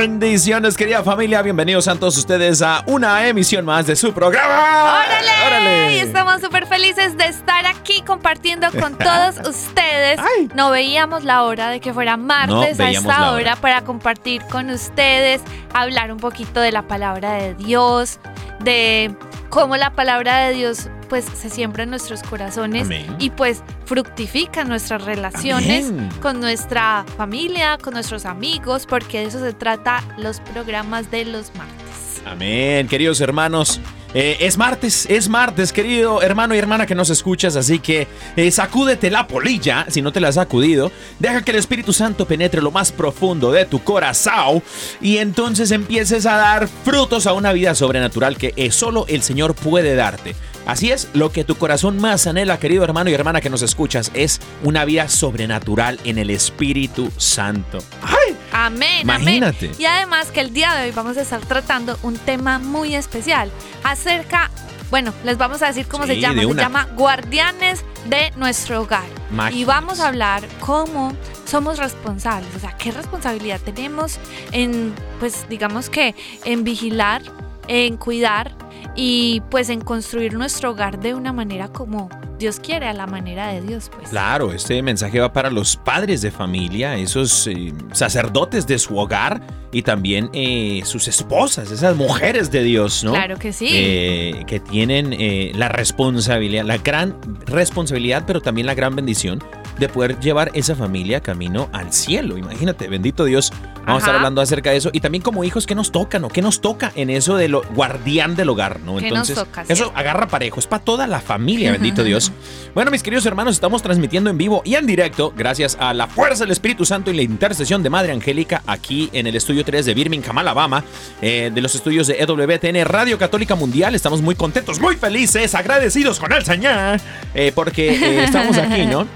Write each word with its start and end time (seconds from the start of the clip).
Bendiciones, 0.00 0.78
querida 0.78 1.02
familia. 1.04 1.42
Bienvenidos 1.42 1.86
a 1.86 1.94
todos 1.94 2.16
ustedes 2.16 2.62
a 2.62 2.82
una 2.86 3.28
emisión 3.28 3.66
más 3.66 3.86
de 3.86 3.94
su 3.96 4.14
programa. 4.14 4.94
¡Órale! 5.04 5.96
Y 5.96 5.98
estamos 5.98 6.40
súper 6.40 6.66
felices 6.66 7.18
de 7.18 7.26
estar 7.26 7.66
aquí 7.66 8.00
compartiendo 8.00 8.68
con 8.80 8.96
todos 8.98 9.46
ustedes. 9.46 10.18
Ay. 10.18 10.48
No 10.54 10.70
veíamos 10.70 11.24
la 11.24 11.42
hora 11.42 11.68
de 11.68 11.80
que 11.80 11.92
fuera 11.92 12.16
martes 12.16 12.78
No 12.78 12.84
a 12.86 12.90
esta 12.90 13.32
hora. 13.32 13.56
para 13.56 13.82
compartir 13.84 14.40
con 14.44 14.70
ustedes, 14.70 15.42
hablar 15.74 16.10
un 16.12 16.18
poquito 16.18 16.60
de 16.60 16.72
la 16.72 16.88
palabra 16.88 17.32
de 17.34 17.54
Dios, 17.54 18.20
de 18.60 19.14
cómo 19.50 19.76
la 19.76 19.92
palabra 19.92 20.46
de 20.46 20.54
Dios 20.54 20.88
pues 21.10 21.26
se 21.34 21.50
siembra 21.50 21.82
en 21.82 21.90
nuestros 21.90 22.22
corazones 22.22 22.86
Amén. 22.86 23.16
y 23.18 23.28
pues 23.30 23.62
fructifica 23.84 24.64
nuestras 24.64 25.04
relaciones 25.04 25.88
Amén. 25.88 26.08
con 26.22 26.40
nuestra 26.40 27.04
familia, 27.16 27.76
con 27.76 27.92
nuestros 27.92 28.24
amigos, 28.24 28.86
porque 28.86 29.18
de 29.18 29.24
eso 29.24 29.40
se 29.40 29.52
trata 29.52 30.02
los 30.16 30.40
programas 30.40 31.10
de 31.10 31.26
los 31.26 31.52
martes. 31.56 32.22
Amén, 32.24 32.86
queridos 32.86 33.20
hermanos. 33.20 33.80
Eh, 34.12 34.38
es 34.40 34.58
martes, 34.58 35.06
es 35.08 35.28
martes, 35.28 35.72
querido 35.72 36.20
hermano 36.20 36.54
y 36.54 36.58
hermana 36.58 36.84
que 36.84 36.96
nos 36.96 37.10
escuchas, 37.10 37.54
así 37.54 37.78
que 37.78 38.08
eh, 38.34 38.50
sacúdete 38.50 39.08
la 39.08 39.28
polilla, 39.28 39.86
si 39.88 40.02
no 40.02 40.12
te 40.12 40.18
la 40.18 40.28
has 40.28 40.34
sacudido, 40.34 40.90
deja 41.20 41.42
que 41.42 41.52
el 41.52 41.58
Espíritu 41.58 41.92
Santo 41.92 42.26
penetre 42.26 42.60
lo 42.60 42.72
más 42.72 42.90
profundo 42.90 43.52
de 43.52 43.66
tu 43.66 43.84
corazón 43.84 44.64
y 45.00 45.18
entonces 45.18 45.70
empieces 45.70 46.26
a 46.26 46.36
dar 46.36 46.66
frutos 46.84 47.28
a 47.28 47.34
una 47.34 47.52
vida 47.52 47.76
sobrenatural 47.76 48.36
que 48.36 48.52
eh, 48.56 48.72
solo 48.72 49.06
el 49.08 49.22
Señor 49.22 49.54
puede 49.54 49.94
darte. 49.94 50.34
Así 50.66 50.90
es, 50.90 51.08
lo 51.14 51.32
que 51.32 51.44
tu 51.44 51.56
corazón 51.56 51.98
más 51.98 52.26
anhela, 52.26 52.58
querido 52.58 52.84
hermano 52.84 53.10
y 53.10 53.14
hermana 53.14 53.40
que 53.40 53.50
nos 53.50 53.62
escuchas, 53.62 54.10
es 54.14 54.40
una 54.62 54.84
vida 54.84 55.08
sobrenatural 55.08 55.98
en 56.04 56.18
el 56.18 56.30
Espíritu 56.30 57.10
Santo. 57.16 57.78
¡Ay! 58.02 58.36
Amén, 58.52 59.02
Imagínate. 59.02 59.66
amén. 59.66 59.76
Y 59.78 59.84
además 59.86 60.28
que 60.28 60.40
el 60.40 60.52
día 60.52 60.74
de 60.74 60.84
hoy 60.86 60.90
vamos 60.92 61.16
a 61.16 61.22
estar 61.22 61.40
tratando 61.40 61.98
un 62.02 62.16
tema 62.18 62.58
muy 62.58 62.94
especial 62.94 63.50
acerca, 63.84 64.50
bueno, 64.90 65.12
les 65.24 65.38
vamos 65.38 65.62
a 65.62 65.66
decir 65.68 65.86
cómo 65.86 66.04
Sí, 66.04 66.14
se 66.14 66.20
llama, 66.20 66.42
se 66.42 66.54
llama 66.54 66.88
Guardianes 66.96 67.84
de 68.08 68.32
nuestro 68.36 68.82
hogar. 68.82 69.04
Máquinas. 69.30 69.60
Y 69.60 69.64
vamos 69.64 70.00
a 70.00 70.08
hablar 70.08 70.42
cómo 70.60 71.12
somos 71.46 71.78
responsables, 71.78 72.48
o 72.54 72.60
sea, 72.60 72.76
qué 72.76 72.92
responsabilidad 72.92 73.60
tenemos 73.64 74.18
en, 74.52 74.94
pues 75.18 75.46
digamos 75.48 75.88
que 75.90 76.14
en 76.44 76.62
vigilar, 76.64 77.22
en 77.70 77.96
cuidar 77.96 78.52
y 78.96 79.42
pues 79.48 79.68
en 79.68 79.80
construir 79.80 80.34
nuestro 80.34 80.72
hogar 80.72 80.98
de 80.98 81.14
una 81.14 81.32
manera 81.32 81.68
como 81.68 82.08
Dios 82.40 82.58
quiere, 82.58 82.86
a 82.86 82.94
la 82.94 83.06
manera 83.06 83.48
de 83.48 83.60
Dios, 83.60 83.90
pues. 83.94 84.08
Claro, 84.08 84.54
este 84.54 84.82
mensaje 84.82 85.20
va 85.20 85.30
para 85.30 85.50
los 85.50 85.76
padres 85.76 86.22
de 86.22 86.30
familia, 86.30 86.96
esos 86.96 87.46
eh, 87.46 87.74
sacerdotes 87.92 88.66
de 88.66 88.78
su 88.78 88.96
hogar 88.96 89.42
y 89.72 89.82
también 89.82 90.30
eh, 90.32 90.82
sus 90.84 91.06
esposas, 91.06 91.70
esas 91.70 91.96
mujeres 91.96 92.50
de 92.50 92.62
Dios, 92.62 93.04
¿no? 93.04 93.12
Claro 93.12 93.36
que 93.38 93.52
sí. 93.52 93.68
Eh, 93.70 94.44
que 94.46 94.58
tienen 94.58 95.12
eh, 95.12 95.52
la 95.54 95.68
responsabilidad, 95.68 96.64
la 96.64 96.78
gran 96.78 97.16
responsabilidad, 97.46 98.24
pero 98.26 98.40
también 98.40 98.66
la 98.66 98.74
gran 98.74 98.96
bendición 98.96 99.42
de 99.78 99.88
poder 99.88 100.18
llevar 100.18 100.50
esa 100.54 100.74
familia 100.74 101.20
camino 101.20 101.68
al 101.72 101.92
cielo. 101.92 102.36
Imagínate, 102.36 102.88
bendito 102.88 103.24
Dios. 103.24 103.52
Vamos 103.86 104.02
a 104.02 104.06
estar 104.06 104.14
hablando 104.16 104.40
acerca 104.40 104.70
de 104.70 104.76
eso 104.76 104.90
y 104.92 105.00
también 105.00 105.22
como 105.22 105.42
hijos, 105.42 105.66
¿qué 105.66 105.74
nos 105.74 105.90
tocan 105.90 106.24
o 106.24 106.28
qué 106.28 106.42
nos 106.42 106.60
toca 106.60 106.92
en 106.96 107.08
eso 107.08 107.36
de 107.36 107.48
lo 107.48 107.62
guardián 107.74 108.36
del 108.36 108.50
hogar, 108.50 108.80
¿no? 108.80 108.96
¿Qué 108.96 109.10
nos 109.10 109.28
Entonces, 109.28 109.36
toca, 109.36 109.64
eso 109.68 109.92
agarra 109.94 110.28
parejo, 110.28 110.60
es 110.60 110.66
para 110.66 110.84
toda 110.84 111.06
la 111.06 111.20
familia, 111.20 111.72
bendito 111.72 112.04
Dios. 112.04 112.29
Bueno, 112.74 112.90
mis 112.92 113.02
queridos 113.02 113.26
hermanos, 113.26 113.54
estamos 113.54 113.82
transmitiendo 113.82 114.30
en 114.30 114.38
vivo 114.38 114.62
y 114.64 114.76
en 114.76 114.86
directo 114.86 115.32
gracias 115.36 115.76
a 115.80 115.92
la 115.92 116.06
fuerza 116.06 116.44
del 116.44 116.52
Espíritu 116.52 116.84
Santo 116.84 117.10
y 117.10 117.14
la 117.14 117.22
intercesión 117.22 117.82
de 117.82 117.90
Madre 117.90 118.12
Angélica 118.12 118.62
aquí 118.66 119.10
en 119.12 119.26
el 119.26 119.34
estudio 119.34 119.64
3 119.64 119.86
de 119.86 119.94
Birmingham, 119.94 120.38
Alabama, 120.38 120.84
eh, 121.20 121.50
de 121.52 121.60
los 121.60 121.74
estudios 121.74 122.06
de 122.06 122.18
EWTN 122.20 122.84
Radio 122.84 123.18
Católica 123.18 123.56
Mundial. 123.56 123.94
Estamos 123.96 124.22
muy 124.22 124.36
contentos, 124.36 124.78
muy 124.78 124.96
felices, 124.96 125.54
agradecidos 125.56 126.20
con 126.20 126.32
el 126.32 126.44
Señor, 126.44 127.00
eh, 127.34 127.50
porque 127.54 127.90
eh, 127.90 128.24
estamos 128.24 128.56
aquí, 128.56 128.86
¿no? 128.86 129.06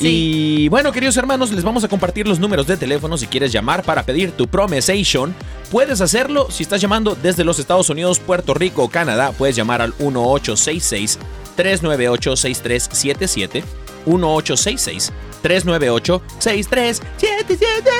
Y 0.00 0.68
bueno, 0.68 0.90
queridos 0.90 1.16
hermanos, 1.16 1.52
les 1.52 1.62
vamos 1.62 1.84
a 1.84 1.88
compartir 1.88 2.26
los 2.26 2.40
números 2.40 2.66
de 2.66 2.76
teléfono 2.76 3.16
si 3.16 3.26
quieres 3.28 3.52
llamar 3.52 3.84
para 3.84 4.02
pedir 4.02 4.32
tu 4.32 4.48
promesation. 4.48 5.34
Puedes 5.70 6.00
hacerlo 6.00 6.48
si 6.50 6.64
estás 6.64 6.80
llamando 6.80 7.16
desde 7.20 7.44
los 7.44 7.58
Estados 7.60 7.88
Unidos, 7.90 8.18
Puerto 8.18 8.54
Rico 8.54 8.82
o 8.82 8.88
Canadá. 8.88 9.32
Puedes 9.32 9.54
llamar 9.54 9.82
al 9.82 9.94
1866 9.98 11.18
398 11.56 12.36
6377 12.36 13.62
1866 14.06 15.12
398 15.42 16.22
6377 16.38 17.90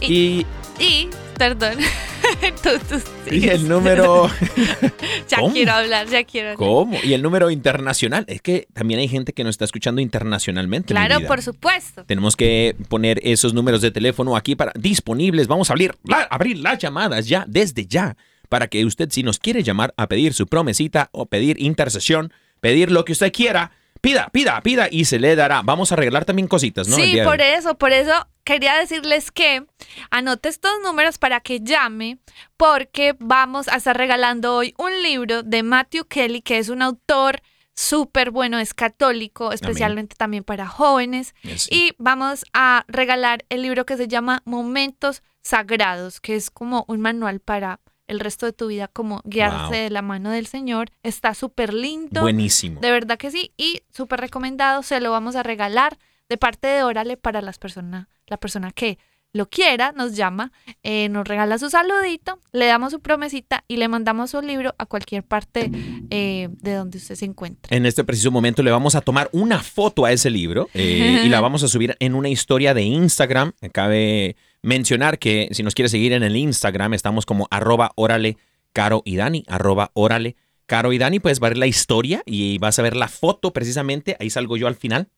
y, 0.00 0.46
Y, 0.78 1.08
perdón, 1.36 1.74
tú, 2.62 2.70
tú 2.88 3.00
y 3.30 3.48
el 3.48 3.68
número 3.68 4.30
Ya 5.28 5.38
¿Cómo? 5.40 5.52
quiero 5.52 5.72
hablar, 5.72 6.06
ya 6.08 6.24
quiero 6.24 6.50
hablar. 6.50 6.56
¿Cómo? 6.68 6.98
Y 7.02 7.12
el 7.12 7.20
número 7.22 7.50
internacional. 7.50 8.24
Es 8.28 8.40
que 8.40 8.66
también 8.72 9.00
hay 9.00 9.08
gente 9.08 9.32
que 9.32 9.44
nos 9.44 9.50
está 9.54 9.64
escuchando 9.66 10.00
internacionalmente. 10.00 10.94
Claro, 10.94 11.18
por 11.26 11.42
supuesto. 11.42 12.04
Tenemos 12.04 12.36
que 12.36 12.74
poner 12.88 13.20
esos 13.24 13.52
números 13.52 13.82
de 13.82 13.90
teléfono 13.90 14.36
aquí 14.36 14.54
para 14.56 14.72
disponibles. 14.74 15.46
Vamos 15.48 15.68
a 15.68 15.74
abrir, 15.74 15.94
la- 16.04 16.22
abrir 16.30 16.58
las 16.58 16.78
llamadas 16.78 17.26
ya, 17.26 17.44
desde 17.46 17.86
ya, 17.86 18.16
para 18.48 18.68
que 18.68 18.84
usted, 18.86 19.10
si 19.10 19.22
nos 19.22 19.38
quiere 19.38 19.62
llamar 19.62 19.92
a 19.98 20.06
pedir 20.06 20.32
su 20.32 20.46
promesita 20.46 21.10
o 21.12 21.26
pedir 21.26 21.60
intercesión, 21.60 22.32
pedir 22.60 22.90
lo 22.90 23.04
que 23.04 23.12
usted 23.12 23.32
quiera, 23.32 23.72
pida, 24.00 24.28
pida, 24.32 24.60
pida 24.62 24.88
y 24.90 25.04
se 25.04 25.18
le 25.18 25.36
dará. 25.36 25.62
Vamos 25.62 25.92
a 25.92 25.96
regalar 25.96 26.24
también 26.24 26.48
cositas, 26.48 26.88
¿no? 26.88 26.96
Sí, 26.96 27.18
por 27.24 27.40
eso, 27.40 27.76
por 27.76 27.92
eso 27.92 28.26
quería 28.44 28.76
decirles 28.76 29.30
que 29.30 29.66
anote 30.10 30.48
estos 30.48 30.72
números 30.82 31.18
para 31.18 31.40
que 31.40 31.60
llame, 31.60 32.18
porque 32.56 33.14
vamos 33.18 33.68
a 33.68 33.76
estar 33.76 33.96
regalando 33.96 34.54
hoy 34.54 34.74
un 34.78 35.02
libro 35.02 35.42
de 35.42 35.62
Matthew 35.62 36.06
Kelly, 36.06 36.42
que 36.42 36.58
es 36.58 36.68
un 36.68 36.82
autor 36.82 37.42
súper 37.74 38.32
bueno, 38.32 38.58
es 38.58 38.74
católico, 38.74 39.52
especialmente 39.52 40.16
también 40.16 40.42
para 40.42 40.66
jóvenes. 40.66 41.34
Sí. 41.56 41.68
Y 41.70 41.92
vamos 41.98 42.44
a 42.52 42.84
regalar 42.88 43.44
el 43.50 43.62
libro 43.62 43.86
que 43.86 43.96
se 43.96 44.08
llama 44.08 44.42
Momentos 44.44 45.22
Sagrados, 45.42 46.20
que 46.20 46.34
es 46.34 46.50
como 46.50 46.84
un 46.88 47.00
manual 47.00 47.38
para 47.38 47.80
el 48.08 48.20
resto 48.20 48.46
de 48.46 48.52
tu 48.52 48.66
vida, 48.66 48.88
como 48.88 49.20
guiarse 49.24 49.58
Wow. 49.64 49.70
de 49.70 49.90
la 49.90 50.02
mano 50.02 50.30
del 50.30 50.46
Señor. 50.46 50.90
Está 51.02 51.34
súper 51.34 51.72
lindo. 51.72 52.22
Buenísimo. 52.22 52.80
De 52.80 52.90
verdad 52.90 53.16
que 53.18 53.30
sí. 53.30 53.52
Y 53.56 53.82
súper 53.90 54.20
recomendado, 54.20 54.82
se 54.82 55.00
lo 55.00 55.10
vamos 55.12 55.36
a 55.36 55.42
regalar 55.42 55.98
de 56.28 56.36
parte 56.36 56.66
de 56.66 56.82
Órale 56.82 57.16
para 57.16 57.40
las 57.40 57.58
personas, 57.58 58.08
la 58.26 58.36
persona 58.38 58.72
que 58.72 58.98
lo 59.32 59.48
quiera, 59.48 59.92
nos 59.92 60.16
llama, 60.16 60.52
eh, 60.82 61.08
nos 61.08 61.26
regala 61.26 61.58
su 61.58 61.68
saludito, 61.70 62.38
le 62.52 62.66
damos 62.66 62.92
su 62.92 63.00
promesita 63.00 63.64
y 63.68 63.76
le 63.76 63.88
mandamos 63.88 64.30
su 64.30 64.40
libro 64.40 64.74
a 64.78 64.86
cualquier 64.86 65.22
parte 65.22 65.70
eh, 66.10 66.48
de 66.50 66.74
donde 66.74 66.98
usted 66.98 67.14
se 67.14 67.24
encuentre. 67.24 67.76
En 67.76 67.84
este 67.86 68.04
preciso 68.04 68.30
momento 68.30 68.62
le 68.62 68.70
vamos 68.70 68.94
a 68.94 69.00
tomar 69.00 69.28
una 69.32 69.62
foto 69.62 70.04
a 70.04 70.12
ese 70.12 70.30
libro 70.30 70.68
eh, 70.74 71.22
y 71.24 71.28
la 71.28 71.40
vamos 71.42 71.62
a 71.62 71.68
subir 71.68 71.96
en 72.00 72.14
una 72.14 72.28
historia 72.28 72.74
de 72.74 72.82
Instagram. 72.82 73.52
Cabe 73.72 74.36
mencionar 74.62 75.18
que 75.18 75.48
si 75.52 75.62
nos 75.62 75.74
quiere 75.74 75.88
seguir 75.88 76.12
en 76.12 76.22
el 76.22 76.36
Instagram, 76.36 76.94
estamos 76.94 77.26
como 77.26 77.48
arroba 77.50 77.92
órale 77.96 78.38
caro 78.72 79.02
y 79.04 79.16
Dani, 79.16 79.44
arroba 79.46 79.90
órale 79.94 80.36
caro 80.66 80.92
y 80.92 80.98
Dani. 80.98 81.20
Puedes 81.20 81.40
ver 81.40 81.58
la 81.58 81.66
historia 81.66 82.22
y 82.24 82.58
vas 82.58 82.78
a 82.78 82.82
ver 82.82 82.96
la 82.96 83.08
foto 83.08 83.52
precisamente. 83.52 84.16
Ahí 84.20 84.30
salgo 84.30 84.56
yo 84.56 84.66
al 84.66 84.76
final 84.76 85.08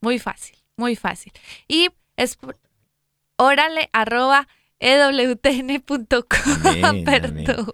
Muy 0.00 0.19
fácil, 0.19 0.56
muy 0.76 0.96
fácil. 0.96 1.32
Y 1.69 1.90
es 2.16 2.38
órale 3.36 3.88
arroba 3.92 4.48
ewtn.com. 4.81 6.25
Perdón. 7.05 7.73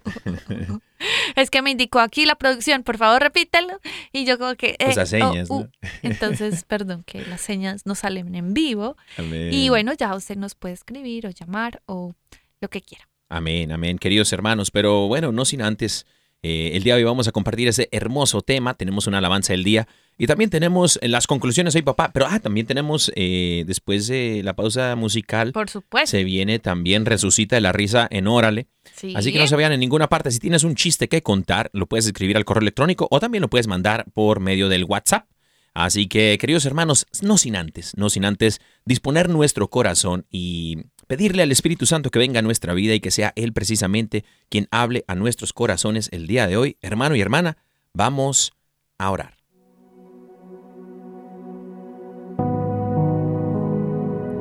es 1.35 1.49
que 1.49 1.61
me 1.61 1.71
indicó 1.71 1.99
aquí 1.99 2.25
la 2.25 2.35
producción, 2.35 2.83
por 2.83 2.97
favor 2.97 3.21
repítelo. 3.21 3.79
Y 4.11 4.25
yo 4.25 4.37
como 4.37 4.55
que... 4.55 4.75
Eh, 4.79 4.91
pues 4.93 5.09
señas, 5.09 5.49
oh, 5.49 5.59
uh. 5.59 5.69
Entonces, 6.01 6.63
perdón, 6.67 7.03
que 7.03 7.21
las 7.25 7.41
señas 7.41 7.85
no 7.85 7.95
salen 7.95 8.33
en 8.35 8.53
vivo. 8.53 8.97
Y 9.17 9.69
bueno, 9.69 9.93
ya 9.93 10.15
usted 10.15 10.35
nos 10.35 10.55
puede 10.55 10.73
escribir 10.73 11.27
o 11.27 11.29
llamar 11.29 11.81
o 11.85 12.13
lo 12.61 12.69
que 12.69 12.81
quiera. 12.81 13.07
Amén, 13.29 13.71
amén, 13.71 13.97
queridos 13.97 14.31
hermanos. 14.33 14.71
Pero 14.71 15.07
bueno, 15.07 15.31
no 15.31 15.45
sin 15.45 15.61
antes, 15.61 16.05
eh, 16.41 16.71
el 16.73 16.83
día 16.83 16.95
de 16.95 17.01
hoy 17.01 17.05
vamos 17.05 17.27
a 17.27 17.31
compartir 17.31 17.67
ese 17.67 17.89
hermoso 17.91 18.41
tema. 18.41 18.75
Tenemos 18.75 19.07
una 19.07 19.17
alabanza 19.17 19.53
del 19.53 19.63
día. 19.63 19.87
Y 20.17 20.27
también 20.27 20.49
tenemos 20.49 20.99
las 21.01 21.27
conclusiones 21.27 21.75
hoy, 21.75 21.81
papá. 21.81 22.11
Pero 22.13 22.27
ah, 22.29 22.39
también 22.39 22.67
tenemos, 22.67 23.11
eh, 23.15 23.63
después 23.65 24.07
de 24.07 24.41
la 24.43 24.55
pausa 24.55 24.95
musical, 24.95 25.51
por 25.51 25.69
supuesto. 25.69 26.11
se 26.11 26.23
viene 26.23 26.59
también 26.59 27.05
Resucita 27.05 27.55
de 27.55 27.61
la 27.61 27.71
Risa 27.71 28.07
en 28.11 28.27
Órale. 28.27 28.67
Así 29.15 29.31
que 29.31 29.39
no 29.39 29.47
se 29.47 29.55
vean 29.55 29.71
en 29.71 29.79
ninguna 29.79 30.09
parte. 30.09 30.31
Si 30.31 30.39
tienes 30.39 30.63
un 30.63 30.75
chiste 30.75 31.07
que 31.07 31.23
contar, 31.23 31.69
lo 31.73 31.87
puedes 31.87 32.05
escribir 32.05 32.37
al 32.37 32.45
correo 32.45 32.61
electrónico 32.61 33.07
o 33.09 33.19
también 33.19 33.41
lo 33.41 33.49
puedes 33.49 33.67
mandar 33.67 34.05
por 34.13 34.39
medio 34.39 34.69
del 34.69 34.85
WhatsApp. 34.85 35.27
Así 35.73 36.07
que, 36.07 36.37
queridos 36.39 36.65
hermanos, 36.65 37.07
no 37.21 37.37
sin 37.37 37.55
antes, 37.55 37.93
no 37.97 38.09
sin 38.09 38.25
antes 38.25 38.61
disponer 38.85 39.29
nuestro 39.29 39.69
corazón 39.69 40.27
y 40.29 40.77
pedirle 41.07 41.41
al 41.41 41.51
Espíritu 41.51 41.87
Santo 41.87 42.11
que 42.11 42.19
venga 42.19 42.39
a 42.39 42.43
nuestra 42.43 42.73
vida 42.73 42.93
y 42.93 42.99
que 42.99 43.09
sea 43.09 43.33
Él 43.35 43.53
precisamente 43.53 44.23
quien 44.49 44.67
hable 44.69 45.03
a 45.07 45.15
nuestros 45.15 45.51
corazones 45.51 46.09
el 46.11 46.27
día 46.27 46.45
de 46.45 46.57
hoy. 46.57 46.77
Hermano 46.81 47.15
y 47.15 47.21
hermana, 47.21 47.57
vamos 47.91 48.53
a 48.99 49.09
orar. 49.09 49.42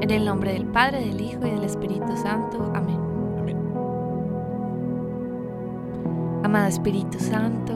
En 0.03 0.11
el 0.11 0.25
nombre 0.25 0.53
del 0.55 0.67
Padre, 0.67 0.99
del 0.99 1.21
Hijo 1.21 1.47
y 1.47 1.51
del 1.51 1.63
Espíritu 1.63 2.17
Santo. 2.17 2.73
Amén. 2.75 2.99
Amén. 3.39 3.57
Amado 6.43 6.67
Espíritu 6.67 7.21
Santo, 7.21 7.75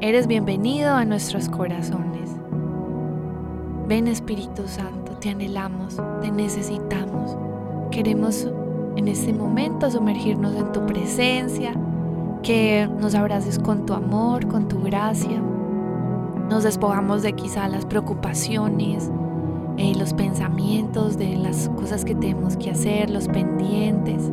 eres 0.00 0.26
bienvenido 0.26 0.94
a 0.94 1.04
nuestros 1.04 1.50
corazones. 1.50 2.30
Ven 3.86 4.08
Espíritu 4.08 4.66
Santo, 4.66 5.12
te 5.20 5.28
anhelamos, 5.28 6.00
te 6.22 6.30
necesitamos. 6.30 7.36
Queremos 7.90 8.48
en 8.96 9.08
este 9.08 9.34
momento 9.34 9.90
sumergirnos 9.90 10.56
en 10.56 10.72
tu 10.72 10.86
presencia, 10.86 11.74
que 12.42 12.88
nos 12.98 13.14
abraces 13.14 13.58
con 13.58 13.84
tu 13.84 13.92
amor, 13.92 14.48
con 14.48 14.68
tu 14.68 14.80
gracia. 14.80 15.38
Nos 16.48 16.62
despojamos 16.62 17.20
de 17.20 17.34
quizá 17.34 17.68
las 17.68 17.84
preocupaciones, 17.84 19.10
eh, 19.78 19.94
los 19.96 20.12
pensamientos 20.12 21.16
de 21.16 21.36
las 21.36 21.70
cosas 21.70 22.04
que 22.04 22.14
tenemos 22.14 22.56
que 22.56 22.70
hacer, 22.70 23.10
los 23.10 23.28
pendientes. 23.28 24.30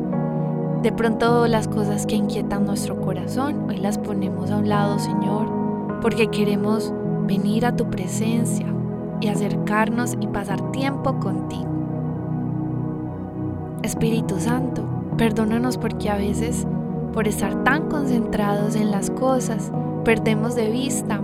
De 0.82 0.92
pronto 0.92 1.46
las 1.46 1.66
cosas 1.66 2.06
que 2.06 2.16
inquietan 2.16 2.66
nuestro 2.66 3.00
corazón, 3.00 3.66
hoy 3.68 3.78
las 3.78 3.98
ponemos 3.98 4.50
a 4.50 4.58
un 4.58 4.68
lado, 4.68 4.98
Señor, 4.98 6.00
porque 6.02 6.28
queremos 6.28 6.92
venir 7.26 7.64
a 7.64 7.74
tu 7.74 7.88
presencia 7.88 8.66
y 9.20 9.28
acercarnos 9.28 10.14
y 10.20 10.26
pasar 10.26 10.72
tiempo 10.72 11.18
contigo. 11.18 11.68
Espíritu 13.82 14.38
Santo, 14.38 14.82
perdónanos 15.16 15.78
porque 15.78 16.10
a 16.10 16.16
veces, 16.16 16.66
por 17.14 17.28
estar 17.28 17.64
tan 17.64 17.88
concentrados 17.88 18.76
en 18.76 18.90
las 18.90 19.10
cosas, 19.10 19.72
perdemos 20.04 20.54
de 20.54 20.70
vista 20.70 21.20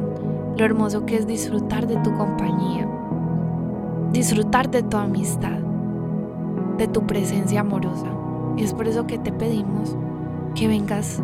lo 0.56 0.64
hermoso 0.64 1.04
que 1.04 1.16
es 1.16 1.26
disfrutar 1.26 1.86
de 1.86 1.96
tu 1.96 2.14
compañía 2.16 2.88
disfrutar 4.16 4.70
de 4.70 4.82
tu 4.82 4.96
amistad, 4.96 5.58
de 6.78 6.88
tu 6.88 7.06
presencia 7.06 7.60
amorosa. 7.60 8.06
Y 8.56 8.64
es 8.64 8.72
por 8.72 8.88
eso 8.88 9.06
que 9.06 9.18
te 9.18 9.30
pedimos 9.30 9.94
que 10.54 10.68
vengas 10.68 11.20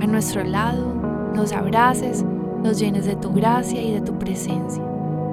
a 0.00 0.06
nuestro 0.06 0.42
lado, 0.42 0.84
nos 1.32 1.52
abraces, 1.52 2.24
nos 2.60 2.80
llenes 2.80 3.06
de 3.06 3.14
tu 3.14 3.32
gracia 3.32 3.80
y 3.80 3.92
de 3.92 4.00
tu 4.00 4.18
presencia. 4.18 4.82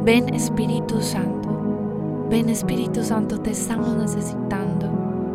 Ven 0.03 0.34
Espíritu 0.34 1.01
Santo, 1.01 2.27
ven 2.29 2.50
Espíritu 2.50 3.03
Santo, 3.03 3.39
te 3.39 3.51
estamos 3.51 3.96
necesitando. 3.98 4.91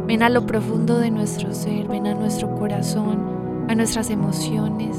Ven 0.06 0.22
a 0.22 0.28
lo 0.28 0.46
profundo 0.46 0.98
de 0.98 1.10
nuestro 1.10 1.52
ser, 1.52 1.88
ven 1.88 2.06
a 2.06 2.14
nuestro 2.14 2.54
corazón, 2.54 3.66
a 3.68 3.74
nuestras 3.74 4.08
emociones. 4.08 4.96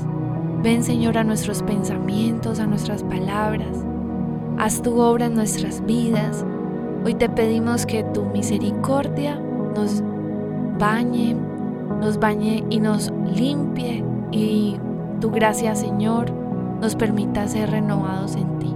Ven 0.61 0.83
Señor 0.83 1.17
a 1.17 1.23
nuestros 1.23 1.63
pensamientos, 1.63 2.59
a 2.59 2.67
nuestras 2.67 3.03
palabras. 3.03 3.85
Haz 4.57 4.81
tu 4.81 4.99
obra 4.99 5.25
en 5.25 5.33
nuestras 5.33 5.83
vidas. 5.85 6.45
Hoy 7.03 7.15
te 7.15 7.27
pedimos 7.27 7.85
que 7.85 8.03
tu 8.03 8.23
misericordia 8.25 9.39
nos 9.75 10.03
bañe, 10.79 11.35
nos 11.99 12.19
bañe 12.19 12.63
y 12.69 12.79
nos 12.79 13.11
limpie 13.35 14.05
y 14.31 14.77
tu 15.19 15.31
gracia, 15.31 15.75
Señor, 15.75 16.31
nos 16.79 16.95
permita 16.95 17.47
ser 17.47 17.71
renovados 17.71 18.35
en 18.35 18.59
ti. 18.59 18.73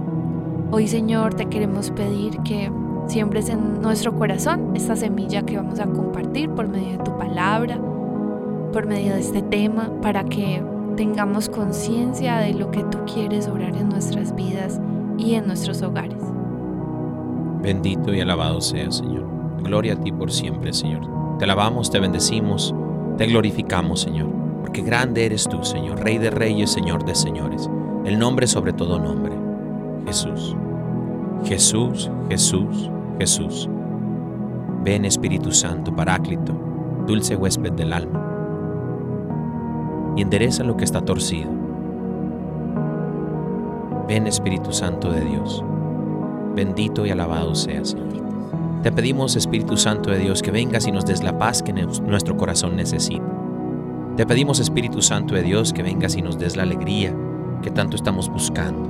Hoy, 0.72 0.88
Señor, 0.88 1.34
te 1.34 1.46
queremos 1.46 1.90
pedir 1.92 2.38
que 2.40 2.70
siembres 3.06 3.48
en 3.48 3.80
nuestro 3.80 4.14
corazón 4.14 4.72
esta 4.74 4.96
semilla 4.96 5.42
que 5.42 5.56
vamos 5.56 5.78
a 5.80 5.86
compartir 5.86 6.50
por 6.50 6.68
medio 6.68 6.98
de 6.98 7.04
tu 7.04 7.16
palabra, 7.16 7.78
por 8.72 8.86
medio 8.86 9.14
de 9.14 9.20
este 9.20 9.42
tema, 9.42 9.90
para 10.02 10.24
que 10.24 10.62
tengamos 10.96 11.48
conciencia 11.48 12.38
de 12.38 12.52
lo 12.52 12.70
que 12.70 12.82
tú 12.84 12.98
quieres 13.06 13.46
orar 13.46 13.74
en 13.76 13.88
nuestras 13.88 14.34
vidas 14.34 14.80
y 15.18 15.34
en 15.34 15.46
nuestros 15.46 15.82
hogares. 15.82 16.22
Bendito 17.60 18.14
y 18.14 18.20
alabado 18.20 18.60
sea, 18.60 18.90
Señor. 18.90 19.26
Gloria 19.62 19.94
a 19.94 20.00
ti 20.00 20.12
por 20.12 20.30
siempre, 20.30 20.72
Señor. 20.72 21.36
Te 21.38 21.44
alabamos, 21.44 21.90
te 21.90 21.98
bendecimos, 21.98 22.74
te 23.18 23.26
glorificamos, 23.26 24.00
Señor, 24.00 24.28
porque 24.60 24.82
grande 24.82 25.26
eres 25.26 25.48
tú, 25.48 25.62
Señor, 25.64 26.00
Rey 26.00 26.18
de 26.18 26.30
reyes, 26.30 26.70
Señor 26.70 27.04
de 27.04 27.14
señores, 27.14 27.68
el 28.04 28.18
nombre 28.18 28.46
sobre 28.46 28.72
todo 28.72 28.98
nombre. 28.98 29.32
Jesús. 30.06 30.56
Jesús, 31.44 32.10
Jesús, 32.28 32.90
Jesús. 33.18 33.68
Ven 34.84 35.04
Espíritu 35.04 35.52
Santo, 35.52 35.94
Paráclito, 35.94 36.54
dulce 37.06 37.36
huésped 37.36 37.72
del 37.72 37.92
alma, 37.92 38.24
y 40.16 40.22
endereza 40.22 40.64
lo 40.64 40.76
que 40.76 40.84
está 40.84 41.04
torcido. 41.04 41.57
Ven 44.08 44.26
Espíritu 44.26 44.72
Santo 44.72 45.12
de 45.12 45.20
Dios, 45.20 45.62
bendito 46.56 47.04
y 47.04 47.10
alabado 47.10 47.54
seas, 47.54 47.90
Señor. 47.90 48.08
Te 48.82 48.90
pedimos, 48.90 49.36
Espíritu 49.36 49.76
Santo 49.76 50.10
de 50.10 50.18
Dios, 50.18 50.40
que 50.40 50.50
vengas 50.50 50.86
y 50.86 50.92
nos 50.92 51.04
des 51.04 51.22
la 51.22 51.38
paz 51.38 51.62
que 51.62 51.74
nuestro 51.74 52.34
corazón 52.38 52.74
necesita. 52.74 53.26
Te 54.16 54.24
pedimos, 54.24 54.60
Espíritu 54.60 55.02
Santo 55.02 55.34
de 55.34 55.42
Dios, 55.42 55.74
que 55.74 55.82
vengas 55.82 56.16
y 56.16 56.22
nos 56.22 56.38
des 56.38 56.56
la 56.56 56.62
alegría 56.62 57.14
que 57.62 57.70
tanto 57.70 57.96
estamos 57.96 58.30
buscando. 58.30 58.88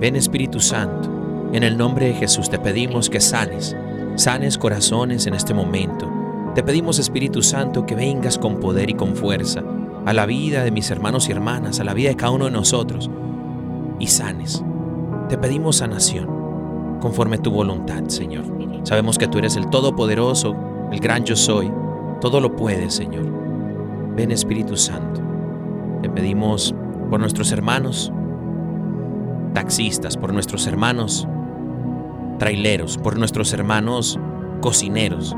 Ven, 0.00 0.16
Espíritu 0.16 0.60
Santo, 0.60 1.08
en 1.54 1.62
el 1.62 1.78
nombre 1.78 2.08
de 2.08 2.14
Jesús 2.14 2.50
te 2.50 2.58
pedimos 2.58 3.08
que 3.08 3.20
sanes, 3.20 3.74
sanes 4.16 4.58
corazones 4.58 5.26
en 5.26 5.32
este 5.32 5.54
momento. 5.54 6.12
Te 6.54 6.62
pedimos, 6.62 6.98
Espíritu 6.98 7.42
Santo, 7.42 7.86
que 7.86 7.94
vengas 7.94 8.36
con 8.36 8.60
poder 8.60 8.90
y 8.90 8.94
con 8.94 9.16
fuerza 9.16 9.62
a 10.04 10.12
la 10.12 10.26
vida 10.26 10.62
de 10.62 10.70
mis 10.70 10.90
hermanos 10.90 11.28
y 11.28 11.32
hermanas, 11.32 11.80
a 11.80 11.84
la 11.84 11.94
vida 11.94 12.10
de 12.10 12.16
cada 12.16 12.32
uno 12.32 12.44
de 12.44 12.52
nosotros, 12.52 13.05
y 14.06 14.08
sanes. 14.08 14.62
Te 15.28 15.36
pedimos 15.36 15.78
sanación 15.78 16.28
conforme 17.00 17.38
tu 17.38 17.50
voluntad, 17.50 18.04
Señor. 18.06 18.44
Sabemos 18.84 19.18
que 19.18 19.26
tú 19.26 19.38
eres 19.38 19.56
el 19.56 19.68
Todopoderoso, 19.68 20.54
el 20.92 21.00
gran 21.00 21.24
yo 21.24 21.34
soy. 21.34 21.72
Todo 22.20 22.40
lo 22.40 22.54
puedes, 22.54 22.94
Señor. 22.94 23.26
Ven 24.14 24.30
Espíritu 24.30 24.76
Santo. 24.76 25.20
Te 26.02 26.08
pedimos 26.08 26.72
por 27.10 27.18
nuestros 27.18 27.50
hermanos 27.50 28.12
taxistas, 29.54 30.16
por 30.16 30.32
nuestros 30.32 30.68
hermanos 30.68 31.26
traileros, 32.38 32.98
por 32.98 33.18
nuestros 33.18 33.52
hermanos 33.52 34.20
cocineros. 34.60 35.34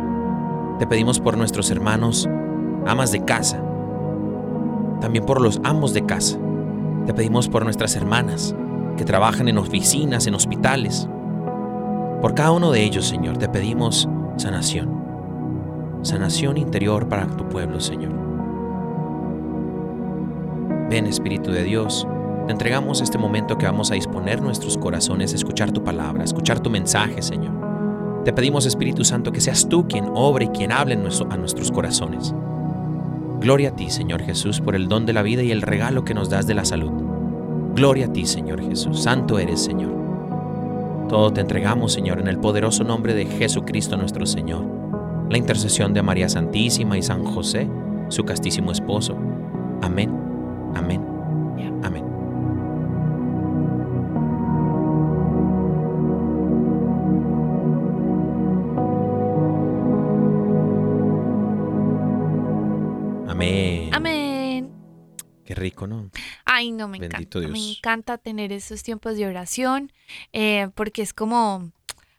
Te 0.79 0.87
pedimos 0.87 1.21
por 1.21 1.39
nuestros 1.39 1.71
hermanos 1.71 2.29
amas 2.87 3.13
de 3.13 3.25
casa. 3.25 3.63
También 5.01 5.25
por 5.25 5.41
los 5.41 5.59
amos 5.65 5.95
de 5.95 6.05
casa. 6.05 6.39
Te 7.09 7.15
pedimos 7.15 7.49
por 7.49 7.65
nuestras 7.65 7.97
hermanas 7.97 8.55
que 8.99 9.05
trabajan 9.07 9.49
en 9.49 9.57
oficinas, 9.57 10.27
en 10.27 10.35
hospitales. 10.35 11.09
Por 12.21 12.35
cada 12.35 12.51
uno 12.53 12.71
de 12.71 12.85
ellos, 12.85 13.07
Señor, 13.09 13.39
te 13.39 13.49
pedimos 13.49 14.07
sanación. 14.37 14.95
Sanación 16.03 16.59
interior 16.59 17.09
para 17.09 17.27
tu 17.27 17.49
pueblo, 17.49 17.81
Señor. 17.81 18.13
Ven, 20.91 21.07
Espíritu 21.07 21.51
de 21.51 21.63
Dios, 21.63 22.07
te 22.45 22.53
entregamos 22.53 23.01
este 23.01 23.17
momento 23.17 23.57
que 23.57 23.65
vamos 23.65 23.91
a 23.91 23.95
disponer 23.95 24.43
nuestros 24.43 24.77
corazones 24.77 25.33
a 25.33 25.37
escuchar 25.37 25.73
tu 25.73 25.83
palabra, 25.83 26.21
a 26.21 26.27
escuchar 26.27 26.61
tu 26.61 26.69
mensaje, 26.69 27.23
Señor. 27.23 28.23
Te 28.27 28.35
pedimos, 28.35 28.67
Espíritu 28.67 29.03
Santo, 29.03 29.33
que 29.33 29.41
seas 29.41 29.67
tú 29.67 29.89
quien 29.89 30.11
obre 30.13 30.45
y 30.45 30.49
quien 30.49 30.73
hable 30.73 30.93
a 30.93 31.37
nuestros 31.39 31.73
corazones. 31.73 32.35
Gloria 33.41 33.71
a 33.71 33.77
ti, 33.77 33.89
Señor 33.89 34.23
Jesús, 34.23 34.61
por 34.61 34.75
el 34.75 34.89
don 34.89 35.07
de 35.07 35.13
la 35.13 35.23
vida 35.23 35.43
y 35.43 35.53
el 35.53 35.63
regalo 35.63 36.05
que 36.05 36.15
nos 36.15 36.29
das 36.29 36.47
de 36.47 36.55
la 36.55 36.65
salud. 36.65 36.91
Gloria 37.75 38.07
a 38.07 38.13
ti, 38.13 38.27
Señor 38.27 38.61
Jesús. 38.61 39.03
Santo 39.03 39.39
eres, 39.39 39.63
Señor. 39.63 39.93
Todo 41.09 41.33
te 41.33 41.41
entregamos, 41.41 41.93
Señor, 41.93 42.19
en 42.19 42.29
el 42.29 42.39
poderoso 42.39 42.85
nombre 42.85 43.15
de 43.15 43.27
Jesucristo 43.27 43.97
nuestro 43.97 44.27
Señor. 44.27 44.65
La 45.31 45.39
intercesión 45.39 45.95
de 45.95 46.03
María 46.03 46.29
Santísima 46.29 46.99
y 46.99 47.03
San 47.03 47.25
José, 47.25 47.71
su 48.09 48.25
castísimo 48.25 48.73
esposo. 48.73 49.17
Amén, 49.83 50.13
amén. 50.75 51.08
Amén. 63.39 63.91
Amén. 63.95 64.73
Qué 65.45 65.55
rico, 65.55 65.87
¿no? 65.87 66.11
Ay, 66.45 66.73
no, 66.73 66.89
me 66.89 66.99
Bendito 66.99 67.39
encanta. 67.39 67.53
Me 67.53 67.71
encanta 67.71 68.19
tener 68.19 68.53
esos 68.53 68.83
tiempos 68.83 69.17
de 69.17 69.29
oración 69.29 69.93
eh, 70.33 70.71
porque 70.75 71.03
es 71.03 71.15
como, 71.15 71.71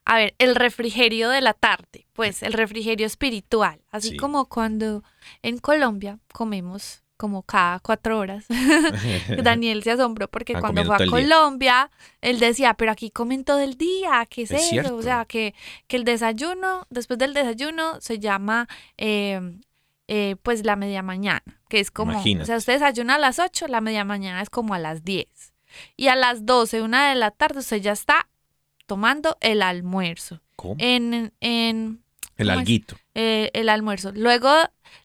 a 0.06 0.16
ver, 0.16 0.34
el 0.38 0.56
refrigerio 0.56 1.30
de 1.30 1.42
la 1.42 1.54
tarde, 1.54 2.08
pues 2.14 2.42
el 2.42 2.54
refrigerio 2.54 3.06
espiritual. 3.06 3.82
Así 3.92 4.12
Sí. 4.12 4.18
como 4.18 4.46
cuando 4.46 5.04
en 5.44 5.58
Colombia 5.58 6.20
comemos 6.32 7.04
como 7.18 7.44
cada 7.44 7.80
cuatro 7.82 8.18
horas. 8.18 8.46
Daniel 9.44 9.84
se 9.84 9.92
asombró 9.92 10.30
porque 10.30 10.54
cuando 10.54 10.86
fue 10.86 10.96
a 10.96 11.00
día. 11.00 11.10
Colombia, 11.12 11.92
él 12.22 12.40
decía, 12.40 12.76
pero 12.76 12.94
aquí 12.94 13.12
comen 13.12 13.44
todo 13.44 13.60
el 13.60 13.76
día, 13.78 14.26
¿qué 14.30 14.44
es, 14.44 14.52
Es 14.52 14.62
eso? 14.62 14.70
cierto. 14.70 14.96
O 14.96 15.02
sea, 15.02 15.26
que, 15.26 15.54
que 15.88 15.98
el 15.98 16.06
desayuno, 16.06 16.88
después 16.90 17.20
del 17.20 17.34
desayuno, 17.34 18.00
se 18.00 18.20
llama 18.20 18.70
eh, 18.98 19.42
eh, 20.12 20.36
pues 20.42 20.66
la 20.66 20.76
media 20.76 21.04
mañana, 21.04 21.44
que 21.70 21.80
es 21.80 21.92
como, 21.92 22.12
o 22.12 22.16
Imagínate. 22.16 22.48
sea, 22.48 22.58
usted 22.58 22.74
desayuna 22.74 23.16
a 23.16 23.20
las 23.20 23.38
8, 23.38 23.68
la 23.68 23.80
media 23.80 24.04
mañana 24.04 24.42
es 24.42 24.50
como 24.50 24.74
a 24.74 24.80
las 24.80 25.04
10. 25.06 25.28
Y 25.96 26.08
a 26.08 26.16
las 26.16 26.46
12, 26.48 26.82
una 26.82 27.10
de 27.10 27.16
la 27.16 27.30
tarde, 27.30 27.60
usted 27.60 27.78
ya 27.78 27.92
está 27.92 28.28
tomando 28.88 29.38
el 29.40 29.62
almuerzo. 29.62 30.42
¿Cómo? 30.56 30.76
En, 30.80 31.32
en 31.42 32.02
El 32.38 32.50
alguito. 32.50 32.98
eh, 33.14 33.52
el 33.54 33.70
almuerzo. 33.70 34.12
Luego 34.14 34.50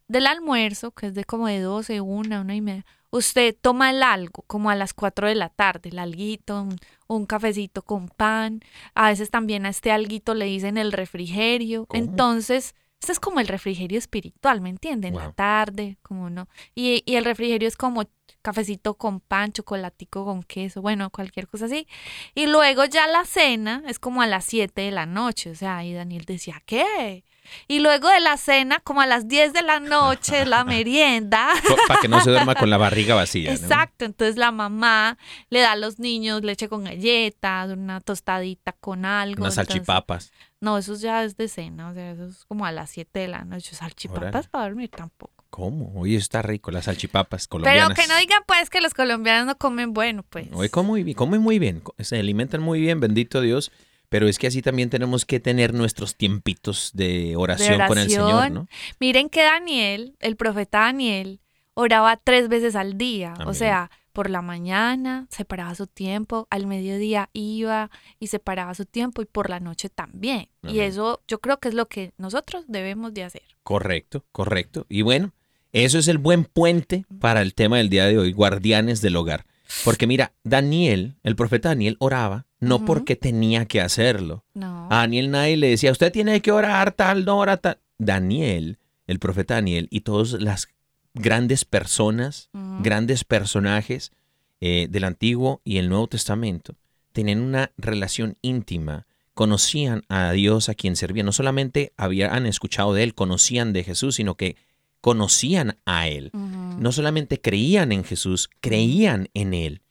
del 0.09 0.27
almuerzo, 0.27 0.91
que 0.93 1.09
es 1.09 1.15
de 1.15 1.25
como 1.25 1.49
de 1.49 1.61
12, 1.61 2.01
una, 2.01 2.41
una 2.41 2.55
y 2.55 2.63
media, 2.63 2.87
usted 3.11 3.55
toma 3.61 3.91
el 3.91 4.03
algo, 4.03 4.43
como 4.47 4.71
a 4.71 4.75
las 4.75 4.95
4 4.95 5.29
de 5.29 5.35
la 5.35 5.51
tarde, 5.51 5.91
el 5.91 5.99
alguito, 5.99 6.63
un, 6.63 6.77
un 7.09 7.27
cafecito 7.27 7.83
con 7.83 8.09
pan. 8.09 8.61
A 8.95 9.11
veces 9.11 9.31
también 9.31 9.67
a 9.67 9.69
este 9.69 9.93
alguito 9.93 10.35
le 10.35 10.47
dicen 10.47 10.79
el 10.79 10.93
refrigerio. 10.93 11.85
¿Cómo? 11.87 12.03
Entonces, 12.03 12.75
este 13.05 13.13
es 13.13 13.21
como 13.21 13.39
el 13.39 13.49
refrigerio 13.49 13.99
espiritual, 13.99 14.63
¿me 14.63 14.71
entienden? 14.71 15.13
En 15.13 15.21
la 15.21 15.33
tarde, 15.33 15.99
como 16.01 16.31
no. 16.31 16.49
Y, 16.75 17.03
y 17.05 17.17
el 17.17 17.27
refrigerio 17.27 17.69
es 17.69 17.77
como 17.77 18.05
cafecito 18.41 18.95
con 18.95 19.21
pan, 19.21 19.53
chocolatico 19.53 20.25
con 20.25 20.43
queso, 20.43 20.81
bueno, 20.81 21.11
cualquier 21.11 21.47
cosa 21.47 21.67
así. 21.67 21.87
Y 22.35 22.47
luego 22.47 22.87
ya 22.87 23.07
la 23.07 23.27
cena 23.27 23.83
es 23.87 23.99
como 23.99 24.23
a 24.23 24.27
las 24.27 24.47
7 24.47 24.81
de 24.81 24.91
la 24.91 25.05
noche, 25.05 25.51
o 25.51 25.55
sea, 25.55 25.85
y 25.85 25.93
Daniel 25.93 26.25
decía, 26.25 26.63
¿qué? 26.65 27.25
Y 27.69 27.79
luego 27.81 28.09
de 28.09 28.21
la 28.21 28.37
cena, 28.37 28.81
como 28.81 29.01
a 29.01 29.07
las 29.07 29.29
10 29.29 29.53
de 29.53 29.63
la 29.63 29.81
noche, 29.81 30.45
la 30.47 30.65
merienda. 30.65 31.49
Para 31.89 32.01
que 32.01 32.09
no 32.09 32.21
se 32.21 32.31
duerma 32.31 32.55
con 32.55 32.71
la 32.71 32.77
barriga 32.79 33.15
vacía. 33.15 33.51
¿no? 33.51 33.57
Exacto, 33.57 34.05
entonces 34.05 34.37
la 34.37 34.51
mamá 34.53 35.19
le 35.51 35.61
da 35.61 35.73
a 35.73 35.77
los 35.77 35.99
niños 35.99 36.43
leche 36.43 36.69
con 36.69 36.85
galletas, 36.85 37.71
una 37.71 38.01
tostadita 38.01 38.73
con 38.73 39.05
algo. 39.05 39.43
Unas 39.43 39.55
entonces- 39.59 39.75
salchipapas. 39.75 40.33
No, 40.61 40.79
eso 40.79 40.95
ya 40.97 41.25
es 41.25 41.37
de 41.37 41.49
cena, 41.49 41.91
o 41.91 41.95
sea, 41.95 42.13
eso 42.13 42.27
es 42.27 42.47
como 42.47 42.65
a 42.65 42.73
las 42.73 42.89
7 42.91 43.19
de 43.19 43.29
la 43.29 43.45
noche. 43.45 43.75
Salchipapas 43.75 44.23
Órale. 44.29 44.49
para 44.49 44.65
dormir 44.65 44.89
tampoco. 44.89 45.45
¿Cómo? 45.51 45.93
Oye, 45.95 46.17
está 46.17 46.41
rico, 46.43 46.71
las 46.71 46.87
salchipapas 46.87 47.47
Pero 47.49 47.63
colombianas. 47.63 47.99
que 47.99 48.07
no 48.09 48.17
digan 48.19 48.43
pues 48.47 48.71
que 48.71 48.81
los 48.81 48.95
colombianos 48.95 49.47
no 49.47 49.57
comen 49.59 49.93
bueno, 49.93 50.25
pues. 50.29 50.49
Oye, 50.53 50.71
comen 50.71 50.89
muy 50.89 51.03
bien, 51.05 51.15
comen 51.17 51.41
muy 51.43 51.59
bien, 51.59 51.83
se 51.99 52.19
alimentan 52.19 52.63
muy 52.63 52.81
bien, 52.81 52.99
bendito 52.99 53.41
Dios. 53.43 53.71
Pero 54.15 54.29
es 54.29 54.39
que 54.39 54.47
así 54.47 54.63
también 54.63 54.91
tenemos 54.91 55.25
que 55.25 55.41
tener 55.41 55.75
nuestros 55.75 56.15
tiempitos 56.15 56.93
de 56.95 57.35
oración, 57.35 57.81
con 57.89 57.99
el 57.99 58.09
Señor. 58.09 58.53
¿no? 58.53 58.69
Miren 59.01 59.29
que 59.29 59.43
Daniel, 59.43 60.15
el 60.21 60.37
profeta 60.37 60.83
Daniel, 60.83 61.41
oraba 61.75 62.17
tres 62.17 62.47
veces 62.47 62.77
al 62.77 62.97
día. 62.97 63.33
Amén. 63.35 63.49
O 63.49 63.55
sea, 63.55 63.91
por 64.13 64.31
la 64.31 64.41
mañana 64.41 65.27
separaba 65.31 65.75
su 65.75 65.89
tiempo, 65.89 66.47
al 66.51 66.69
mediodía 66.69 67.29
iba 67.33 67.91
y 68.21 68.29
separaba 68.29 68.73
su 68.75 68.85
tiempo 68.85 69.21
y 69.21 69.25
por 69.25 69.51
la 69.51 69.59
noche 69.59 69.89
también. 69.89 70.49
Y 70.63 70.79
eso 70.79 71.21
yo 71.27 71.41
creo 71.41 71.59
que 71.59 71.71
es 71.71 71.75
lo 71.75 71.89
que 71.89 72.13
nosotros 72.17 72.67
debemos 72.69 73.15
de 73.15 73.25
hacer. 73.25 73.43
Correcto, 73.65 74.25
correcto. 74.31 74.87
Y 74.89 75.03
bueno, 75.03 75.33
eso 75.73 75.99
es 75.99 76.07
el 76.07 76.19
buen 76.19 76.45
puente 76.45 77.05
para 77.19 77.43
el 77.43 77.53
tema 77.53 77.79
del 77.79 77.89
día 77.89 78.05
de 78.05 78.17
hoy, 78.17 78.31
guardianes 78.33 79.01
del 79.01 79.17
hogar. 79.17 79.45
Porque 79.85 80.07
mira, 80.07 80.33
Daniel, 80.45 81.17
el 81.25 81.35
profeta 81.35 81.71
Daniel 81.71 81.97
oraba 81.99 82.47
no 82.65 82.85
porque 82.85 83.17
tenía 83.17 83.67
que 83.67 83.81
hacerlo. 83.81 84.45
No. 84.55 84.87
A 84.91 84.99
Daniel 84.99 85.31
nadie 85.31 85.57
le 85.57 85.71
decía, 85.71 85.93
usted 85.93 86.13
tiene 86.13 86.41
que 86.41 86.53
orar 86.53 86.93
tal 86.93 87.29
hora, 87.29 87.57
tal. 87.57 87.79
Daniel, 87.99 88.79
el 89.07 89.19
profeta 89.19 89.55
Daniel 89.55 89.89
y 89.91 90.01
todas 90.01 90.33
las 90.33 90.69
grandes 91.15 91.65
personas, 91.65 92.51
grandes 92.81 93.25
personajes 93.25 94.13
eh, 94.61 94.89
del 94.91 95.05
Antiguo 95.05 95.61
y 95.65 95.79
el 95.79 95.89
Nuevo 95.89 96.09
Testamento 96.09 96.75
tenían 97.15 97.41
una 97.41 97.71
relación 97.79 98.37
íntima, 98.43 99.07
conocían 99.35 100.03
a 100.09 100.33
Dios 100.33 100.69
a 100.69 100.75
quien 100.75 100.97
servían. 100.97 101.27
No 101.27 101.33
solamente 101.33 101.93
habían 101.97 102.45
escuchado 102.45 102.93
de 102.93 103.05
Él, 103.05 103.15
conocían 103.15 103.73
de 103.73 103.85
Jesús, 103.85 104.17
sino 104.17 104.35
que 104.35 104.57
conocían 105.01 105.79
a 105.87 106.09
Él. 106.09 106.33
No 106.33 106.91
solamente 106.91 107.41
creían 107.41 107.93
en 107.93 108.03
Jesús, 108.05 108.51
creían 108.61 109.29
en 109.33 109.55
Él. 109.55 109.83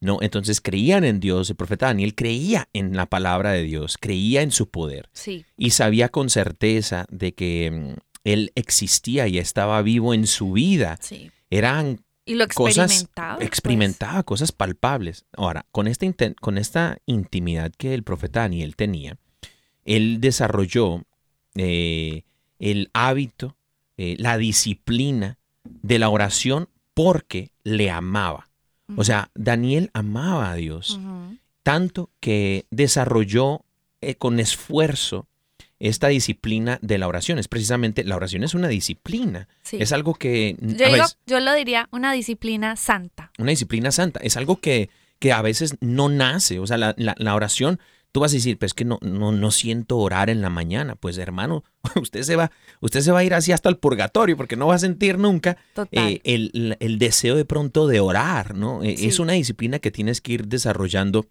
No, 0.00 0.18
entonces 0.22 0.60
creían 0.60 1.04
en 1.04 1.20
Dios. 1.20 1.50
El 1.50 1.56
profeta 1.56 1.86
Daniel 1.86 2.14
creía 2.14 2.68
en 2.72 2.96
la 2.96 3.06
palabra 3.06 3.52
de 3.52 3.62
Dios, 3.62 3.98
creía 3.98 4.40
en 4.42 4.50
su 4.50 4.70
poder 4.70 5.08
Sí. 5.12 5.44
y 5.58 5.70
sabía 5.70 6.08
con 6.08 6.30
certeza 6.30 7.06
de 7.10 7.32
que 7.34 7.70
mm, 7.70 8.00
Él 8.24 8.52
existía 8.54 9.28
y 9.28 9.38
estaba 9.38 9.80
vivo 9.82 10.14
en 10.14 10.26
su 10.26 10.52
vida. 10.52 10.98
Sí. 11.02 11.30
Eran 11.50 12.02
Y 12.24 12.34
lo 12.34 12.46
cosas 12.48 13.08
experimentaba. 13.40 14.14
pues. 14.22 14.24
cosas 14.24 14.52
palpables. 14.52 15.24
Ahora, 15.36 15.66
con 15.70 15.86
esta, 15.86 16.06
con 16.40 16.56
esta 16.58 16.98
intimidad 17.06 17.72
que 17.76 17.92
el 17.94 18.02
profeta 18.02 18.40
Daniel 18.40 18.76
tenía, 18.76 19.18
él 19.84 20.20
desarrolló 20.20 21.04
eh, 21.56 22.22
el 22.58 22.90
hábito, 22.92 23.56
eh, 23.96 24.16
la 24.18 24.38
disciplina 24.38 25.38
de 25.64 25.98
la 25.98 26.08
oración 26.08 26.68
porque 26.94 27.50
le 27.64 27.90
amaba. 27.90 28.49
O 28.96 29.04
sea, 29.04 29.30
Daniel 29.34 29.90
amaba 29.94 30.50
a 30.50 30.54
Dios 30.54 30.98
tanto 31.62 32.10
que 32.20 32.66
desarrolló 32.70 33.64
eh, 34.00 34.14
con 34.16 34.40
esfuerzo 34.40 35.26
esta 35.78 36.08
disciplina 36.08 36.78
de 36.82 36.98
la 36.98 37.06
oración. 37.08 37.38
Es 37.38 37.48
precisamente, 37.48 38.04
la 38.04 38.16
oración 38.16 38.44
es 38.44 38.54
una 38.54 38.68
disciplina. 38.68 39.48
Sí. 39.62 39.78
Es 39.80 39.92
algo 39.92 40.14
que... 40.14 40.56
Yo, 40.60 40.86
a 40.86 40.88
digo, 40.88 41.02
veces- 41.02 41.18
yo 41.26 41.40
lo 41.40 41.54
diría 41.54 41.88
una 41.92 42.12
disciplina 42.12 42.76
santa. 42.76 43.30
una 43.38 43.50
disciplina 43.50 43.90
santa. 43.90 44.20
Es 44.22 44.36
algo 44.36 44.56
que, 44.60 44.90
que 45.18 45.32
a 45.32 45.40
veces 45.42 45.76
no 45.80 46.08
nace. 46.08 46.58
O 46.58 46.66
sea, 46.66 46.76
la, 46.76 46.94
la- 46.98 47.14
la 47.18 47.34
oración, 47.34 47.78
tú 48.12 48.20
vas 48.20 48.32
a 48.32 48.36
decir, 48.36 48.58
pues 48.58 48.70
es 48.70 48.74
que 48.74 48.84
no, 48.84 48.98
no, 49.02 49.32
no 49.32 49.50
siento 49.50 49.98
orar 49.98 50.30
en 50.30 50.40
la 50.40 50.50
mañana. 50.50 50.96
Pues 50.96 51.18
hermano, 51.18 51.64
usted 52.00 52.22
se 52.22 52.36
va, 52.36 52.50
usted 52.80 53.00
se 53.00 53.12
va 53.12 53.20
a 53.20 53.24
ir 53.24 53.34
así 53.34 53.52
hasta 53.52 53.68
el 53.68 53.76
purgatorio 53.76 54.36
porque 54.36 54.56
no 54.56 54.66
va 54.66 54.74
a 54.74 54.78
sentir 54.78 55.18
nunca 55.18 55.56
eh, 55.92 56.20
el, 56.24 56.76
el 56.80 56.98
deseo 56.98 57.36
de 57.36 57.44
pronto 57.44 57.86
de 57.86 58.00
orar, 58.00 58.54
¿no? 58.54 58.80
Sí. 58.82 59.06
Es 59.06 59.18
una 59.18 59.34
disciplina 59.34 59.78
que 59.78 59.90
tienes 59.90 60.20
que 60.20 60.32
ir 60.32 60.46
desarrollando 60.46 61.26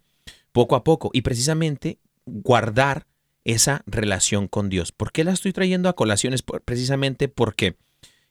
poco 0.52 0.76
a 0.76 0.84
poco 0.84 1.10
y 1.12 1.22
precisamente 1.22 1.98
guardar 2.26 3.06
esa 3.44 3.82
relación 3.86 4.48
con 4.48 4.68
Dios. 4.68 4.92
¿Por 4.92 5.12
qué 5.12 5.24
la 5.24 5.32
estoy 5.32 5.52
trayendo 5.52 5.88
a 5.88 5.94
colaciones? 5.94 6.42
Precisamente 6.42 7.28
porque 7.28 7.76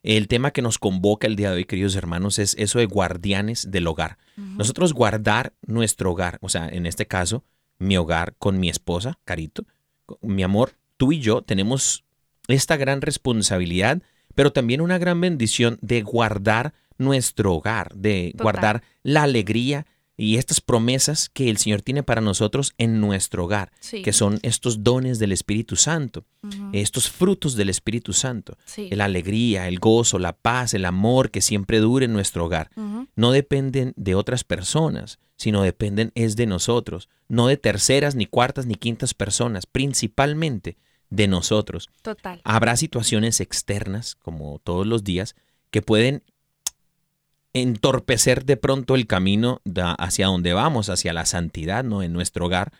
el 0.03 0.27
tema 0.27 0.51
que 0.51 0.61
nos 0.61 0.77
convoca 0.77 1.27
el 1.27 1.35
día 1.35 1.49
de 1.49 1.57
hoy, 1.57 1.65
queridos 1.65 1.95
hermanos, 1.95 2.39
es 2.39 2.55
eso 2.57 2.79
de 2.79 2.85
guardianes 2.85 3.71
del 3.71 3.87
hogar. 3.87 4.17
Nosotros 4.37 4.93
guardar 4.93 5.53
nuestro 5.65 6.11
hogar, 6.11 6.37
o 6.41 6.47
sea, 6.47 6.69
en 6.69 6.85
este 6.85 7.05
caso, 7.05 7.43
mi 7.79 7.97
hogar 7.97 8.35
con 8.37 8.59
mi 8.59 8.69
esposa, 8.69 9.17
Carito, 9.25 9.65
mi 10.21 10.43
amor, 10.43 10.73
tú 10.97 11.11
y 11.11 11.19
yo 11.19 11.41
tenemos 11.41 12.03
esta 12.47 12.77
gran 12.77 13.01
responsabilidad, 13.01 14.01
pero 14.35 14.51
también 14.53 14.81
una 14.81 14.97
gran 14.97 15.19
bendición 15.19 15.77
de 15.81 16.01
guardar 16.01 16.73
nuestro 16.97 17.53
hogar, 17.55 17.95
de 17.95 18.31
Total. 18.33 18.43
guardar 18.43 18.83
la 19.03 19.23
alegría 19.23 19.85
y 20.19 20.35
estas 20.37 20.59
promesas 20.59 21.29
que 21.29 21.49
el 21.49 21.57
Señor 21.57 21.81
tiene 21.81 22.03
para 22.03 22.19
nosotros 22.21 22.73
en 22.77 22.99
nuestro 22.99 23.45
hogar, 23.45 23.71
Sí. 23.79 24.01
que 24.01 24.11
son 24.11 24.39
estos 24.43 24.83
dones 24.83 25.17
del 25.17 25.31
Espíritu 25.31 25.75
Santo, 25.77 26.25
estos 26.73 27.09
frutos 27.09 27.55
del 27.55 27.69
Espíritu 27.69 28.11
Santo, 28.13 28.57
Sí. 28.65 28.89
la 28.91 29.05
alegría, 29.05 29.67
el 29.67 29.79
gozo, 29.79 30.19
la 30.19 30.33
paz, 30.33 30.73
el 30.73 30.85
amor 30.85 31.31
que 31.31 31.41
siempre 31.41 31.79
dure 31.79 32.05
en 32.05 32.13
nuestro 32.13 32.45
hogar 32.45 32.69
no 33.15 33.31
dependen 33.31 33.93
de 33.95 34.15
otras 34.15 34.43
personas, 34.43 35.19
sino 35.37 35.61
dependen 35.63 36.11
es 36.15 36.35
de 36.35 36.45
nosotros, 36.45 37.07
no 37.29 37.47
de 37.47 37.55
terceras, 37.55 38.15
ni 38.15 38.25
cuartas, 38.25 38.65
ni 38.65 38.75
quintas 38.75 39.13
personas, 39.13 39.65
principalmente 39.65 40.77
de 41.09 41.27
nosotros. 41.27 41.89
Total. 42.01 42.41
Habrá 42.43 42.75
situaciones 42.75 43.39
externas, 43.39 44.15
como 44.15 44.59
todos 44.59 44.85
los 44.85 45.03
días, 45.03 45.35
que 45.71 45.81
pueden 45.81 46.23
entorpecer 47.53 48.45
de 48.45 48.57
pronto 48.57 48.95
el 48.95 49.07
camino 49.07 49.61
hacia 49.97 50.27
donde 50.27 50.53
vamos, 50.53 50.89
hacia 50.89 51.13
la 51.13 51.25
santidad, 51.25 51.83
¿no? 51.83 52.03
En 52.03 52.13
nuestro 52.13 52.45
hogar, 52.45 52.71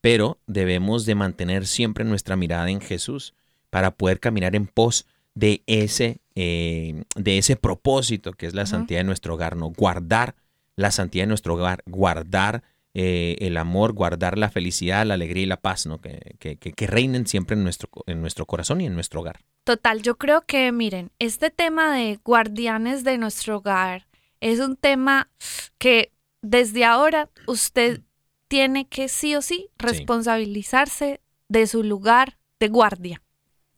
pero 0.00 0.38
debemos 0.46 1.06
de 1.06 1.14
mantener 1.14 1.66
siempre 1.66 2.04
nuestra 2.04 2.36
mirada 2.36 2.70
en 2.70 2.80
Jesús 2.80 3.34
para 3.70 3.90
poder 3.92 4.20
caminar 4.20 4.54
en 4.54 4.66
pos 4.66 5.06
de 5.34 5.62
ese, 5.66 6.18
eh, 6.34 7.04
de 7.16 7.38
ese 7.38 7.56
propósito 7.56 8.32
que 8.32 8.46
es 8.46 8.54
la 8.54 8.66
santidad 8.66 9.00
de 9.00 9.04
nuestro 9.04 9.34
hogar, 9.34 9.56
¿no? 9.56 9.70
Guardar 9.70 10.34
la 10.76 10.90
santidad 10.90 11.24
de 11.24 11.28
nuestro 11.28 11.54
hogar, 11.54 11.82
guardar 11.86 12.62
eh, 12.94 13.36
el 13.40 13.56
amor, 13.56 13.92
guardar 13.92 14.38
la 14.38 14.50
felicidad, 14.50 15.06
la 15.06 15.14
alegría 15.14 15.42
y 15.44 15.46
la 15.46 15.60
paz, 15.60 15.86
¿no? 15.86 16.00
Que, 16.00 16.34
que- 16.40 16.56
que- 16.56 16.86
reinen 16.86 17.26
siempre 17.26 17.54
en 17.54 17.62
nuestro, 17.62 17.88
en 18.06 18.20
nuestro 18.20 18.46
corazón 18.46 18.80
y 18.80 18.86
en 18.86 18.94
nuestro 18.94 19.20
hogar. 19.20 19.40
Total, 19.64 20.02
yo 20.02 20.16
creo 20.16 20.40
que, 20.46 20.72
miren, 20.72 21.10
este 21.18 21.50
tema 21.50 21.94
de 21.94 22.18
guardianes 22.24 23.04
de 23.04 23.18
nuestro 23.18 23.58
hogar 23.58 24.06
es 24.40 24.60
un 24.60 24.76
tema 24.76 25.30
que 25.78 26.12
desde 26.42 26.84
ahora 26.84 27.30
usted 27.46 28.02
tiene 28.48 28.88
que 28.88 29.08
sí 29.08 29.34
o 29.34 29.42
sí 29.42 29.70
responsabilizarse 29.78 31.20
de 31.48 31.66
su 31.66 31.82
lugar 31.82 32.38
de 32.60 32.68
guardia. 32.68 33.22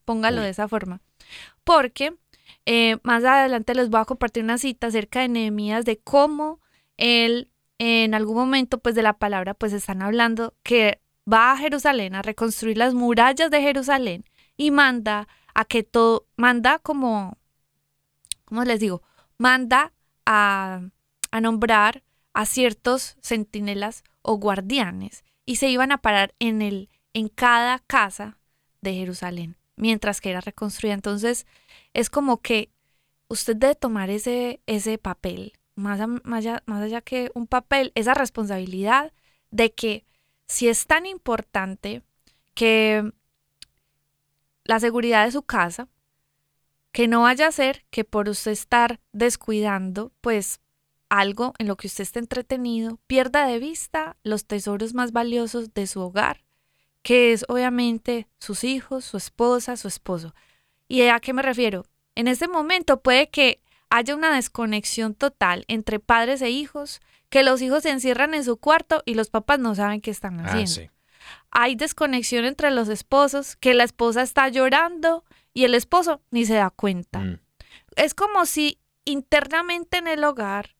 Póngalo 0.05 0.37
Uy. 0.37 0.45
de 0.45 0.49
esa 0.49 0.67
forma. 0.67 1.01
Porque 1.63 2.15
eh, 2.65 2.97
más 3.03 3.23
adelante 3.23 3.75
les 3.75 3.89
voy 3.89 4.01
a 4.01 4.05
compartir 4.05 4.43
una 4.43 4.57
cita 4.57 4.87
acerca 4.87 5.21
de 5.21 5.29
Nehemías 5.29 5.85
de 5.85 5.97
cómo 5.97 6.59
él 6.97 7.51
en 7.79 8.13
algún 8.13 8.35
momento 8.35 8.77
pues 8.77 8.95
de 8.95 9.01
la 9.01 9.13
palabra 9.13 9.53
pues 9.53 9.73
están 9.73 10.01
hablando 10.01 10.53
que 10.63 11.01
va 11.31 11.51
a 11.51 11.57
Jerusalén 11.57 12.15
a 12.15 12.21
reconstruir 12.21 12.77
las 12.77 12.93
murallas 12.93 13.49
de 13.49 13.61
Jerusalén 13.61 14.25
y 14.57 14.71
manda 14.71 15.27
a 15.53 15.65
que 15.65 15.83
todo, 15.83 16.27
manda 16.35 16.79
como, 16.79 17.37
¿cómo 18.45 18.63
les 18.63 18.79
digo? 18.79 19.01
Manda 19.37 19.93
a, 20.25 20.81
a 21.31 21.41
nombrar 21.41 22.03
a 22.33 22.45
ciertos 22.45 23.17
centinelas 23.21 24.03
o 24.21 24.35
guardianes 24.37 25.23
y 25.45 25.57
se 25.57 25.69
iban 25.69 25.91
a 25.91 25.97
parar 25.99 26.33
en, 26.39 26.61
el, 26.61 26.89
en 27.13 27.27
cada 27.27 27.79
casa 27.79 28.37
de 28.81 28.93
Jerusalén 28.93 29.57
mientras 29.75 30.21
que 30.21 30.29
era 30.29 30.41
reconstruida. 30.41 30.93
Entonces 30.93 31.45
es 31.93 32.09
como 32.09 32.37
que 32.41 32.71
usted 33.27 33.55
debe 33.55 33.75
tomar 33.75 34.09
ese, 34.09 34.61
ese 34.67 34.97
papel, 34.97 35.53
más, 35.75 35.99
más 36.23 36.45
más 36.65 36.81
allá 36.83 37.01
que 37.01 37.31
un 37.33 37.47
papel, 37.47 37.91
esa 37.95 38.13
responsabilidad 38.13 39.11
de 39.49 39.73
que 39.73 40.05
si 40.47 40.67
es 40.67 40.85
tan 40.85 41.05
importante 41.05 42.03
que 42.53 43.11
la 44.63 44.79
seguridad 44.79 45.25
de 45.25 45.31
su 45.31 45.43
casa, 45.43 45.87
que 46.91 47.07
no 47.07 47.21
vaya 47.21 47.47
a 47.47 47.51
ser 47.51 47.85
que 47.89 48.03
por 48.03 48.29
usted 48.29 48.51
estar 48.51 48.99
descuidando, 49.13 50.11
pues 50.21 50.59
algo 51.09 51.53
en 51.57 51.67
lo 51.67 51.75
que 51.75 51.87
usted 51.87 52.03
esté 52.03 52.19
entretenido, 52.19 52.99
pierda 53.07 53.45
de 53.45 53.59
vista 53.59 54.17
los 54.23 54.45
tesoros 54.45 54.93
más 54.93 55.11
valiosos 55.11 55.73
de 55.73 55.87
su 55.87 56.01
hogar, 56.01 56.43
que 57.01 57.33
es 57.33 57.45
obviamente 57.49 58.27
sus 58.39 58.63
hijos, 58.63 59.05
su 59.05 59.17
esposa, 59.17 59.77
su 59.77 59.87
esposo. 59.87 60.33
¿Y 60.87 61.01
a 61.03 61.19
qué 61.19 61.33
me 61.33 61.41
refiero? 61.41 61.85
En 62.15 62.27
este 62.27 62.47
momento 62.47 63.01
puede 63.01 63.29
que 63.29 63.61
haya 63.89 64.15
una 64.15 64.33
desconexión 64.33 65.15
total 65.15 65.65
entre 65.67 65.99
padres 65.99 66.41
e 66.41 66.49
hijos, 66.49 67.01
que 67.29 67.43
los 67.43 67.61
hijos 67.61 67.83
se 67.83 67.89
encierran 67.89 68.33
en 68.33 68.43
su 68.43 68.57
cuarto 68.57 69.01
y 69.05 69.15
los 69.15 69.29
papás 69.29 69.59
no 69.59 69.75
saben 69.75 70.01
qué 70.01 70.11
están 70.11 70.39
haciendo 70.39 70.91
hay 71.51 71.75
desconexión 71.75 72.45
entre 72.45 72.71
los 72.71 72.87
esposos, 72.87 73.55
que 73.57 73.73
la 73.73 73.83
esposa 73.83 74.21
está 74.21 74.47
llorando 74.49 75.23
y 75.53 75.63
el 75.65 75.73
esposo 75.73 76.21
ni 76.31 76.45
se 76.45 76.55
da 76.55 76.69
cuenta. 76.69 77.19
Mm, 77.19 77.39
Es 77.95 78.13
como 78.13 78.45
si 78.45 78.79
internamente 79.05 79.97
en 79.97 80.07
el 80.07 80.23
hogar 80.23 80.75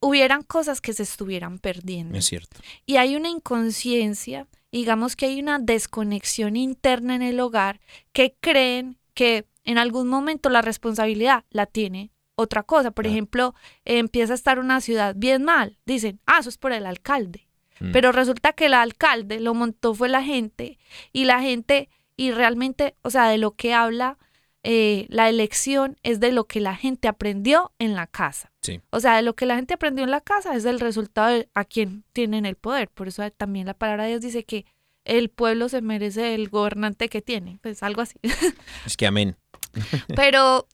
hubieran 0.00 0.42
cosas 0.42 0.80
que 0.80 0.92
se 0.92 1.02
estuvieran 1.02 1.58
perdiendo. 1.58 2.18
es 2.18 2.26
cierto. 2.26 2.60
Y 2.84 2.96
hay 2.96 3.16
una 3.16 3.30
inconsciencia, 3.30 4.46
digamos 4.70 5.16
que 5.16 5.26
hay 5.26 5.40
una 5.40 5.58
desconexión 5.58 6.56
interna 6.56 7.14
en 7.14 7.22
el 7.22 7.40
hogar 7.40 7.80
que 8.12 8.36
creen 8.40 8.98
que 9.14 9.46
en 9.64 9.78
algún 9.78 10.08
momento 10.08 10.50
la 10.50 10.60
responsabilidad 10.62 11.44
la 11.50 11.66
tiene 11.66 12.10
otra 12.34 12.62
cosa. 12.62 12.90
Por 12.90 13.06
ejemplo, 13.06 13.54
eh, 13.84 13.98
empieza 13.98 14.32
a 14.32 14.36
estar 14.36 14.58
una 14.58 14.80
ciudad 14.80 15.14
bien 15.16 15.42
mal. 15.44 15.78
Dicen, 15.86 16.20
ah, 16.26 16.38
eso 16.40 16.48
es 16.50 16.58
por 16.58 16.72
el 16.72 16.84
alcalde. 16.84 17.46
Mm. 17.80 17.92
Pero 17.92 18.12
resulta 18.12 18.52
que 18.52 18.66
el 18.66 18.74
alcalde 18.74 19.40
lo 19.40 19.54
montó 19.54 19.94
fue 19.94 20.08
la 20.08 20.22
gente 20.22 20.78
y 21.12 21.24
la 21.24 21.40
gente, 21.40 21.88
y 22.16 22.30
realmente, 22.30 22.96
o 23.02 23.10
sea, 23.10 23.28
de 23.28 23.38
lo 23.38 23.52
que 23.52 23.74
habla 23.74 24.18
eh, 24.66 25.04
la 25.10 25.28
elección 25.28 25.98
es 26.02 26.20
de 26.20 26.32
lo 26.32 26.46
que 26.46 26.58
la 26.58 26.74
gente 26.74 27.06
aprendió 27.06 27.72
en 27.78 27.94
la 27.94 28.06
casa. 28.06 28.50
Sí. 28.62 28.80
O 28.90 28.98
sea, 28.98 29.16
de 29.16 29.22
lo 29.22 29.36
que 29.36 29.44
la 29.44 29.56
gente 29.56 29.74
aprendió 29.74 30.04
en 30.04 30.10
la 30.10 30.22
casa 30.22 30.56
es 30.56 30.64
el 30.64 30.80
resultado 30.80 31.34
de 31.34 31.48
a 31.52 31.66
quien 31.66 32.04
tienen 32.14 32.46
el 32.46 32.56
poder. 32.56 32.88
Por 32.88 33.08
eso 33.08 33.30
también 33.32 33.66
la 33.66 33.74
palabra 33.74 34.04
de 34.04 34.10
Dios 34.10 34.22
dice 34.22 34.44
que 34.44 34.64
el 35.04 35.28
pueblo 35.28 35.68
se 35.68 35.82
merece 35.82 36.34
el 36.34 36.48
gobernante 36.48 37.10
que 37.10 37.20
tiene. 37.20 37.58
Pues 37.60 37.82
algo 37.82 38.00
así. 38.00 38.18
Es 38.86 38.96
que 38.96 39.06
amén. 39.06 39.36
Pero 40.16 40.66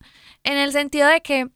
en 0.45 0.57
el 0.57 0.71
sentido 0.71 1.09
de 1.09 1.21
que 1.21 1.51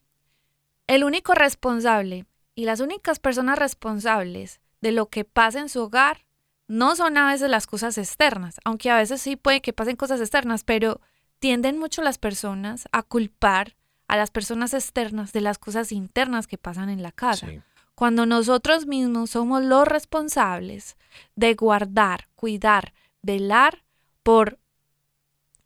el 0.89 1.05
único 1.05 1.35
responsable 1.35 2.27
y 2.57 2.65
las 2.65 2.81
únicas 2.81 3.21
personas 3.21 3.61
responsables 3.61 4.61
de 4.81 4.91
lo 4.91 5.09
que 5.09 5.25
pasa 5.25 5.61
en 5.61 5.69
su 5.69 5.83
hogar 5.83 6.24
no 6.67 6.97
son 6.97 7.17
a 7.19 7.27
veces 7.31 7.51
las 7.51 7.67
cosas 7.67 7.99
externas, 7.99 8.61
aunque 8.65 8.91
a 8.91 8.97
veces 8.97 9.21
sí 9.21 9.37
puede 9.37 9.61
que 9.61 9.73
pasen 9.73 9.97
cosas 9.97 10.21
externas, 10.21 10.65
pero 10.65 11.01
tienden 11.39 11.79
mucho 11.79 12.03
las 12.03 12.19
personas 12.19 12.89
a 12.93 13.03
culpar 13.03 13.77
a 14.09 14.17
las 14.17 14.31
personas 14.31 14.75
externas 14.75 15.33
de 15.33 15.41
las 15.41 15.59
cosas 15.59 15.93
internas 15.93 16.47
que 16.47 16.59
pasan 16.59 16.89
en 16.89 17.03
la 17.03 17.13
casa 17.13 17.47
Sí. 17.49 17.61
cuando 17.95 18.27
nosotros 18.27 18.87
mismos 18.87 19.31
somos 19.31 19.63
los 19.63 19.87
responsables 19.87 20.97
de 21.37 21.55
guardar, 21.55 22.29
cuidar, 22.35 22.93
velar 23.23 23.85
por 24.23 24.59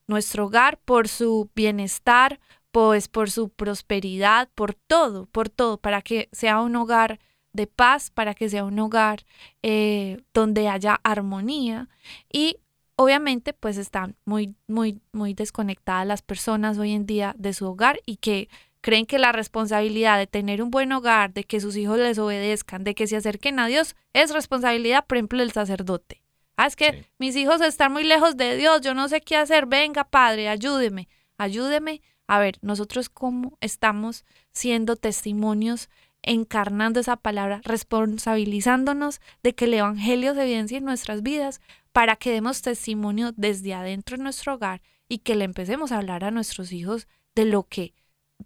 nuestro 0.06 0.46
hogar, 0.46 0.78
por 0.84 1.08
su 1.08 1.50
bienestar, 1.54 2.40
pues 2.72 3.08
por 3.08 3.30
su 3.30 3.48
prosperidad, 3.50 4.48
por 4.54 4.74
todo, 4.74 5.26
por 5.26 5.48
todo, 5.48 5.78
para 5.78 6.02
que 6.02 6.28
sea 6.32 6.60
un 6.60 6.76
hogar 6.76 7.18
de 7.58 7.66
paz, 7.66 8.10
para 8.10 8.34
que 8.34 8.48
sea 8.48 8.64
un 8.64 8.78
hogar 8.78 9.24
eh, 9.62 10.22
donde 10.32 10.68
haya 10.68 10.98
armonía 11.02 11.88
y 12.32 12.56
obviamente 12.96 13.52
pues 13.52 13.76
están 13.76 14.16
muy, 14.24 14.54
muy, 14.68 15.00
muy 15.12 15.34
desconectadas 15.34 16.06
las 16.06 16.22
personas 16.22 16.78
hoy 16.78 16.92
en 16.92 17.04
día 17.04 17.34
de 17.36 17.52
su 17.52 17.66
hogar 17.66 18.00
y 18.06 18.16
que 18.16 18.48
creen 18.80 19.06
que 19.06 19.18
la 19.18 19.32
responsabilidad 19.32 20.18
de 20.18 20.28
tener 20.28 20.62
un 20.62 20.70
buen 20.70 20.92
hogar, 20.92 21.32
de 21.34 21.42
que 21.42 21.60
sus 21.60 21.76
hijos 21.76 21.98
les 21.98 22.18
obedezcan, 22.18 22.84
de 22.84 22.94
que 22.94 23.08
se 23.08 23.16
acerquen 23.16 23.58
a 23.58 23.66
Dios, 23.66 23.96
es 24.12 24.32
responsabilidad, 24.32 25.04
por 25.04 25.18
ejemplo, 25.18 25.40
del 25.40 25.50
sacerdote. 25.52 26.22
Ah, 26.56 26.66
es 26.66 26.76
que 26.76 26.92
Sí. 26.92 27.06
mis 27.18 27.36
hijos 27.36 27.60
están 27.60 27.92
muy 27.92 28.04
lejos 28.04 28.36
de 28.36 28.56
Dios, 28.56 28.80
yo 28.80 28.94
no 28.94 29.08
sé 29.08 29.20
qué 29.20 29.36
hacer, 29.36 29.66
venga 29.66 30.04
Padre, 30.04 30.48
ayúdeme, 30.48 31.08
ayúdeme. 31.38 32.00
A 32.30 32.38
ver, 32.40 32.58
nosotros 32.62 33.08
cómo 33.08 33.56
estamos 33.60 34.24
siendo 34.52 34.96
testimonios, 34.96 35.88
encarnando 36.28 37.00
esa 37.00 37.16
palabra, 37.16 37.62
responsabilizándonos 37.64 39.20
de 39.42 39.54
que 39.54 39.64
el 39.64 39.74
Evangelio 39.74 40.34
se 40.34 40.42
evidencie 40.42 40.76
en 40.76 40.84
nuestras 40.84 41.22
vidas 41.22 41.62
para 41.92 42.16
que 42.16 42.30
demos 42.30 42.60
testimonio 42.60 43.32
desde 43.34 43.72
adentro 43.72 44.18
de 44.18 44.24
nuestro 44.24 44.54
hogar 44.54 44.82
y 45.08 45.18
que 45.18 45.34
le 45.34 45.44
empecemos 45.44 45.90
a 45.90 45.96
hablar 45.96 46.24
a 46.24 46.30
nuestros 46.30 46.70
hijos 46.70 47.08
de 47.34 47.46
lo 47.46 47.62
que, 47.62 47.94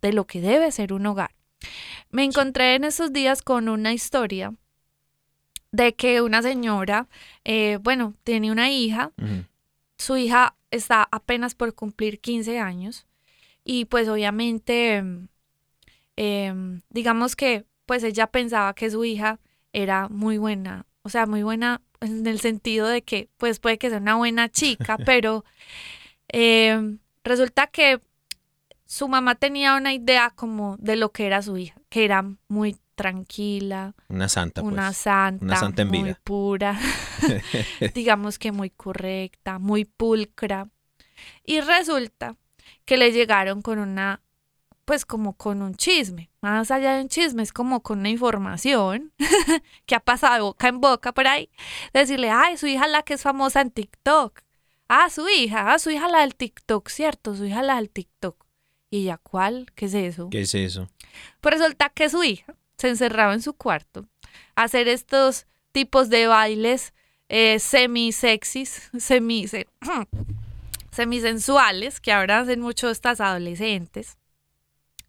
de 0.01 0.13
lo 0.13 0.29
que 0.29 0.41
debe 0.41 0.71
ser 0.71 0.93
un 0.93 1.07
hogar. 1.07 1.35
Me 2.11 2.23
encontré 2.23 2.77
en 2.77 2.85
estos 2.85 3.13
días 3.13 3.43
con 3.43 3.69
una 3.69 3.93
historia 3.93 4.55
de 5.73 5.95
que 5.95 6.23
una 6.23 6.41
señora, 6.41 7.09
eh, 7.45 7.79
bueno, 7.83 8.15
tiene 8.23 8.53
una 8.53 8.71
hija, 8.71 9.11
su 9.99 10.17
hija 10.17 10.55
está 10.71 11.09
apenas 11.11 11.57
por 11.57 11.75
cumplir 11.75 12.21
15 12.21 12.61
años 12.61 13.07
y 13.65 13.87
pues 13.87 14.09
obviamente, 14.09 14.97
em, 14.97 15.27
em, 16.15 16.83
digamos 16.91 17.35
que 17.35 17.65
pues 17.87 18.03
ella 18.05 18.27
pensaba 18.27 18.75
que 18.75 18.91
su 18.91 19.05
hija 19.05 19.39
era 19.73 20.09
muy 20.09 20.39
buena, 20.39 20.87
o 21.03 21.09
sea, 21.09 21.27
muy 21.27 21.43
buena 21.43 21.81
en 22.01 22.27
el 22.27 22.41
sentido 22.41 22.89
de 22.89 23.03
que 23.03 23.29
pues 23.37 23.59
puede 23.61 23.79
que 23.79 23.89
sea 23.91 23.99
una 23.99 24.17
buena 24.17 24.49
chica, 24.49 24.97
pero 25.07 25.45
em, 26.29 26.99
resulta 27.25 27.67
que 27.69 28.01
su 28.87 29.09
mamá 29.09 29.35
tenía 29.37 29.77
una 29.77 29.95
idea 29.95 30.31
como 30.35 30.77
de 30.79 30.97
lo 30.97 31.13
que 31.13 31.27
era 31.27 31.41
su 31.43 31.57
hija, 31.57 31.81
que 31.89 32.05
era 32.05 32.25
muy 32.49 32.77
tranquila, 32.95 33.95
Una 34.09 34.29
santa, 34.29 34.61
pues. 34.61 34.73
una 34.73 34.93
santa, 34.93 35.45
una 35.45 35.57
santa 35.57 35.83
en 35.83 35.89
muy 35.89 36.03
vida. 36.03 36.21
pura, 36.23 36.79
digamos 37.95 38.39
que 38.39 38.53
muy 38.53 38.71
correcta, 38.71 39.59
muy 39.59 39.85
pulcra. 39.85 40.69
Y 41.45 41.61
resulta 41.61 42.37
que 42.85 42.97
le 42.97 43.13
llegaron 43.13 43.63
con 43.63 43.79
una, 43.79 44.21
pues 44.85 45.05
como 45.05 45.35
con 45.37 45.63
un 45.63 45.75
chisme, 45.75 46.31
más 46.41 46.71
allá 46.71 46.95
de 46.97 47.03
un 47.03 47.09
chisme, 47.09 47.43
es 47.43 47.53
como 47.53 47.83
con 47.83 48.01
una 48.01 48.09
información 48.09 49.13
que 49.87 49.95
ha 49.95 50.01
pasado 50.01 50.35
de 50.35 50.41
boca 50.41 50.69
en 50.69 50.81
boca 50.81 51.13
por 51.13 51.27
ahí, 51.27 51.51
decirle, 51.93 52.31
ay, 52.31 52.57
su 52.57 52.67
hija 52.67 52.87
la 52.89 53.03
que 53.03 53.15
es 53.15 53.23
famosa 53.23 53.61
en 53.61 53.71
TikTok. 53.71 54.41
Ah, 54.89 55.09
su 55.09 55.29
hija, 55.29 55.73
ah, 55.73 55.79
su 55.79 55.91
hija 55.91 56.09
la 56.09 56.21
del 56.21 56.35
TikTok, 56.35 56.89
cierto, 56.89 57.35
su 57.35 57.45
hija 57.47 57.63
la 57.63 57.77
del 57.77 57.89
TikTok. 57.91 58.45
¿Y 58.91 59.03
ella 59.05 59.17
cuál? 59.19 59.67
¿Qué 59.75 59.87
es 59.87 59.95
eso? 59.95 60.29
¿Qué 60.31 60.43
es 60.43 60.55
eso? 60.55 60.89
Pues 61.41 61.55
resulta 61.59 61.89
que 61.89 62.11
su 62.11 62.23
hija 62.25 62.55
se 62.77 62.89
encerraba 62.89 63.33
en 63.33 63.41
su 63.41 63.55
cuarto 63.55 64.07
a 64.57 64.65
hacer 64.65 64.89
estos 64.89 65.47
tipos 65.71 66.11
de 66.11 66.27
bailes 66.27 66.93
eh, 67.31 67.59
semi-sexys, 67.59 68.91
semi, 68.99 69.47
se- 69.49 69.67
semisensuales 70.91 72.01
que 72.01 72.13
ahora 72.13 72.41
hacen 72.41 72.61
mucho 72.61 72.91
estas 72.91 73.21
adolescentes 73.21 74.19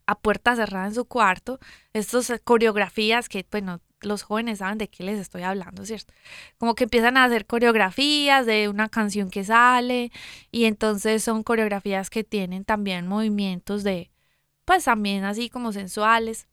a 0.06 0.18
puerta 0.18 0.56
cerrada 0.56 0.86
en 0.86 0.94
su 0.94 1.04
cuarto, 1.06 1.58
estas 1.92 2.32
coreografías 2.44 3.28
que, 3.28 3.46
bueno, 3.50 3.80
los 4.00 4.22
jóvenes 4.22 4.58
saben 4.58 4.78
de 4.78 4.88
qué 4.88 5.02
les 5.02 5.18
estoy 5.18 5.42
hablando, 5.42 5.84
¿cierto? 5.84 6.12
Como 6.58 6.74
que 6.74 6.84
empiezan 6.84 7.16
a 7.16 7.24
hacer 7.24 7.46
coreografías 7.46 8.46
de 8.46 8.68
una 8.68 8.88
canción 8.88 9.30
que 9.30 9.44
sale 9.44 10.12
y 10.50 10.64
entonces 10.64 11.24
son 11.24 11.42
coreografías 11.42 12.10
que 12.10 12.24
tienen 12.24 12.64
también 12.64 13.06
movimientos 13.06 13.82
de, 13.82 14.10
pues 14.64 14.84
también 14.84 15.24
así 15.24 15.48
como 15.48 15.72
sensuales, 15.72 16.48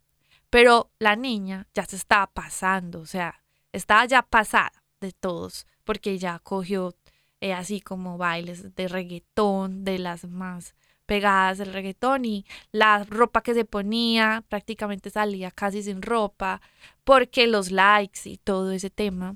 pero 0.50 0.92
la 1.00 1.16
niña 1.16 1.68
ya 1.74 1.86
se 1.86 1.96
estaba 1.96 2.28
pasando, 2.28 3.00
o 3.02 3.06
sea, 3.06 3.44
estaba 3.72 4.06
ya 4.06 4.22
pasada 4.22 4.72
de 5.00 5.12
todos, 5.12 5.66
porque 5.84 6.18
ya 6.18 6.40
cogió 6.40 6.96
eh, 7.40 7.54
así 7.54 7.82
como 7.82 8.18
bailes 8.18 8.76
de 8.76 8.88
reggaetón, 8.88 9.84
de 9.84 9.98
las 9.98 10.26
más 10.26 10.76
pegadas 11.12 11.58
del 11.58 11.74
reggaetón 11.74 12.24
y 12.24 12.46
la 12.72 13.04
ropa 13.04 13.44
que 13.44 13.54
se 13.54 13.66
ponía 13.66 14.46
prácticamente 14.48 15.10
salía 15.10 15.52
casi 15.52 15.84
sin 15.84 16.02
ropa, 16.02 16.62
porque 17.04 17.48
los 17.48 17.70
likes 17.70 18.22
y 18.30 18.38
todo 18.38 18.72
ese 18.72 18.90
tema. 18.90 19.36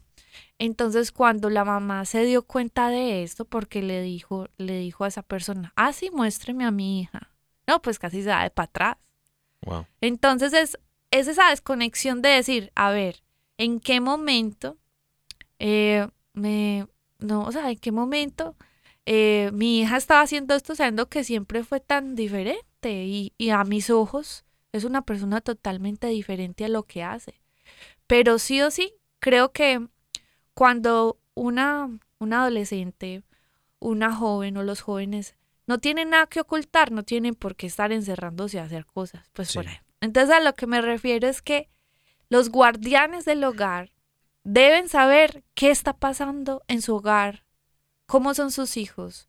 Entonces 0.57 1.11
cuando 1.11 1.49
la 1.49 1.65
mamá 1.65 2.05
se 2.05 2.23
dio 2.23 2.43
cuenta 2.43 2.87
de 2.87 3.23
esto, 3.23 3.43
porque 3.43 3.81
le 3.81 4.01
dijo, 4.01 4.47
le 4.55 4.79
dijo 4.79 5.03
a 5.03 5.09
esa 5.09 5.21
persona, 5.21 5.73
ah, 5.75 5.91
sí, 5.91 6.09
muéstreme 6.13 6.63
a 6.63 6.71
mi 6.71 7.01
hija. 7.01 7.29
No, 7.67 7.81
pues 7.81 7.99
casi 7.99 8.23
se 8.23 8.29
da 8.29 8.43
de 8.43 8.51
para 8.51 8.67
atrás. 8.67 8.97
Wow. 9.65 9.85
Entonces 9.99 10.53
es, 10.53 10.79
es 11.11 11.27
esa 11.27 11.49
desconexión 11.49 12.21
de 12.21 12.29
decir, 12.29 12.71
a 12.75 12.91
ver, 12.91 13.21
¿en 13.57 13.81
qué 13.81 13.99
momento 13.99 14.77
eh, 15.59 16.07
me, 16.31 16.87
no, 17.19 17.43
o 17.43 17.51
sea, 17.51 17.69
en 17.69 17.79
qué 17.79 17.91
momento 17.91 18.55
eh, 19.05 19.51
mi 19.53 19.81
hija 19.81 19.97
estaba 19.97 20.21
haciendo 20.21 20.55
esto 20.55 20.75
sabiendo 20.75 21.07
que 21.09 21.23
siempre 21.23 21.63
fue 21.63 21.79
tan 21.79 22.15
diferente 22.15 23.03
y, 23.05 23.33
y 23.37 23.49
a 23.51 23.63
mis 23.63 23.89
ojos 23.89 24.45
es 24.71 24.83
una 24.83 25.03
persona 25.03 25.41
totalmente 25.41 26.07
diferente 26.07 26.65
a 26.65 26.69
lo 26.69 26.83
que 26.83 27.03
hace. 27.03 27.39
Pero 28.07 28.39
sí 28.39 28.61
o 28.61 28.71
sí, 28.71 28.93
creo 29.19 29.51
que 29.51 29.87
cuando 30.53 31.17
una, 31.33 31.89
una 32.19 32.41
adolescente, 32.41 33.23
una 33.79 34.13
joven 34.13 34.57
o 34.57 34.63
los 34.63 34.81
jóvenes 34.81 35.35
no 35.67 35.79
tienen 35.79 36.11
nada 36.11 36.27
que 36.27 36.41
ocultar, 36.41 36.91
no 36.91 37.03
tienen 37.03 37.35
por 37.35 37.55
qué 37.55 37.67
estar 37.67 37.91
encerrándose 37.91 38.59
a 38.59 38.63
hacer 38.63 38.85
cosas, 38.85 39.29
pues 39.33 39.49
Sí. 39.49 39.57
por 39.59 39.67
ahí. 39.67 39.77
Entonces 40.01 40.35
a 40.35 40.39
lo 40.39 40.53
que 40.53 40.67
me 40.67 40.81
refiero 40.81 41.27
es 41.27 41.41
que 41.41 41.69
los 42.29 42.49
guardianes 42.49 43.25
del 43.25 43.43
hogar 43.43 43.91
deben 44.43 44.89
saber 44.89 45.43
qué 45.55 45.71
está 45.71 45.93
pasando 45.93 46.63
en 46.67 46.81
su 46.81 46.95
hogar, 46.95 47.44
cómo 48.05 48.33
son 48.33 48.51
sus 48.51 48.77
hijos, 48.77 49.27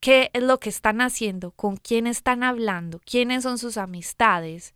qué 0.00 0.30
es 0.32 0.42
lo 0.42 0.58
que 0.60 0.68
están 0.68 1.00
haciendo, 1.00 1.50
con 1.52 1.76
quién 1.76 2.06
están 2.06 2.42
hablando, 2.42 3.00
quiénes 3.04 3.42
son 3.42 3.58
sus 3.58 3.76
amistades, 3.76 4.74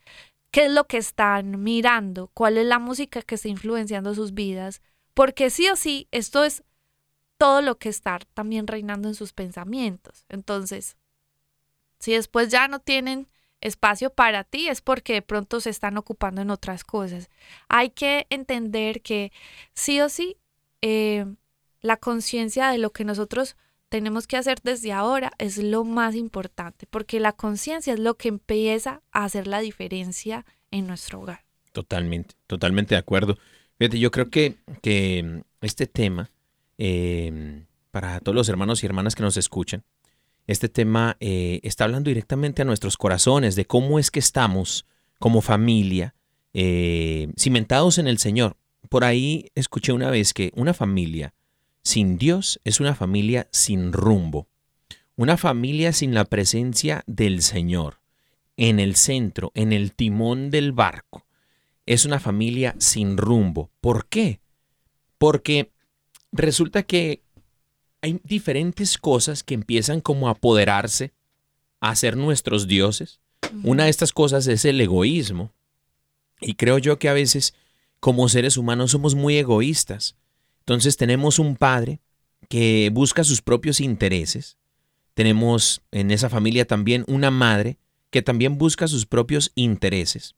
qué 0.50 0.66
es 0.66 0.72
lo 0.72 0.86
que 0.86 0.98
están 0.98 1.62
mirando, 1.62 2.30
cuál 2.34 2.58
es 2.58 2.66
la 2.66 2.78
música 2.78 3.22
que 3.22 3.36
está 3.36 3.48
influenciando 3.48 4.14
sus 4.14 4.34
vidas, 4.34 4.82
porque 5.14 5.50
sí 5.50 5.68
o 5.68 5.76
sí, 5.76 6.08
esto 6.10 6.44
es 6.44 6.64
todo 7.36 7.62
lo 7.62 7.78
que 7.78 7.88
está 7.88 8.18
también 8.34 8.66
reinando 8.66 9.08
en 9.08 9.14
sus 9.14 9.32
pensamientos. 9.32 10.24
Entonces, 10.28 10.96
si 11.98 12.12
después 12.12 12.48
ya 12.50 12.68
no 12.68 12.80
tienen 12.80 13.28
espacio 13.60 14.10
para 14.10 14.44
ti, 14.44 14.68
es 14.68 14.80
porque 14.80 15.14
de 15.14 15.22
pronto 15.22 15.60
se 15.60 15.70
están 15.70 15.96
ocupando 15.96 16.42
en 16.42 16.50
otras 16.50 16.84
cosas. 16.84 17.28
Hay 17.68 17.90
que 17.90 18.26
entender 18.30 19.02
que 19.02 19.32
sí 19.74 20.00
o 20.00 20.08
sí, 20.08 20.36
eh, 20.82 21.26
la 21.80 21.96
conciencia 21.96 22.70
de 22.70 22.78
lo 22.78 22.90
que 22.90 23.04
nosotros 23.04 23.56
tenemos 23.88 24.26
que 24.26 24.36
hacer 24.36 24.60
desde 24.62 24.92
ahora 24.92 25.32
es 25.38 25.58
lo 25.58 25.84
más 25.84 26.14
importante, 26.14 26.86
porque 26.88 27.20
la 27.20 27.32
conciencia 27.32 27.92
es 27.92 27.98
lo 27.98 28.14
que 28.14 28.28
empieza 28.28 29.02
a 29.12 29.24
hacer 29.24 29.46
la 29.46 29.60
diferencia 29.60 30.46
en 30.70 30.86
nuestro 30.86 31.20
hogar. 31.20 31.44
Totalmente, 31.72 32.34
totalmente 32.46 32.94
de 32.94 32.98
acuerdo. 32.98 33.36
Fíjate, 33.78 33.98
yo 33.98 34.10
creo 34.10 34.30
que, 34.30 34.56
que 34.82 35.42
este 35.60 35.86
tema, 35.86 36.30
eh, 36.78 37.64
para 37.90 38.20
todos 38.20 38.34
los 38.34 38.48
hermanos 38.48 38.82
y 38.82 38.86
hermanas 38.86 39.14
que 39.14 39.22
nos 39.22 39.36
escuchan, 39.36 39.82
este 40.46 40.68
tema 40.68 41.16
eh, 41.20 41.60
está 41.62 41.84
hablando 41.84 42.08
directamente 42.08 42.62
a 42.62 42.64
nuestros 42.64 42.96
corazones 42.96 43.56
de 43.56 43.66
cómo 43.66 43.98
es 43.98 44.10
que 44.10 44.18
estamos 44.18 44.86
como 45.18 45.42
familia 45.42 46.14
eh, 46.54 47.28
cimentados 47.38 47.98
en 47.98 48.08
el 48.08 48.18
Señor. 48.18 48.56
Por 48.88 49.04
ahí 49.04 49.50
escuché 49.54 49.92
una 49.92 50.10
vez 50.10 50.32
que 50.34 50.52
una 50.56 50.74
familia 50.74 51.34
sin 51.82 52.18
Dios 52.18 52.60
es 52.64 52.80
una 52.80 52.94
familia 52.94 53.48
sin 53.52 53.92
rumbo, 53.92 54.48
una 55.16 55.36
familia 55.36 55.92
sin 55.92 56.14
la 56.14 56.24
presencia 56.24 57.04
del 57.06 57.42
Señor 57.42 58.00
en 58.56 58.80
el 58.80 58.96
centro, 58.96 59.52
en 59.54 59.72
el 59.72 59.92
timón 59.92 60.50
del 60.50 60.72
barco 60.72 61.26
es 61.90 62.04
una 62.04 62.20
familia 62.20 62.76
sin 62.78 63.16
rumbo. 63.16 63.68
¿Por 63.80 64.06
qué? 64.06 64.40
Porque 65.18 65.72
resulta 66.30 66.84
que 66.84 67.24
hay 68.00 68.20
diferentes 68.22 68.96
cosas 68.96 69.42
que 69.42 69.54
empiezan 69.54 70.00
como 70.00 70.28
a 70.28 70.32
apoderarse, 70.32 71.12
a 71.80 71.96
ser 71.96 72.16
nuestros 72.16 72.68
dioses. 72.68 73.18
Una 73.64 73.84
de 73.84 73.90
estas 73.90 74.12
cosas 74.12 74.46
es 74.46 74.64
el 74.64 74.80
egoísmo. 74.80 75.52
Y 76.40 76.54
creo 76.54 76.78
yo 76.78 77.00
que 77.00 77.08
a 77.08 77.12
veces 77.12 77.54
como 77.98 78.28
seres 78.28 78.56
humanos 78.56 78.92
somos 78.92 79.16
muy 79.16 79.36
egoístas. 79.36 80.14
Entonces 80.70 80.96
tenemos 80.96 81.40
un 81.40 81.56
padre 81.56 82.00
que 82.48 82.90
busca 82.92 83.24
sus 83.24 83.42
propios 83.42 83.80
intereses. 83.80 84.56
Tenemos 85.14 85.82
en 85.90 86.12
esa 86.12 86.28
familia 86.28 86.64
también 86.64 87.04
una 87.08 87.32
madre 87.32 87.76
que 88.10 88.22
también 88.22 88.56
busca 88.56 88.86
sus 88.86 89.04
propios 89.04 89.50
intereses. 89.56 90.36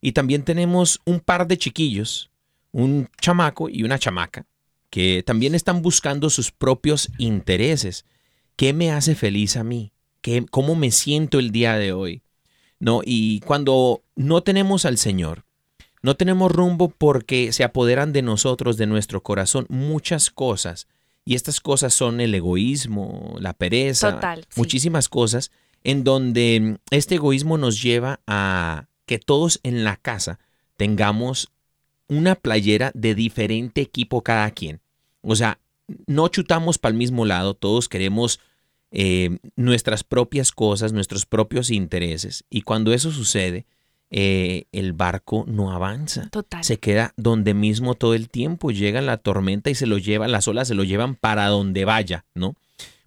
Y 0.00 0.12
también 0.12 0.44
tenemos 0.44 1.02
un 1.04 1.20
par 1.20 1.46
de 1.46 1.58
chiquillos, 1.58 2.30
un 2.72 3.10
chamaco 3.20 3.68
y 3.68 3.82
una 3.82 3.98
chamaca, 3.98 4.46
que 4.88 5.22
también 5.26 5.54
están 5.54 5.82
buscando 5.82 6.30
sus 6.30 6.52
propios 6.52 7.10
intereses. 7.18 8.06
¿Qué 8.56 8.72
me 8.72 8.92
hace 8.92 9.14
feliz 9.14 9.58
a 9.58 9.62
mí? 9.62 9.92
¿Qué, 10.22 10.46
¿Cómo 10.50 10.74
me 10.74 10.90
siento 10.90 11.38
el 11.38 11.50
día 11.50 11.76
de 11.76 11.92
hoy? 11.92 12.22
¿No? 12.78 13.02
Y 13.04 13.40
cuando 13.40 14.02
no 14.14 14.42
tenemos 14.42 14.86
al 14.86 14.96
Señor, 14.96 15.44
no 16.06 16.16
tenemos 16.16 16.52
rumbo 16.52 16.88
porque 16.88 17.50
se 17.50 17.64
apoderan 17.64 18.12
de 18.12 18.22
nosotros, 18.22 18.76
de 18.76 18.86
nuestro 18.86 19.24
corazón, 19.24 19.66
muchas 19.68 20.30
cosas. 20.30 20.86
Y 21.24 21.34
estas 21.34 21.58
cosas 21.58 21.94
son 21.94 22.20
el 22.20 22.32
egoísmo, 22.32 23.34
la 23.40 23.54
pereza, 23.54 24.14
Total, 24.14 24.42
sí. 24.48 24.60
muchísimas 24.60 25.08
cosas 25.08 25.50
en 25.82 26.04
donde 26.04 26.78
este 26.92 27.16
egoísmo 27.16 27.58
nos 27.58 27.82
lleva 27.82 28.20
a 28.28 28.86
que 29.04 29.18
todos 29.18 29.58
en 29.64 29.82
la 29.82 29.96
casa 29.96 30.38
tengamos 30.76 31.50
una 32.06 32.36
playera 32.36 32.92
de 32.94 33.16
diferente 33.16 33.80
equipo 33.80 34.22
cada 34.22 34.48
quien. 34.52 34.80
O 35.22 35.34
sea, 35.34 35.58
no 36.06 36.28
chutamos 36.28 36.78
para 36.78 36.92
el 36.92 36.98
mismo 36.98 37.24
lado, 37.24 37.54
todos 37.54 37.88
queremos 37.88 38.38
eh, 38.92 39.38
nuestras 39.56 40.04
propias 40.04 40.52
cosas, 40.52 40.92
nuestros 40.92 41.26
propios 41.26 41.68
intereses. 41.68 42.44
Y 42.48 42.62
cuando 42.62 42.92
eso 42.92 43.10
sucede, 43.10 43.66
eh, 44.10 44.66
el 44.72 44.92
barco 44.92 45.44
no 45.48 45.72
avanza. 45.72 46.28
Total. 46.30 46.62
Se 46.62 46.78
queda 46.78 47.12
donde 47.16 47.54
mismo 47.54 47.94
todo 47.94 48.14
el 48.14 48.28
tiempo. 48.28 48.70
Llega 48.70 49.00
la 49.00 49.16
tormenta 49.16 49.70
y 49.70 49.74
se 49.74 49.86
lo 49.86 49.98
llevan, 49.98 50.32
las 50.32 50.48
olas 50.48 50.68
se 50.68 50.74
lo 50.74 50.84
llevan 50.84 51.16
para 51.16 51.48
donde 51.48 51.84
vaya, 51.84 52.24
¿no? 52.34 52.54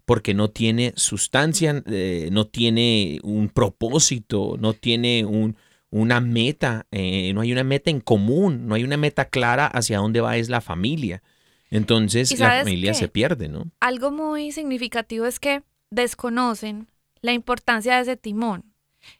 Porque 0.04 0.34
no 0.34 0.50
tiene 0.50 0.92
sustancia, 0.96 1.82
eh, 1.86 2.28
no 2.32 2.46
tiene 2.46 3.20
un 3.22 3.48
propósito, 3.48 4.56
no 4.58 4.74
tiene 4.74 5.24
un, 5.24 5.56
una 5.90 6.20
meta, 6.20 6.86
eh, 6.90 7.32
no 7.32 7.40
hay 7.40 7.52
una 7.52 7.64
meta 7.64 7.90
en 7.90 8.00
común, 8.00 8.66
no 8.66 8.74
hay 8.74 8.84
una 8.84 8.96
meta 8.96 9.26
clara 9.26 9.66
hacia 9.66 9.98
dónde 9.98 10.20
va 10.20 10.36
es 10.36 10.48
la 10.48 10.60
familia. 10.60 11.22
Entonces 11.70 12.32
¿Y 12.32 12.36
la 12.36 12.58
familia 12.58 12.92
qué? 12.92 12.98
se 12.98 13.08
pierde, 13.08 13.48
¿no? 13.48 13.70
Algo 13.78 14.10
muy 14.10 14.50
significativo 14.52 15.26
es 15.26 15.38
que 15.38 15.62
desconocen 15.90 16.88
la 17.22 17.32
importancia 17.32 17.96
de 17.96 18.02
ese 18.02 18.16
timón. 18.16 18.64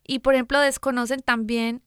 Y, 0.07 0.21
por 0.21 0.35
ejemplo, 0.35 0.61
desconocen 0.61 1.21
también 1.21 1.83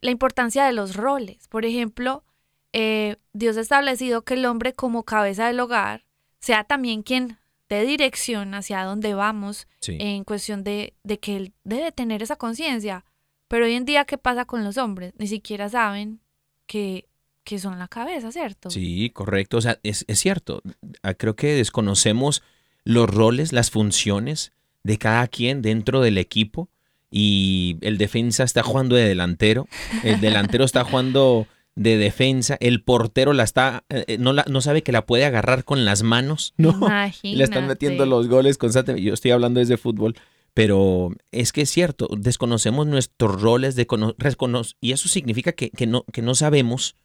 la 0.00 0.10
importancia 0.10 0.64
de 0.64 0.72
los 0.72 0.96
roles. 0.96 1.48
Por 1.48 1.64
ejemplo, 1.64 2.24
eh, 2.72 3.16
Dios 3.32 3.56
ha 3.56 3.60
establecido 3.60 4.22
que 4.22 4.34
el 4.34 4.46
hombre 4.46 4.72
como 4.74 5.04
cabeza 5.04 5.46
del 5.46 5.60
hogar 5.60 6.04
sea 6.40 6.64
también 6.64 7.02
quien 7.02 7.38
dé 7.68 7.84
dirección 7.84 8.54
hacia 8.54 8.84
dónde 8.84 9.14
vamos 9.14 9.66
Sí. 9.80 9.96
en 10.00 10.24
cuestión 10.24 10.64
de, 10.64 10.94
de 11.04 11.18
que 11.18 11.36
él 11.36 11.52
debe 11.64 11.92
tener 11.92 12.22
esa 12.22 12.36
conciencia. 12.36 13.04
Pero 13.48 13.64
hoy 13.64 13.74
en 13.74 13.84
día, 13.84 14.04
¿qué 14.04 14.18
pasa 14.18 14.44
con 14.44 14.62
los 14.64 14.76
hombres? 14.76 15.14
Ni 15.18 15.26
siquiera 15.26 15.68
saben 15.68 16.20
que, 16.66 17.08
que 17.44 17.58
son 17.58 17.78
la 17.78 17.88
cabeza, 17.88 18.30
¿cierto? 18.30 18.70
Sí, 18.70 19.10
correcto. 19.10 19.56
O 19.56 19.60
sea, 19.60 19.78
es, 19.82 20.04
es 20.06 20.18
cierto. 20.20 20.62
Ah, 21.02 21.14
Creo 21.14 21.34
que 21.34 21.54
desconocemos 21.54 22.42
los 22.84 23.08
roles, 23.08 23.52
las 23.52 23.70
funciones 23.70 24.52
de 24.82 24.98
cada 24.98 25.26
quien 25.28 25.60
dentro 25.62 26.00
del 26.02 26.18
equipo. 26.18 26.68
Y 27.10 27.78
el 27.80 27.96
defensa 27.98 28.44
está 28.44 28.62
jugando 28.62 28.94
de 28.96 29.08
delantero, 29.08 29.66
el 30.04 30.20
delantero 30.20 30.64
está 30.64 30.84
jugando 30.84 31.46
de 31.74 31.96
defensa, 31.96 32.56
el 32.60 32.82
portero 32.82 33.32
la 33.32 33.44
está, 33.44 33.84
eh, 33.88 34.04
eh, 34.08 34.18
no, 34.18 34.32
la, 34.32 34.44
no 34.48 34.60
sabe 34.60 34.82
que 34.82 34.92
la 34.92 35.06
puede 35.06 35.24
agarrar 35.24 35.64
con 35.64 35.84
las 35.84 36.02
manos, 36.02 36.52
¿no? 36.56 36.78
Y 37.22 37.36
le 37.36 37.44
están 37.44 37.66
metiendo 37.68 38.04
Imagínate. 38.04 38.10
los 38.10 38.28
goles 38.28 38.58
constantemente. 38.58 39.06
Yo 39.06 39.14
estoy 39.14 39.30
hablando 39.30 39.60
desde 39.60 39.76
fútbol, 39.76 40.16
pero 40.54 41.12
es 41.30 41.52
que 41.52 41.62
es 41.62 41.70
cierto, 41.70 42.08
desconocemos 42.18 42.86
nuestros 42.86 43.40
roles 43.40 43.76
de 43.76 43.86
cono- 43.86 44.14
recono- 44.18 44.64
y 44.80 44.90
eso 44.92 45.08
significa 45.08 45.52
que, 45.52 45.70
que 45.70 45.86
no, 45.86 46.04
que 46.12 46.20
no 46.20 46.34
sabemos 46.34 46.96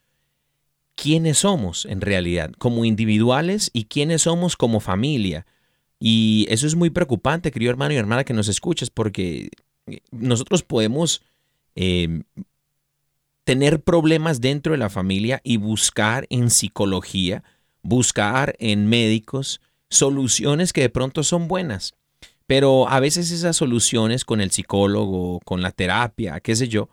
quiénes 0.96 1.40
somos 1.40 1.86
en 1.86 2.02
realidad, 2.02 2.52
como 2.58 2.84
individuales 2.84 3.70
y 3.74 3.86
quiénes 3.86 4.24
somos 4.24 4.58
como 4.58 4.80
familia. 4.80 5.46
Y 6.00 6.46
eso 6.50 6.68
es 6.68 6.76
muy 6.76 6.90
preocupante, 6.90 7.52
querido 7.52 7.70
hermano 7.72 7.94
y 7.94 7.98
hermana, 7.98 8.24
que 8.24 8.34
nos 8.34 8.48
escuches, 8.48 8.90
porque 8.90 9.50
nosotros 10.12 10.64
podemos 10.64 11.22
eh, 11.76 12.24
tener 13.44 13.82
problemas 13.82 14.42
dentro 14.42 14.72
de 14.72 14.78
la 14.78 14.90
familia 14.90 15.42
y 15.44 15.58
buscar 15.58 16.26
en 16.30 16.50
psicología, 16.50 17.44
buscar 17.82 18.56
en 18.60 18.88
médicos 18.88 19.62
soluciones 19.90 20.74
que 20.74 20.82
de 20.82 20.90
pronto 20.90 21.24
son 21.24 21.48
buenas. 21.48 21.94
Pero 22.48 22.90
a 22.90 23.00
veces 23.00 23.32
esas 23.32 23.56
soluciones 23.56 24.26
con 24.26 24.42
el 24.42 24.52
psicólogo, 24.52 25.40
con 25.46 25.62
la 25.62 25.72
terapia, 25.72 26.40
qué 26.40 26.56
sé 26.56 26.68
yo, 26.68 26.90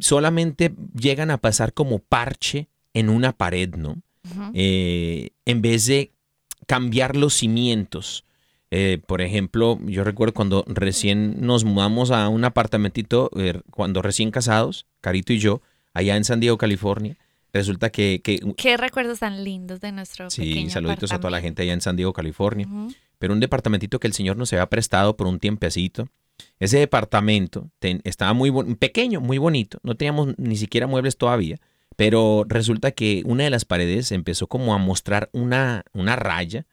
solamente 0.00 0.74
llegan 0.94 1.30
a 1.30 1.38
pasar 1.38 1.72
como 1.72 1.98
parche 1.98 2.68
en 2.94 3.08
una 3.08 3.32
pared, 3.32 3.74
¿no? 3.74 3.96
Eh, 4.54 5.30
en 5.46 5.62
vez 5.62 5.86
de 5.86 6.12
cambiar 6.66 7.16
los 7.16 7.34
cimientos. 7.34 8.24
Eh, 8.70 9.00
por 9.06 9.22
ejemplo, 9.22 9.78
yo 9.86 10.04
recuerdo 10.04 10.34
cuando 10.34 10.64
recién 10.66 11.40
nos 11.40 11.64
mudamos 11.64 12.10
a 12.10 12.28
un 12.28 12.44
apartamentito, 12.44 13.30
eh, 13.36 13.60
cuando 13.70 14.02
recién 14.02 14.30
casados, 14.30 14.86
Carito 15.00 15.32
y 15.32 15.38
yo, 15.38 15.62
allá 15.94 16.16
en 16.16 16.24
San 16.24 16.38
Diego, 16.40 16.58
California, 16.58 17.16
resulta 17.52 17.88
que, 17.90 18.20
que 18.22 18.40
Qué 18.58 18.76
recuerdos 18.76 19.20
tan 19.20 19.42
lindos 19.42 19.80
de 19.80 19.90
nuestro 19.92 20.28
sí, 20.28 20.42
pequeño 20.42 20.70
saluditos 20.70 21.12
a 21.12 21.18
toda 21.18 21.30
la 21.30 21.40
gente 21.40 21.62
allá 21.62 21.72
en 21.72 21.80
San 21.80 21.96
Diego, 21.96 22.12
California 22.12 22.68
pero 23.18 23.32
un 23.32 23.40
departamentito 23.40 23.98
que 23.98 24.06
el 24.06 24.12
señor 24.12 24.36
nos 24.36 24.52
había 24.52 24.66
prestado 24.66 25.16
por 25.16 25.26
un 25.26 25.40
tiempecito. 25.40 26.08
Ese 26.60 26.78
departamento 26.78 27.68
ten- 27.80 28.00
estaba 28.04 28.32
muy 28.32 28.52
pequeño, 28.76 29.20
muy 29.20 29.38
bonito. 29.38 29.80
No 29.82 29.96
teníamos 29.96 30.38
ni 30.38 30.56
siquiera 30.56 30.86
muebles 30.86 31.16
todavía, 31.16 31.56
pero 31.96 32.44
resulta 32.46 32.92
que 32.92 33.22
una 33.24 33.42
de 33.42 33.50
las 33.50 33.64
paredes 33.64 34.12
empezó 34.12 34.46
como 34.46 34.72
a 34.72 34.78
mostrar 34.78 35.30
una, 35.32 35.84
una 35.92 36.14
raya 36.14 36.64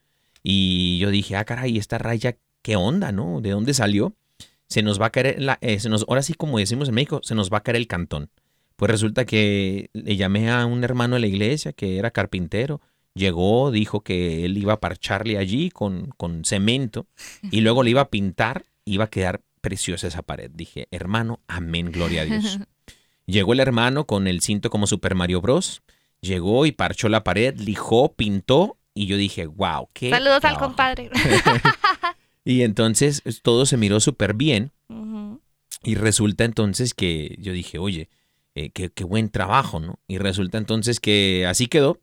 y 0.48 1.00
yo 1.00 1.10
dije, 1.10 1.36
ah, 1.36 1.44
caray, 1.44 1.80
esta 1.80 1.98
raya, 1.98 2.38
¿qué 2.62 2.76
onda, 2.76 3.12
no? 3.12 3.42
¿De 3.42 3.50
dónde 3.50 3.74
salió? 3.74 4.16
Se 4.68 4.84
nos 4.84 5.02
va 5.02 5.08
a 5.08 5.10
caer, 5.10 5.42
la, 5.42 5.58
eh, 5.62 5.80
se 5.80 5.90
nos, 5.90 6.06
ahora 6.08 6.22
sí 6.22 6.36
como 6.36 6.60
decimos 6.60 6.88
en 6.88 6.94
México, 6.94 7.20
se 7.24 7.34
nos 7.34 7.52
va 7.52 7.58
a 7.58 7.64
caer 7.64 7.78
el 7.78 7.88
cantón. 7.88 8.30
Pues 8.76 8.92
resulta 8.92 9.26
que 9.26 9.90
le 9.94 10.16
llamé 10.18 10.52
a 10.52 10.68
un 10.68 10.84
hermano 10.84 11.16
de 11.16 11.22
la 11.22 11.28
iglesia 11.28 11.74
que 11.74 11.98
era 11.98 12.12
carpintero. 12.12 12.80
Llegó, 13.16 13.72
dijo 13.72 14.02
que 14.02 14.46
él 14.46 14.56
iba 14.60 14.74
a 14.74 14.80
parcharle 14.80 15.40
allí 15.40 15.72
con, 15.72 16.12
con 16.16 16.46
cemento 16.46 17.08
y 17.50 17.62
luego 17.62 17.82
le 17.82 17.90
iba 17.90 18.02
a 18.02 18.10
pintar, 18.12 18.66
iba 18.84 19.06
a 19.06 19.10
quedar 19.10 19.42
preciosa 19.62 20.06
esa 20.06 20.22
pared. 20.22 20.52
Dije, 20.54 20.88
hermano, 20.92 21.40
amén, 21.48 21.92
gloria 21.92 22.22
a 22.22 22.26
Dios. 22.26 22.60
Llegó 23.26 23.54
el 23.54 23.62
hermano 23.62 24.06
con 24.06 24.28
el 24.28 24.42
cinto 24.42 24.70
como 24.70 24.86
Super 24.86 25.16
Mario 25.16 25.42
Bros. 25.42 25.82
Llegó 26.22 26.68
y 26.68 26.72
parchó 26.72 27.10
la 27.10 27.24
pared, 27.24 27.58
lijó, 27.58 28.14
pintó 28.14 28.78
y 28.96 29.06
yo 29.06 29.16
dije, 29.18 29.46
wow, 29.46 29.90
qué. 29.94 30.10
Saludos 30.10 30.36
al 30.36 30.42
trabajo". 30.42 30.66
compadre. 30.66 31.12
Y 32.48 32.62
entonces 32.62 33.22
todo 33.42 33.66
se 33.66 33.76
miró 33.78 34.00
súper 34.00 34.34
bien. 34.36 34.72
Y 35.84 35.96
resulta 35.96 36.46
entonces 36.46 36.94
que 36.94 37.36
yo 37.40 37.54
dije, 37.54 37.78
oye, 37.80 38.10
eh, 38.56 38.70
qué, 38.70 38.90
qué 38.90 39.04
buen 39.04 39.30
trabajo, 39.30 39.80
¿no? 39.80 40.00
Y 40.08 40.18
resulta 40.20 40.58
entonces 40.58 41.00
que 41.00 41.46
así 41.48 41.68
quedó. 41.68 42.00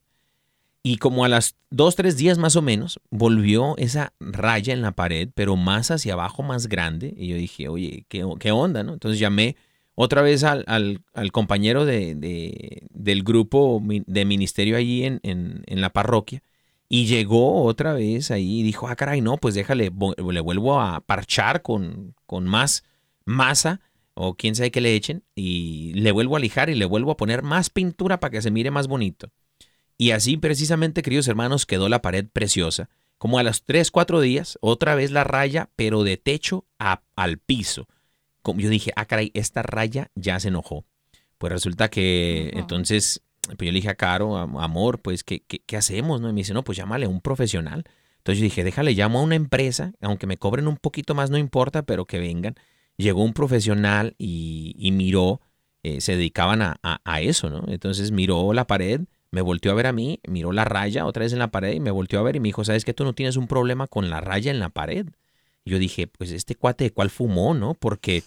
Y 0.85 0.97
como 0.97 1.25
a 1.25 1.29
las 1.29 1.55
dos, 1.71 1.95
tres 1.95 2.17
días 2.17 2.39
más 2.39 2.57
o 2.57 2.63
menos, 2.63 3.01
volvió 3.11 3.77
esa 3.79 4.13
raya 4.19 4.73
en 4.73 4.83
la 4.83 4.91
pared, 4.93 5.29
pero 5.35 5.57
más 5.57 5.93
hacia 5.93 6.15
abajo, 6.15 6.43
más 6.43 6.67
grande. 6.69 7.15
Y 7.17 7.29
yo 7.29 7.37
dije, 7.37 7.69
oye, 7.69 8.05
¿qué, 8.09 8.25
qué 8.41 8.51
onda, 8.51 8.83
no? 8.83 8.95
Entonces 8.95 9.21
llamé 9.21 9.55
otra 9.95 10.23
vez 10.23 10.43
al, 10.43 10.65
al- 10.67 11.03
al 11.15 11.31
compañero 11.31 11.85
de, 11.85 12.17
de- 12.17 12.83
del 12.91 13.23
grupo 13.23 13.81
de 13.85 14.25
ministerio 14.25 14.77
allí 14.77 15.05
en, 15.05 15.21
en- 15.23 15.63
en 15.67 15.81
la 15.81 15.91
parroquia. 15.91 16.43
Y 16.95 17.07
llegó 17.07 17.63
otra 17.65 17.95
vez 17.95 18.31
ahí 18.31 18.61
y 18.61 18.63
dijo, 18.63 18.87
ah, 18.87 18.97
caray, 18.97 19.23
no, 19.23 19.39
pues 19.39 19.55
déjale, 19.55 19.85
le 20.29 20.41
vuelvo 20.41 20.79
a 20.79 21.01
parchar 21.01 21.63
con, 21.63 22.15
con 22.27 22.45
más 22.45 22.85
masa 23.25 23.81
o 24.13 24.35
quién 24.35 24.55
sabe 24.55 24.71
qué 24.71 24.83
le 24.83 24.95
echen 24.95 25.25
y 25.35 25.95
le 25.95 26.13
vuelvo 26.13 26.37
a 26.37 26.39
lijar 26.39 26.69
y 26.69 26.75
le 26.75 26.85
vuelvo 26.85 27.11
a 27.13 27.17
poner 27.17 27.43
más 27.43 27.71
pintura 27.71 28.21
para 28.21 28.31
que 28.33 28.43
se 28.43 28.51
mire 28.51 28.71
más 28.71 28.89
bonito. 28.89 29.31
Y 29.97 30.11
así 30.11 30.37
precisamente, 30.37 31.01
queridos 31.01 31.29
hermanos, 31.29 31.65
quedó 31.65 31.89
la 31.89 32.03
pared 32.03 32.27
preciosa. 32.31 32.91
Como 33.17 33.39
a 33.39 33.43
los 33.43 33.63
3, 33.65 33.91
4 33.91 34.21
días, 34.21 34.59
otra 34.61 34.95
vez 34.95 35.13
la 35.13 35.25
raya, 35.25 35.71
pero 35.77 36.03
de 36.05 36.19
techo 36.19 36.67
a- 36.79 37.01
al 37.17 37.39
piso. 37.39 37.89
Como 38.43 38.61
yo 38.61 38.69
dije, 38.69 38.93
ah, 38.97 39.07
caray, 39.07 39.31
esta 39.33 39.63
raya 39.63 40.11
ya 40.15 40.39
se 40.41 40.49
enojó. 40.49 40.85
Pues 41.39 41.51
resulta 41.55 41.89
que 41.89 42.51
entonces, 42.53 43.23
pues 43.57 43.67
yo 43.67 43.73
le 43.73 43.79
dije 43.79 43.91
a 43.91 43.95
Caro, 43.95 44.37
am- 44.37 44.57
amor, 44.59 45.01
pues, 45.01 45.25
¿qué, 45.25 45.41
qué, 45.47 45.61
qué 45.65 45.77
hacemos? 45.77 46.21
¿no? 46.21 46.29
Y 46.29 46.33
me 46.33 46.41
dice, 46.41 46.55
no, 46.55 46.63
pues 46.65 46.79
llámale 46.79 47.07
a 47.07 47.09
un 47.09 47.21
profesional. 47.21 47.85
Entonces 48.19 48.39
yo 48.41 48.45
dije, 48.45 48.65
déjale, 48.65 48.93
llamo 48.93 49.19
a 49.19 49.23
una 49.23 49.35
empresa, 49.35 49.93
aunque 50.01 50.27
me 50.27 50.37
cobren 50.37 50.69
un 50.69 50.77
poquito 50.77 51.15
más, 51.15 51.31
no 51.31 51.39
importa, 51.39 51.83
pero 51.83 52.05
que 52.05 52.19
vengan. 52.19 52.55
Llegó 52.97 53.23
un 53.25 53.33
profesional 53.33 54.15
y, 54.19 54.75
y 54.79 54.93
miró, 54.93 55.41
eh, 55.83 56.01
se 56.01 56.17
dedicaban 56.17 56.63
a, 56.63 56.77
a- 56.83 57.01
a 57.05 57.21
eso, 57.21 57.51
¿no? 57.51 57.65
Entonces 57.69 58.13
miró 58.13 58.53
la 58.53 58.67
pared, 58.67 59.01
me 59.33 59.41
volteó 59.41 59.73
a 59.73 59.75
ver 59.75 59.87
a 59.89 59.93
mí, 59.93 60.21
miró 60.29 60.53
la 60.53 60.65
raya 60.65 61.07
otra 61.07 61.23
vez 61.25 61.33
en 61.33 61.39
la 61.41 61.51
pared 61.51 61.73
y 61.75 61.81
me 61.81 61.91
volteó 61.91 62.21
a 62.21 62.23
ver 62.23 62.37
y 62.37 62.41
me 62.41 62.49
dijo, 62.49 62.65
¿sabes 62.65 62.85
que 62.85 62.95
tú 62.95 63.03
no 63.05 63.13
tienes 63.15 63.37
un 63.37 63.49
problema 63.49 63.87
con 63.89 64.09
la 64.11 64.21
raya 64.21 64.51
en 64.51 64.61
la 64.61 64.69
pared? 64.69 65.07
Yo 65.65 65.79
dije, 65.79 66.07
pues 66.07 66.31
este 66.33 66.55
cuate 66.55 66.85
de 66.85 66.91
cuál 66.93 67.09
fumó, 67.11 67.55
¿no? 67.55 67.75
Porque 67.75 68.23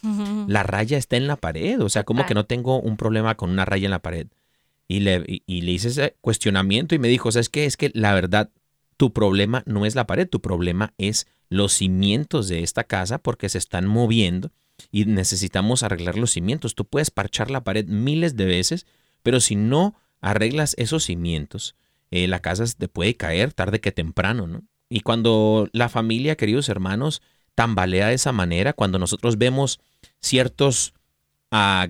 la 0.48 0.62
raya 0.62 0.98
está 0.98 1.16
en 1.16 1.26
la 1.26 1.36
pared. 1.36 1.80
O 1.80 1.88
sea, 1.88 2.02
como 2.04 2.22
que 2.26 2.34
no 2.34 2.44
tengo 2.44 2.80
un 2.80 2.96
problema 2.96 3.34
con 3.36 3.50
una 3.50 3.64
raya 3.64 3.84
en 3.86 3.90
la 3.92 4.00
pared. 4.00 4.26
Y 4.88 5.00
le, 5.00 5.24
y, 5.26 5.60
le 5.62 5.72
hice 5.72 5.88
ese 5.88 6.16
cuestionamiento 6.20 6.94
y 6.94 6.98
me 6.98 7.08
dijo, 7.08 7.32
¿sabes 7.32 7.48
qué? 7.48 7.64
Es 7.64 7.76
que 7.76 7.90
la 7.94 8.14
verdad, 8.14 8.50
tu 8.96 9.12
problema 9.12 9.62
no 9.66 9.84
es 9.84 9.94
la 9.94 10.06
pared, 10.06 10.28
tu 10.28 10.40
problema 10.40 10.94
es 10.96 11.26
los 11.48 11.72
cimientos 11.72 12.48
de 12.48 12.62
esta 12.62 12.84
casa 12.84 13.18
porque 13.18 13.48
se 13.48 13.58
están 13.58 13.86
moviendo 13.86 14.52
y 14.90 15.04
necesitamos 15.04 15.82
arreglar 15.82 16.16
los 16.16 16.32
cimientos. 16.32 16.74
Tú 16.74 16.84
puedes 16.84 17.10
parchar 17.10 17.50
la 17.50 17.64
pared 17.64 17.86
miles 17.86 18.36
de 18.36 18.46
veces, 18.46 18.86
pero 19.22 19.40
si 19.40 19.56
no 19.56 19.94
arreglas 20.20 20.74
esos 20.78 21.04
cimientos, 21.04 21.74
eh, 22.10 22.28
la 22.28 22.40
casa 22.40 22.64
te 22.76 22.88
puede 22.88 23.16
caer 23.16 23.52
tarde 23.52 23.80
que 23.80 23.92
temprano, 23.92 24.46
¿no? 24.46 24.62
Y 24.88 25.00
cuando 25.00 25.68
la 25.72 25.88
familia, 25.88 26.36
queridos 26.36 26.68
hermanos, 26.68 27.22
tambalea 27.54 28.08
de 28.08 28.14
esa 28.14 28.32
manera, 28.32 28.72
cuando 28.72 28.98
nosotros 28.98 29.38
vemos 29.38 29.80
ciertos, 30.20 30.94
ah, 31.50 31.88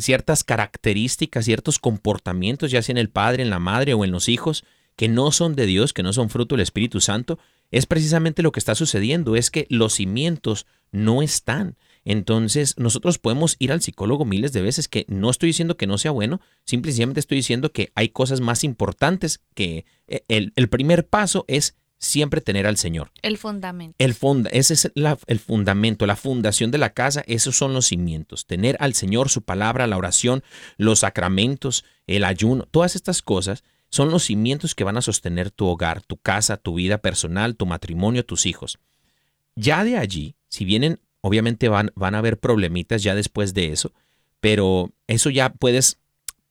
ciertas 0.00 0.44
características, 0.44 1.44
ciertos 1.44 1.78
comportamientos, 1.78 2.70
ya 2.70 2.82
sea 2.82 2.92
en 2.92 2.98
el 2.98 3.10
padre, 3.10 3.42
en 3.42 3.50
la 3.50 3.58
madre 3.58 3.94
o 3.94 4.04
en 4.04 4.10
los 4.10 4.28
hijos, 4.28 4.64
que 4.96 5.08
no 5.08 5.32
son 5.32 5.54
de 5.54 5.66
Dios, 5.66 5.92
que 5.92 6.02
no 6.02 6.12
son 6.12 6.30
fruto 6.30 6.54
del 6.54 6.62
Espíritu 6.62 7.00
Santo, 7.00 7.38
es 7.70 7.86
precisamente 7.86 8.42
lo 8.42 8.52
que 8.52 8.60
está 8.60 8.74
sucediendo, 8.74 9.36
es 9.36 9.50
que 9.50 9.66
los 9.70 9.94
cimientos 9.94 10.66
no 10.90 11.22
están. 11.22 11.76
Entonces, 12.04 12.74
nosotros 12.78 13.18
podemos 13.18 13.56
ir 13.58 13.72
al 13.72 13.82
psicólogo 13.82 14.24
miles 14.24 14.52
de 14.52 14.62
veces, 14.62 14.88
que 14.88 15.04
no 15.08 15.30
estoy 15.30 15.48
diciendo 15.48 15.76
que 15.76 15.86
no 15.86 15.98
sea 15.98 16.10
bueno, 16.10 16.40
simplemente 16.64 17.20
estoy 17.20 17.36
diciendo 17.36 17.72
que 17.72 17.92
hay 17.94 18.08
cosas 18.08 18.40
más 18.40 18.64
importantes 18.64 19.40
que 19.54 19.84
eh, 20.08 20.24
el, 20.28 20.52
el 20.56 20.68
primer 20.68 21.06
paso 21.06 21.44
es 21.46 21.76
siempre 22.00 22.40
tener 22.40 22.66
al 22.66 22.78
Señor. 22.78 23.12
El 23.22 23.36
fundamento. 23.36 23.94
El 23.98 24.14
funda, 24.14 24.50
ese 24.50 24.74
es 24.74 24.90
la- 24.94 25.18
el 25.26 25.38
fundamento, 25.38 26.06
la 26.06 26.16
fundación 26.16 26.70
de 26.70 26.78
la 26.78 26.94
casa, 26.94 27.22
esos 27.26 27.56
son 27.56 27.74
los 27.74 27.86
cimientos. 27.86 28.46
Tener 28.46 28.76
al 28.80 28.94
Señor, 28.94 29.28
su 29.28 29.42
palabra, 29.42 29.86
la 29.86 29.98
oración, 29.98 30.42
los 30.78 31.00
sacramentos, 31.00 31.84
el 32.06 32.24
ayuno, 32.24 32.64
todas 32.70 32.96
estas 32.96 33.20
cosas 33.22 33.62
son 33.90 34.10
los 34.10 34.24
cimientos 34.24 34.74
que 34.74 34.84
van 34.84 34.96
a 34.96 35.02
sostener 35.02 35.50
tu 35.50 35.66
hogar, 35.66 36.00
tu 36.02 36.16
casa, 36.16 36.56
tu 36.56 36.74
vida 36.74 36.98
personal, 36.98 37.54
tu 37.56 37.66
matrimonio, 37.66 38.24
tus 38.24 38.46
hijos. 38.46 38.78
Ya 39.54 39.84
de 39.84 39.96
allí, 39.98 40.36
si 40.48 40.64
vienen, 40.64 41.00
obviamente 41.20 41.68
van, 41.68 41.92
van 41.94 42.14
a 42.14 42.18
haber 42.18 42.38
problemitas 42.38 43.02
ya 43.02 43.14
después 43.14 43.52
de 43.52 43.72
eso, 43.72 43.92
pero 44.40 44.90
eso 45.06 45.28
ya 45.28 45.52
puedes 45.52 45.98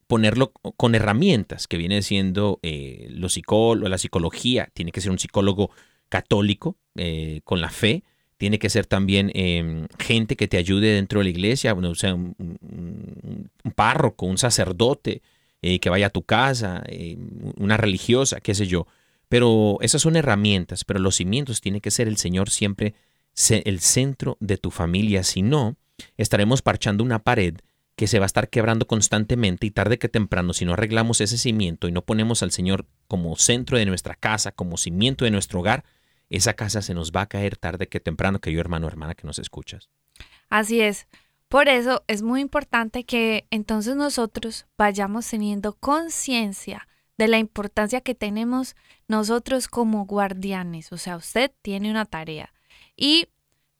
ponerlo 0.10 0.52
con 0.76 0.96
herramientas 0.96 1.68
que 1.68 1.78
viene 1.78 2.02
siendo 2.02 2.58
eh, 2.64 3.06
los 3.12 3.34
psicólogos, 3.34 3.92
la 3.92 4.00
psicología, 4.00 4.68
tiene 4.74 4.92
que 4.92 5.02
ser 5.02 5.12
un 5.12 5.20
psicólogo 5.20 5.70
católico 6.10 6.78
eh, 6.96 7.42
con 7.44 7.62
la 7.62 7.70
fe, 7.70 8.04
tiene 8.38 8.58
que 8.58 8.72
ser 8.72 8.88
también 8.88 9.32
eh, 9.36 9.86
gente 10.00 10.36
que 10.36 10.48
te 10.48 10.58
ayude 10.58 10.96
dentro 10.96 11.20
de 11.20 11.26
la 11.26 11.30
iglesia, 11.30 11.76
o 11.76 11.94
sea, 11.94 12.16
un, 12.16 12.34
un- 12.40 13.52
párroco, 13.76 14.26
un 14.26 14.40
sacerdote 14.40 15.22
eh, 15.62 15.80
que 15.80 15.92
vaya 15.92 16.08
a 16.08 16.10
tu 16.10 16.24
casa, 16.24 16.82
eh, 16.88 17.16
una 17.58 17.78
religiosa, 17.78 18.40
qué 18.42 18.56
sé 18.56 18.66
yo. 18.66 18.88
Pero 19.28 19.78
esas 19.82 20.02
son 20.02 20.16
herramientas, 20.16 20.86
pero 20.86 21.00
los 21.00 21.18
cimientos 21.18 21.62
tiene 21.62 21.82
que 21.82 21.92
ser 21.92 22.08
el 22.08 22.18
Señor 22.18 22.50
siempre 22.50 22.96
el 23.52 23.80
centro 23.80 24.38
de 24.40 24.58
tu 24.58 24.72
familia, 24.72 25.22
si 25.24 25.44
no, 25.44 25.76
estaremos 26.18 26.64
parchando 26.64 27.04
una 27.04 27.20
pared 27.20 27.54
que 28.00 28.08
se 28.08 28.18
va 28.18 28.24
a 28.24 28.28
estar 28.28 28.48
quebrando 28.48 28.88
constantemente 28.88 29.68
y 29.68 29.72
tarde 29.72 30.00
que 30.00 30.08
temprano, 30.08 30.54
si 30.54 30.64
no 30.64 30.72
arreglamos 30.72 31.20
ese 31.20 31.38
cimiento 31.38 31.90
y 31.90 31.92
no 31.92 32.02
ponemos 32.02 32.42
al 32.44 32.52
Señor 32.52 32.86
como 33.10 33.36
centro 33.36 33.78
de 33.78 33.86
nuestra 33.86 34.16
casa, 34.16 34.54
como 34.54 34.78
cimiento 34.78 35.26
de 35.26 35.32
nuestro 35.32 35.60
hogar, 35.60 35.84
esa 36.30 36.54
casa 36.54 36.82
se 36.82 36.94
nos 36.94 37.12
va 37.12 37.24
a 37.24 37.26
caer 37.26 37.58
tarde 37.58 37.90
que 37.90 38.00
temprano, 38.00 38.40
que 38.40 38.54
yo 38.54 38.62
hermano, 38.62 38.88
hermana, 38.88 39.16
que 39.16 39.28
nos 39.28 39.38
escuchas. 39.38 39.90
Así 40.50 40.80
es. 40.80 41.08
Por 41.50 41.68
eso 41.68 42.06
es 42.08 42.22
muy 42.22 42.40
importante 42.40 43.04
que 43.04 43.48
entonces 43.52 43.98
nosotros 43.98 44.66
vayamos 44.78 45.28
teniendo 45.28 45.74
conciencia 45.74 46.88
de 47.18 47.28
la 47.28 47.38
importancia 47.38 48.00
que 48.00 48.16
tenemos 48.16 48.78
nosotros 49.10 49.68
como 49.68 50.06
guardianes. 50.06 50.94
O 50.94 50.98
sea, 50.98 51.18
usted 51.18 51.52
tiene 51.62 51.92
una 51.92 52.06
tarea. 52.06 52.54
Y 52.96 53.28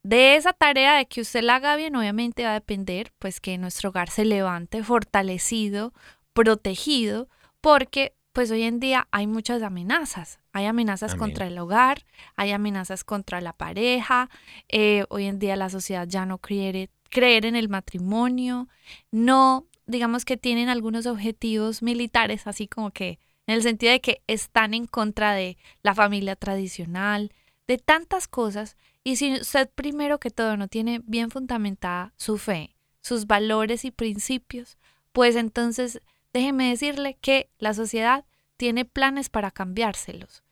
de 0.04 0.36
esa 0.36 0.54
tarea 0.54 0.96
de 0.96 1.06
que 1.08 1.22
usted 1.22 1.42
la 1.42 1.56
haga 1.56 1.76
bien, 1.76 1.96
obviamente 1.96 2.44
va 2.44 2.52
a 2.52 2.54
depender 2.54 3.12
pues 3.20 3.42
que 3.42 3.58
nuestro 3.58 3.90
hogar 3.90 4.10
se 4.10 4.26
levante 4.26 4.84
fortalecido, 4.84 5.94
protegido, 6.34 7.28
porque 7.62 8.14
pues 8.32 8.52
hoy 8.52 8.64
en 8.64 8.80
día 8.80 9.08
hay 9.12 9.28
muchas 9.28 9.62
amenazas. 9.62 10.40
Hay 10.54 10.66
amenazas 10.66 11.12
Amén. 11.12 11.20
contra 11.20 11.48
el 11.48 11.58
hogar, 11.58 12.06
hay 12.36 12.52
amenazas 12.52 13.04
contra 13.04 13.42
la 13.42 13.54
pareja. 13.54 14.30
eh, 14.70 15.06
hoy 15.10 15.26
en 15.26 15.40
día 15.40 15.56
la 15.56 15.70
sociedad 15.70 16.08
ya 16.08 16.26
no 16.26 16.38
quiere 16.38 16.90
creer 17.10 17.46
en 17.46 17.56
el 17.56 17.70
matrimonio. 17.70 18.68
No, 19.12 19.68
digamos 19.86 20.26
que 20.26 20.38
tienen 20.38 20.70
algunos 20.70 21.06
objetivos 21.06 21.82
militares, 21.82 22.48
así 22.48 22.68
como 22.68 22.92
que 22.92 23.20
en 23.48 23.56
el 23.56 23.64
sentido 23.64 23.92
de 23.92 24.02
que 24.02 24.22
están 24.28 24.74
en 24.74 24.86
contra 24.86 25.34
de 25.34 25.58
la 25.82 25.96
familia 25.96 26.36
tradicional, 26.36 27.34
de 27.68 27.78
tantas 27.78 28.28
cosas. 28.28 28.78
Y 29.04 29.16
si 29.16 29.34
usted 29.34 29.70
primero 29.74 30.20
que 30.20 30.30
todo 30.30 30.58
no 30.58 30.68
tiene 30.68 31.02
bien 31.06 31.30
fundamentada 31.32 32.14
su 32.18 32.38
fe, 32.38 32.76
sus 33.02 33.28
valores 33.28 33.86
y 33.86 33.92
principios, 33.92 34.78
pues 35.12 35.36
entonces 35.36 36.02
déjeme 36.34 36.70
decirle 36.70 37.18
que 37.22 37.50
la 37.58 37.74
sociedad 37.74 38.26
tiene 38.58 38.86
planes 38.86 39.30
para 39.30 39.52
cambiárselos. 39.52 40.44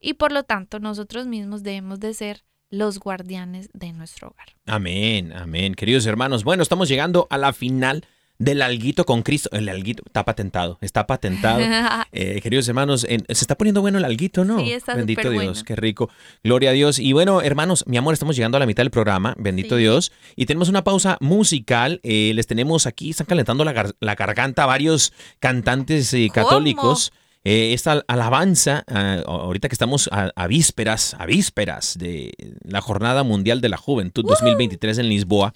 Y 0.00 0.14
por 0.14 0.32
lo 0.32 0.42
tanto 0.42 0.80
nosotros 0.80 1.26
mismos 1.26 1.62
debemos 1.62 2.00
de 2.00 2.14
ser 2.14 2.44
los 2.68 2.98
guardianes 2.98 3.70
de 3.72 3.92
nuestro 3.92 4.28
hogar. 4.28 4.48
Amén, 4.66 5.32
amén. 5.32 5.74
Queridos 5.74 6.06
hermanos, 6.06 6.44
bueno, 6.44 6.62
estamos 6.62 6.88
llegando 6.88 7.26
a 7.30 7.38
la 7.38 7.52
final 7.52 8.04
del 8.44 8.62
alguito 8.62 9.04
con 9.06 9.22
Cristo. 9.22 9.48
El 9.52 9.68
alguito 9.68 10.02
está 10.06 10.24
patentado, 10.24 10.78
está 10.80 11.06
patentado. 11.06 11.60
Eh, 12.16 12.40
queridos 12.40 12.68
hermanos, 12.68 13.00
se 13.00 13.16
está 13.28 13.56
poniendo 13.56 13.80
bueno 13.80 13.98
el 13.98 14.04
alguito, 14.04 14.44
¿no? 14.44 14.60
Sí, 14.60 14.70
está 14.72 14.94
Bendito 14.94 15.22
Dios, 15.30 15.34
bueno. 15.34 15.52
qué 15.66 15.74
rico. 15.74 16.10
Gloria 16.44 16.70
a 16.70 16.72
Dios. 16.72 16.98
Y 17.00 17.12
bueno, 17.12 17.42
hermanos, 17.42 17.84
mi 17.88 17.96
amor, 17.96 18.12
estamos 18.14 18.36
llegando 18.36 18.56
a 18.56 18.60
la 18.60 18.66
mitad 18.66 18.82
del 18.84 18.90
programa. 18.92 19.34
Bendito 19.36 19.74
Sí. 19.76 19.82
Dios. 19.82 20.12
Y 20.36 20.46
tenemos 20.46 20.68
una 20.68 20.84
pausa 20.84 21.16
musical. 21.20 21.98
Eh, 22.04 22.32
les 22.34 22.46
tenemos 22.46 22.86
aquí, 22.86 23.10
están 23.10 23.26
calentando 23.26 23.64
la, 23.64 23.72
gar- 23.74 23.96
la 23.98 24.14
garganta 24.14 24.64
varios 24.66 25.12
cantantes 25.40 26.12
eh, 26.14 26.28
católicos. 26.32 27.12
Eh, 27.44 27.72
esta 27.74 28.02
alabanza, 28.06 28.84
ah, 28.86 29.22
ahorita 29.26 29.68
que 29.68 29.74
estamos 29.74 30.08
a, 30.12 30.30
a 30.36 30.46
vísperas, 30.46 31.14
a 31.18 31.26
vísperas 31.26 31.98
de 31.98 32.32
la 32.62 32.80
Jornada 32.80 33.22
Mundial 33.24 33.60
de 33.60 33.68
la 33.68 33.76
Juventud 33.76 34.24
2023 34.26 34.98
en 34.98 35.08
Lisboa, 35.08 35.52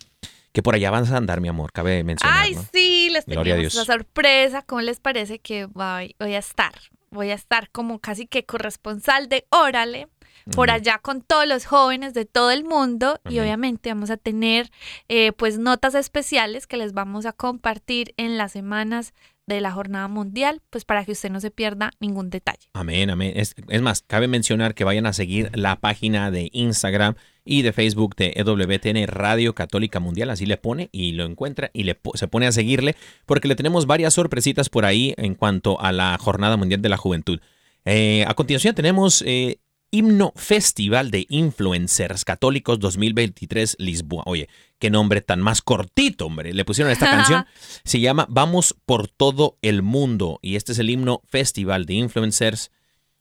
que 0.53 0.63
por 0.63 0.75
allá 0.75 0.91
vas 0.91 1.11
a 1.13 1.17
andar, 1.17 1.41
mi 1.41 1.49
amor, 1.49 1.73
cabe 1.73 2.03
mencionar. 2.05 2.39
Ay, 2.41 2.55
¿no? 2.55 2.65
sí, 2.73 3.11
les 3.11 3.27
Gloria 3.27 3.55
a 3.55 3.57
teníamos 3.57 3.73
Dios. 3.73 3.75
una 3.75 3.85
sorpresa. 3.85 4.63
¿Cómo 4.63 4.81
les 4.81 5.01
parece 5.01 5.39
que 5.39 5.67
voy, 5.67 6.15
voy 6.19 6.35
a 6.35 6.39
estar? 6.39 6.73
Voy 7.11 7.31
a 7.31 7.35
estar 7.35 7.71
como 7.71 8.01
casi 8.01 8.27
que 8.27 8.45
corresponsal 8.45 9.29
de 9.29 9.47
Órale 9.51 10.09
por 10.55 10.71
allá 10.71 10.99
con 10.99 11.21
todos 11.21 11.47
los 11.47 11.67
jóvenes 11.67 12.15
de 12.15 12.25
todo 12.25 12.51
el 12.51 12.65
mundo 12.65 13.21
y 13.29 13.39
obviamente 13.39 13.91
vamos 13.91 14.11
a 14.11 14.17
tener 14.17 14.71
eh, 15.09 15.33
pues 15.33 15.59
notas 15.59 15.95
especiales 15.95 16.67
que 16.67 16.79
les 16.79 16.93
vamos 16.93 17.27
a 17.27 17.33
compartir 17.33 18.15
en 18.17 18.39
las 18.39 18.53
semanas 18.53 19.13
de 19.49 19.61
la 19.61 19.73
jornada 19.73 20.07
mundial, 20.09 20.61
pues 20.71 20.85
para 20.85 21.05
que 21.05 21.13
usted 21.13 21.31
no 21.31 21.41
se 21.41 21.51
pierda 21.51 21.91
ningún 21.99 22.31
detalle. 22.31 22.69
Amén, 22.75 23.11
amén. 23.11 23.33
Es, 23.35 23.55
más, 23.83 24.03
cabe 24.07 24.29
mencionar 24.29 24.75
que 24.75 24.85
vayan 24.85 25.07
a 25.07 25.13
seguir 25.13 25.51
la 25.55 25.77
página 25.77 26.31
de 26.31 26.51
Instagram 26.53 27.15
y 27.45 27.63
de 27.63 27.73
Facebook 27.73 28.15
de 28.15 28.35
EWTN 28.37 29.09
Radio 29.09 29.55
Católica 29.55 30.01
Mundial. 30.01 30.31
Así 30.31 30.47
le 30.47 30.59
pone 30.59 30.91
y 30.93 31.13
lo 31.13 31.25
encuentra 31.25 31.71
y 31.73 31.85
le, 31.85 31.99
se 32.15 32.29
pone 32.29 32.47
a 32.47 32.53
seguirle 32.53 32.95
porque 33.27 33.49
le 33.49 33.57
tenemos 33.57 33.87
varias 33.87 34.15
sorpresitas 34.15 34.69
por 34.69 34.85
ahí 34.85 35.15
en 35.17 35.35
cuanto 35.35 35.81
a 35.81 35.93
la 35.93 36.17
Jornada 36.19 36.57
Mundial 36.57 36.83
de 36.83 36.89
la 36.89 36.97
Juventud. 36.97 37.41
Eh, 37.85 38.25
a 38.29 38.35
continuación 38.35 38.75
tenemos 38.75 39.23
eh, 39.27 39.61
Himno 39.91 40.33
Festival 40.37 41.11
de 41.11 41.27
Influencers 41.29 42.25
Católicos 42.25 42.79
2023 42.79 43.77
Lisboa. 43.79 44.23
Oye, 44.27 44.49
qué 44.79 44.91
nombre 44.91 45.23
tan 45.23 45.41
más 45.41 45.63
cortito, 45.63 46.27
hombre. 46.27 46.53
Le 46.53 46.65
pusieron 46.65 46.91
a 46.91 46.93
esta 46.93 47.07
canción. 47.11 47.47
Se 47.85 48.01
llama 48.01 48.27
Vamos 48.29 48.77
por 48.85 49.09
todo 49.09 49.57
el 49.63 49.83
mundo 49.83 50.39
y 50.43 50.57
este 50.57 50.73
es 50.73 50.79
el 50.79 50.91
himno 50.91 51.23
Festival 51.27 51.87
de 51.87 51.95
Influencers 51.95 52.71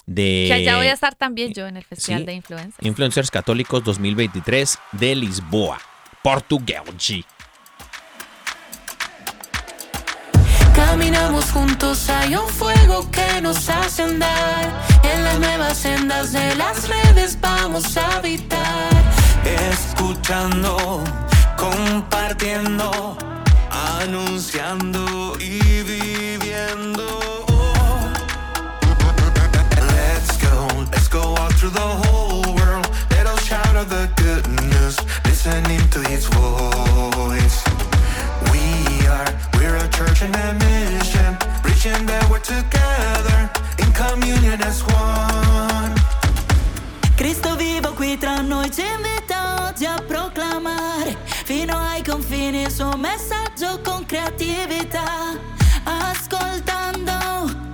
de 0.06 0.46
que 0.48 0.54
allá 0.54 0.78
voy 0.78 0.88
a 0.88 0.94
estar 0.94 1.16
también 1.16 1.54
yo 1.54 1.68
en 1.68 1.78
el 1.78 1.84
Festival 1.84 2.22
sí. 2.22 2.26
de 2.26 2.34
Influencers. 2.34 2.86
Influencers 2.86 3.32
Católicos 3.32 3.84
2023 3.84 4.80
de 4.94 5.16
Lisboa, 5.16 5.80
Portugal. 6.24 6.84
G. 6.98 7.26
Caminamos 10.90 11.52
juntos, 11.52 12.10
hay 12.10 12.34
un 12.38 12.48
fuego 12.48 13.06
que 13.12 13.42
nos 13.42 13.68
hace 13.68 14.04
andar. 14.04 14.72
En 15.04 15.22
las 15.26 15.38
nuevas 15.38 15.78
sendas 15.78 16.32
de 16.32 16.56
las 16.56 16.88
redes 16.88 17.38
vamos 17.42 17.98
a 17.98 18.16
habitar. 18.16 18.90
Escuchando, 19.70 21.04
compartiendo, 21.58 23.18
anunciando 24.00 25.38
y 25.42 25.60
viviendo. 25.84 27.04
Let's 29.92 30.38
go, 30.42 30.68
let's 30.90 31.10
go 31.10 31.36
all 31.36 31.52
through 31.60 31.74
the 31.74 31.90
whole 32.08 32.56
world. 32.56 32.88
Little 33.10 33.38
shout 33.40 33.76
of 33.76 33.90
the 33.90 34.10
goodness, 34.16 34.96
listening 35.26 35.86
to 35.90 36.00
his 36.10 36.28
voice. 36.28 37.67
are. 39.08 39.34
We're 39.58 39.76
a 39.76 39.88
church 39.90 40.22
and 40.22 40.36
a 40.36 40.54
mission, 40.54 41.38
reaching 41.64 42.06
that 42.06 42.28
we're 42.30 42.40
together 42.40 43.50
in 43.80 43.92
communion 43.94 44.62
as 44.62 44.84
one. 44.84 45.94
Cristo 47.16 47.56
vivo 47.56 47.94
qui 47.94 48.18
tra 48.18 48.42
noi 48.42 48.72
ci 48.72 48.84
invita 48.84 49.68
oggi 49.68 49.86
a 49.86 50.02
proclamare 50.06 51.18
fino 51.46 51.76
ai 51.76 52.04
confini 52.04 52.64
il 52.64 52.72
suo 52.72 52.96
messaggio 52.96 53.80
con 53.82 54.06
creatività, 54.06 55.36
ascoltando 55.84 57.67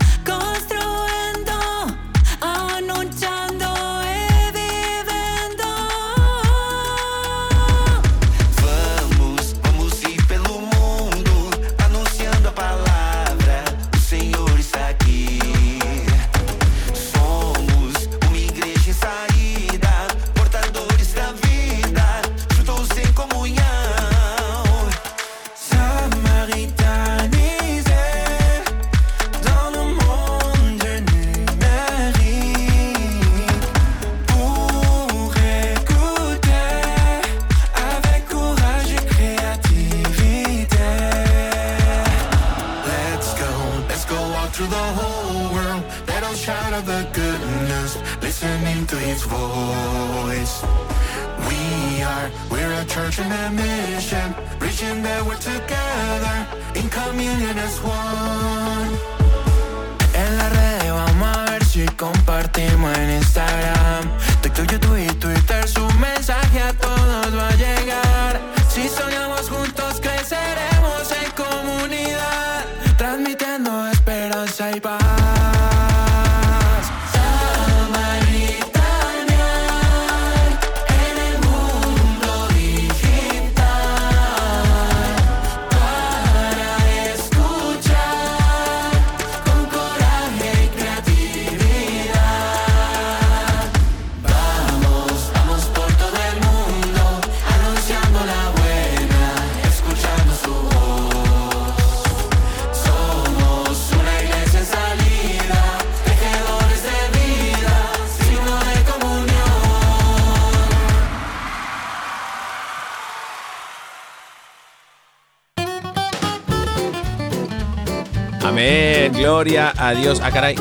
gloria 119.43 119.73
a 119.75 119.93
Dios. 119.93 120.21
Ah, 120.23 120.31
caray. 120.31 120.55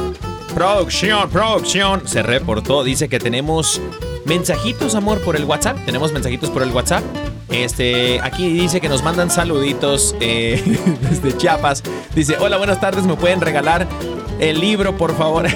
Producción, 0.55 1.30
producción. 1.30 2.09
Se 2.09 2.20
reportó, 2.20 2.83
dice 2.83 3.09
que 3.09 3.20
tenemos 3.20 3.80
mensajitos, 4.24 4.97
amor, 4.97 5.20
por 5.20 5.37
el 5.37 5.45
WhatsApp. 5.45 5.76
Tenemos 5.87 6.12
mensajitos 6.12 6.51
por 6.51 6.64
el 6.64 6.70
WhatsApp. 6.70 7.05
Este, 7.49 8.18
aquí 8.20 8.49
dice 8.49 8.80
que 8.80 8.89
nos 8.89 9.05
mandan 9.05 9.30
saluditos 9.30 10.16
eh, 10.18 10.61
desde 11.01 11.37
Chiapas. 11.37 11.85
Dice, 12.16 12.37
hola, 12.41 12.57
buenas 12.57 12.80
tardes, 12.80 13.07
¿me 13.07 13.14
pueden 13.14 13.41
regalar 13.41 13.87
el 14.41 14.61
libro, 14.61 14.97
por 14.97 15.16
favor? 15.16 15.47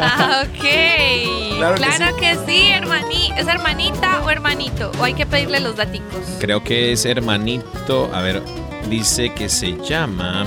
Ah, 0.00 0.42
ok. 0.48 1.58
Claro 1.58 1.76
Claro, 1.76 2.16
que 2.16 2.20
que, 2.20 2.36
sí, 2.48 2.72
¿Es 3.36 3.46
hermanita 3.46 4.22
o 4.24 4.30
hermanito? 4.30 4.90
O 4.98 5.04
hay 5.04 5.14
que 5.14 5.24
pedirle 5.24 5.60
los 5.60 5.76
daticos. 5.76 6.18
Creo 6.40 6.64
que 6.64 6.90
es 6.90 7.04
hermanito. 7.04 8.10
A 8.12 8.22
ver, 8.22 8.42
dice 8.90 9.32
que 9.32 9.48
se 9.48 9.76
llama. 9.84 10.46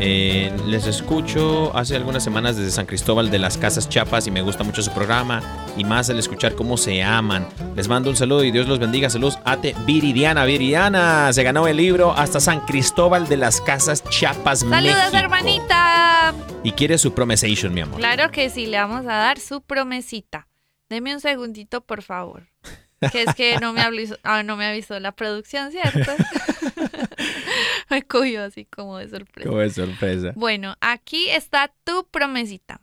Eh, 0.00 0.52
les 0.66 0.86
escucho 0.86 1.76
hace 1.76 1.96
algunas 1.96 2.22
semanas 2.22 2.56
desde 2.56 2.70
San 2.70 2.86
Cristóbal 2.86 3.30
de 3.30 3.38
las 3.38 3.58
Casas 3.58 3.88
Chiapas 3.88 4.26
y 4.26 4.30
me 4.30 4.42
gusta 4.42 4.62
mucho 4.64 4.82
su 4.82 4.92
programa 4.92 5.42
y 5.76 5.84
más 5.84 6.08
el 6.08 6.18
escuchar 6.18 6.54
cómo 6.54 6.76
se 6.76 7.02
aman. 7.02 7.46
Les 7.74 7.88
mando 7.88 8.10
un 8.10 8.16
saludo 8.16 8.44
y 8.44 8.50
Dios 8.50 8.68
los 8.68 8.78
bendiga. 8.78 9.10
Saludos 9.10 9.38
Ate 9.44 9.74
Viridiana. 9.86 10.44
Viridiana 10.44 11.32
se 11.32 11.42
ganó 11.42 11.66
el 11.66 11.76
libro 11.76 12.12
hasta 12.12 12.40
San 12.40 12.60
Cristóbal 12.60 13.28
de 13.28 13.36
las 13.36 13.60
Casas 13.60 14.04
Chiapas, 14.08 14.60
Saludos, 14.60 14.82
México. 14.96 15.16
hermanita. 15.16 16.34
Y 16.62 16.72
quiere 16.72 16.98
su 16.98 17.12
promesation, 17.14 17.72
mi 17.74 17.80
amor. 17.80 17.98
Claro 17.98 18.30
que 18.30 18.50
sí, 18.50 18.66
le 18.66 18.78
vamos 18.78 19.02
a 19.06 19.16
dar 19.16 19.38
su 19.38 19.62
promesita. 19.62 20.48
Deme 20.88 21.14
un 21.14 21.20
segundito, 21.20 21.80
por 21.82 22.02
favor. 22.02 22.48
Que 23.12 23.22
es 23.22 23.34
que 23.34 23.58
no 23.60 23.72
me 23.72 23.80
avisó, 23.82 24.16
ah, 24.24 24.42
no 24.42 24.56
me 24.56 24.66
avisó 24.66 24.98
la 24.98 25.12
producción, 25.12 25.70
¿cierto? 25.70 26.10
me 27.90 28.02
cogió 28.02 28.44
así 28.44 28.64
como 28.64 28.98
de 28.98 29.08
sorpresa. 29.08 29.48
Qué 29.50 29.70
sorpresa. 29.70 30.32
Bueno, 30.36 30.76
aquí 30.80 31.28
está 31.30 31.72
tu 31.84 32.06
promesita. 32.10 32.80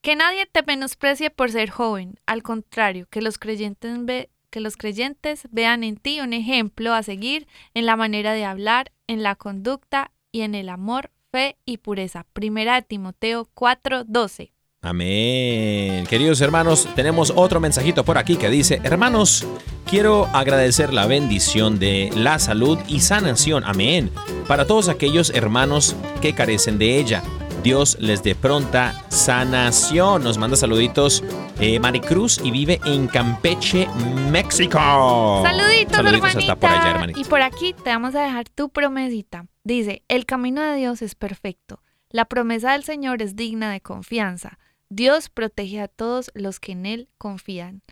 Que 0.00 0.14
nadie 0.16 0.46
te 0.46 0.62
menosprecie 0.62 1.30
por 1.30 1.50
ser 1.50 1.70
joven. 1.70 2.18
Al 2.26 2.42
contrario, 2.42 3.06
que 3.10 3.20
los 3.20 3.36
creyentes, 3.38 4.04
ve- 4.04 4.30
que 4.50 4.60
los 4.60 4.76
creyentes 4.76 5.48
vean 5.50 5.82
en 5.82 5.96
ti 5.96 6.20
un 6.20 6.32
ejemplo 6.32 6.94
a 6.94 7.02
seguir 7.02 7.48
en 7.74 7.84
la 7.84 7.96
manera 7.96 8.32
de 8.32 8.44
hablar, 8.44 8.92
en 9.08 9.22
la 9.22 9.34
conducta 9.34 10.12
y 10.30 10.42
en 10.42 10.54
el 10.54 10.68
amor, 10.68 11.10
fe 11.32 11.56
y 11.64 11.78
pureza. 11.78 12.26
Primera 12.32 12.76
de 12.76 12.82
Timoteo 12.82 13.48
4:12. 13.54 14.52
Amén. 14.80 16.06
Queridos 16.06 16.40
hermanos, 16.40 16.88
tenemos 16.94 17.32
otro 17.34 17.58
mensajito 17.60 18.04
por 18.04 18.16
aquí 18.16 18.36
que 18.36 18.48
dice, 18.48 18.80
hermanos, 18.84 19.46
quiero 19.86 20.26
agradecer 20.26 20.92
la 20.94 21.06
bendición 21.06 21.78
de 21.78 22.10
la 22.14 22.38
salud 22.38 22.78
y 22.86 23.00
sanación, 23.00 23.64
amén, 23.64 24.10
para 24.46 24.66
todos 24.66 24.88
aquellos 24.88 25.30
hermanos 25.30 25.96
que 26.20 26.32
carecen 26.32 26.78
de 26.78 26.96
ella. 26.98 27.22
Dios 27.62 27.98
les 28.00 28.22
dé 28.22 28.34
pronta 28.36 28.94
sanación. 29.08 30.22
Nos 30.22 30.38
manda 30.38 30.56
saluditos 30.56 31.24
eh, 31.58 31.80
Maricruz 31.80 32.40
y 32.42 32.52
vive 32.52 32.80
en 32.86 33.08
Campeche, 33.08 33.88
México. 34.30 35.42
Saluditos, 35.42 35.96
Saluditos 35.96 36.36
hasta 36.36 36.56
por 36.56 36.70
allá, 36.70 36.90
hermanita. 36.90 37.20
Y 37.20 37.24
por 37.24 37.42
aquí 37.42 37.74
te 37.74 37.90
vamos 37.90 38.14
a 38.14 38.22
dejar 38.22 38.48
tu 38.48 38.68
promesita. 38.68 39.46
Dice, 39.64 40.02
el 40.08 40.24
camino 40.24 40.62
de 40.62 40.76
Dios 40.76 41.02
es 41.02 41.14
perfecto. 41.16 41.82
La 42.10 42.24
promesa 42.24 42.72
del 42.72 42.84
Señor 42.84 43.22
es 43.22 43.36
digna 43.36 43.70
de 43.70 43.80
confianza. 43.80 44.57
Dios 44.90 45.28
protege 45.28 45.80
a 45.80 45.88
todos 45.88 46.30
los 46.34 46.60
que 46.60 46.72
en 46.72 46.86
Él 46.86 47.08
confían. 47.18 47.82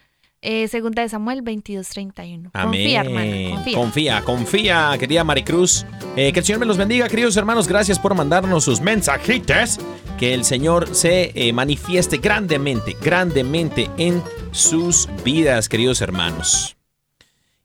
Eh, 0.43 0.69
segunda 0.69 1.03
de 1.03 1.09
Samuel 1.09 1.43
22:31. 1.43 2.51
Confía, 2.53 3.01
hermana, 3.01 3.51
confía. 3.51 3.75
Confía, 3.75 4.23
confía, 4.23 4.97
querida 4.99 5.25
Maricruz. 5.25 5.85
Eh, 6.15 6.33
que 6.33 6.39
el 6.39 6.45
Señor 6.45 6.61
me 6.61 6.67
los 6.67 6.77
bendiga, 6.77 7.09
queridos 7.09 7.37
hermanos. 7.37 7.67
Gracias 7.67 7.99
por 7.99 8.15
mandarnos 8.15 8.65
sus 8.65 8.81
mensajitos. 8.81 9.79
Que 10.19 10.35
el 10.35 10.45
Señor 10.45 10.95
se 10.95 11.33
eh, 11.35 11.53
manifieste 11.53 12.19
grandemente, 12.19 12.97
grandemente 13.03 13.91
en 13.99 14.23
sus 14.53 15.09
vidas, 15.25 15.69
queridos 15.69 16.01
hermanos. 16.01 16.77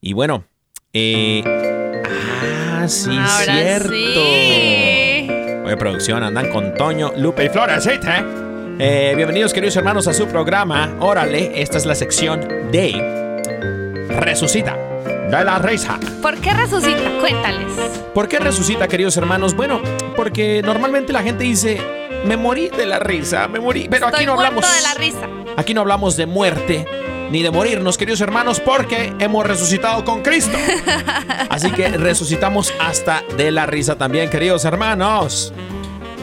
Y 0.01 0.13
bueno, 0.13 0.45
eh, 0.91 1.43
ah, 1.45 2.85
sí, 2.87 3.11
Ahora 3.11 3.53
cierto. 3.61 3.89
sí. 3.89 5.29
Oye, 5.63 5.77
producción, 5.77 6.23
andan 6.23 6.49
con 6.49 6.73
Toño, 6.73 7.13
Lupe 7.15 7.45
y 7.45 7.49
Florecita. 7.49 8.50
Eh, 8.83 9.13
bienvenidos, 9.15 9.53
queridos 9.53 9.75
hermanos, 9.75 10.07
a 10.07 10.13
su 10.13 10.25
programa. 10.25 10.95
Órale, 11.01 11.61
esta 11.61 11.77
es 11.77 11.85
la 11.85 11.93
sección 11.93 12.71
de 12.71 14.07
Resucita 14.09 14.75
de 14.75 15.43
la 15.45 15.59
risa. 15.59 15.99
¿Por 16.19 16.39
qué 16.39 16.51
resucita? 16.51 16.99
Cuéntales. 17.19 17.67
¿Por 18.11 18.27
qué 18.27 18.39
resucita, 18.39 18.87
queridos 18.87 19.15
hermanos? 19.17 19.55
Bueno, 19.55 19.83
porque 20.15 20.63
normalmente 20.63 21.13
la 21.13 21.21
gente 21.21 21.43
dice, 21.43 21.79
me 22.25 22.37
morí 22.37 22.69
de 22.69 22.87
la 22.87 22.97
risa, 22.97 23.47
me 23.47 23.59
morí. 23.59 23.87
Pero 23.87 24.07
Estoy 24.07 24.21
aquí 24.21 24.25
no 24.25 24.33
hablamos. 24.33 24.65
de 24.65 24.81
la 24.81 24.93
risa. 24.95 25.29
Aquí 25.57 25.75
no 25.75 25.81
hablamos 25.81 26.17
de 26.17 26.25
muerte 26.25 26.87
ni 27.29 27.43
de 27.43 27.51
morirnos, 27.51 27.99
queridos 27.99 28.21
hermanos, 28.21 28.59
porque 28.59 29.13
hemos 29.19 29.45
resucitado 29.45 30.03
con 30.03 30.23
Cristo. 30.23 30.57
Así 31.51 31.69
que 31.69 31.87
resucitamos 31.87 32.73
hasta 32.79 33.21
de 33.37 33.51
la 33.51 33.67
risa 33.67 33.95
también, 33.95 34.27
queridos 34.31 34.65
hermanos. 34.65 35.53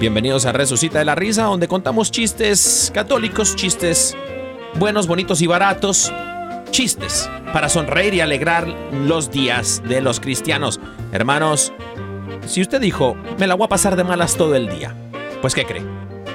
Bienvenidos 0.01 0.47
a 0.47 0.53
Resucita 0.53 1.01
de 1.01 1.05
la 1.05 1.17
Risa, 1.17 1.43
donde 1.43 1.67
contamos 1.67 2.13
chistes 2.13 2.93
católicos, 2.95 3.57
chistes 3.57 4.17
buenos, 4.77 5.09
bonitos 5.09 5.43
y 5.43 5.49
baratos. 5.49 6.13
chistes 6.71 7.29
para 7.53 7.69
sonreír 7.69 8.15
y 8.15 8.21
alegrar 8.21 8.69
los 8.93 9.33
días 9.33 9.83
de 9.89 10.01
los 10.01 10.21
cristianos. 10.21 10.79
Hermanos, 11.11 11.73
si 12.47 12.63
usted 12.63 12.81
dijo, 12.81 13.17
me 13.39 13.49
la 13.49 13.57
voy 13.57 13.65
a 13.65 13.69
pasar 13.69 13.97
de 13.97 14.05
malas 14.05 14.37
todo 14.37 14.55
el 14.55 14.69
día, 14.69 14.95
pues 15.43 15.57
¿qué 15.57 15.65
cree? 15.65 15.83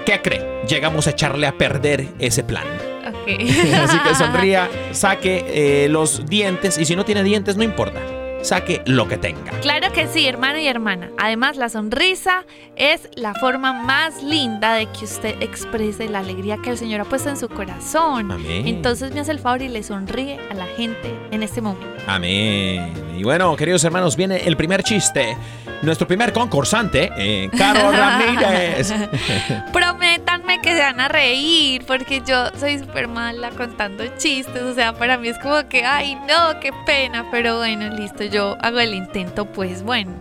¿Qué 0.05 0.21
cree? 0.21 0.65
Llegamos 0.67 1.07
a 1.07 1.11
echarle 1.11 1.47
a 1.47 1.57
perder 1.57 2.09
ese 2.19 2.43
plan. 2.43 2.65
Así 3.05 3.99
que 3.99 4.15
sonría, 4.15 4.69
saque 4.91 5.85
eh, 5.85 5.87
los 5.87 6.25
dientes 6.25 6.77
y 6.77 6.83
si 6.83 6.97
no 6.97 7.05
tiene 7.05 7.23
dientes, 7.23 7.55
no 7.55 7.63
importa. 7.63 8.01
Saque 8.43 8.81
lo 8.85 9.07
que 9.07 9.17
tenga. 9.17 9.51
Claro 9.61 9.91
que 9.93 10.07
sí, 10.07 10.27
hermano 10.27 10.59
y 10.59 10.67
hermana. 10.67 11.09
Además, 11.17 11.55
la 11.55 11.69
sonrisa 11.69 12.45
es 12.75 13.09
la 13.15 13.33
forma 13.33 13.71
más 13.71 14.21
linda 14.21 14.73
de 14.73 14.85
que 14.87 15.05
usted 15.05 15.41
exprese 15.41 16.09
la 16.09 16.19
alegría 16.19 16.57
que 16.57 16.71
el 16.71 16.77
Señor 16.77 17.01
ha 17.01 17.05
puesto 17.05 17.29
en 17.29 17.37
su 17.37 17.47
corazón. 17.47 18.31
Amén. 18.31 18.67
Entonces 18.67 19.13
me 19.13 19.21
hace 19.21 19.31
el 19.31 19.39
favor 19.39 19.61
y 19.61 19.69
le 19.69 19.81
sonríe 19.81 20.39
a 20.51 20.53
la 20.53 20.67
gente 20.67 21.17
en 21.31 21.41
este 21.41 21.61
momento. 21.61 21.87
Amén. 22.05 22.93
Y 23.17 23.23
bueno, 23.23 23.55
queridos 23.55 23.83
hermanos, 23.83 24.17
viene 24.17 24.37
el 24.45 24.57
primer 24.57 24.83
chiste. 24.83 25.37
Nuestro 25.83 26.07
primer 26.07 26.31
concursante, 26.31 27.11
eh, 27.17 27.49
Caro 27.57 27.91
Ramírez. 27.97 28.93
Prométanme 29.73 30.61
que 30.61 30.73
se 30.73 30.79
van 30.79 31.01
a 31.01 31.09
reír, 31.09 31.83
porque 31.85 32.21
yo 32.25 32.47
soy 32.57 32.79
súper 32.79 33.09
mala 33.09 33.49
contando 33.49 34.05
chistes. 34.17 34.61
O 34.61 34.73
sea, 34.73 34.93
para 34.93 35.17
mí 35.17 35.27
es 35.27 35.37
como 35.39 35.67
que, 35.67 35.83
ay, 35.83 36.15
no, 36.15 36.59
qué 36.61 36.71
pena. 36.85 37.27
Pero 37.31 37.57
bueno, 37.57 37.89
listo, 37.89 38.23
yo 38.33 38.57
hago 38.59 38.79
el 38.79 38.93
intento, 38.93 39.45
pues 39.45 39.83
bueno. 39.83 40.11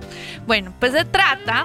Bueno, 0.47 0.73
pues 0.79 0.93
se 0.93 1.05
trata 1.05 1.65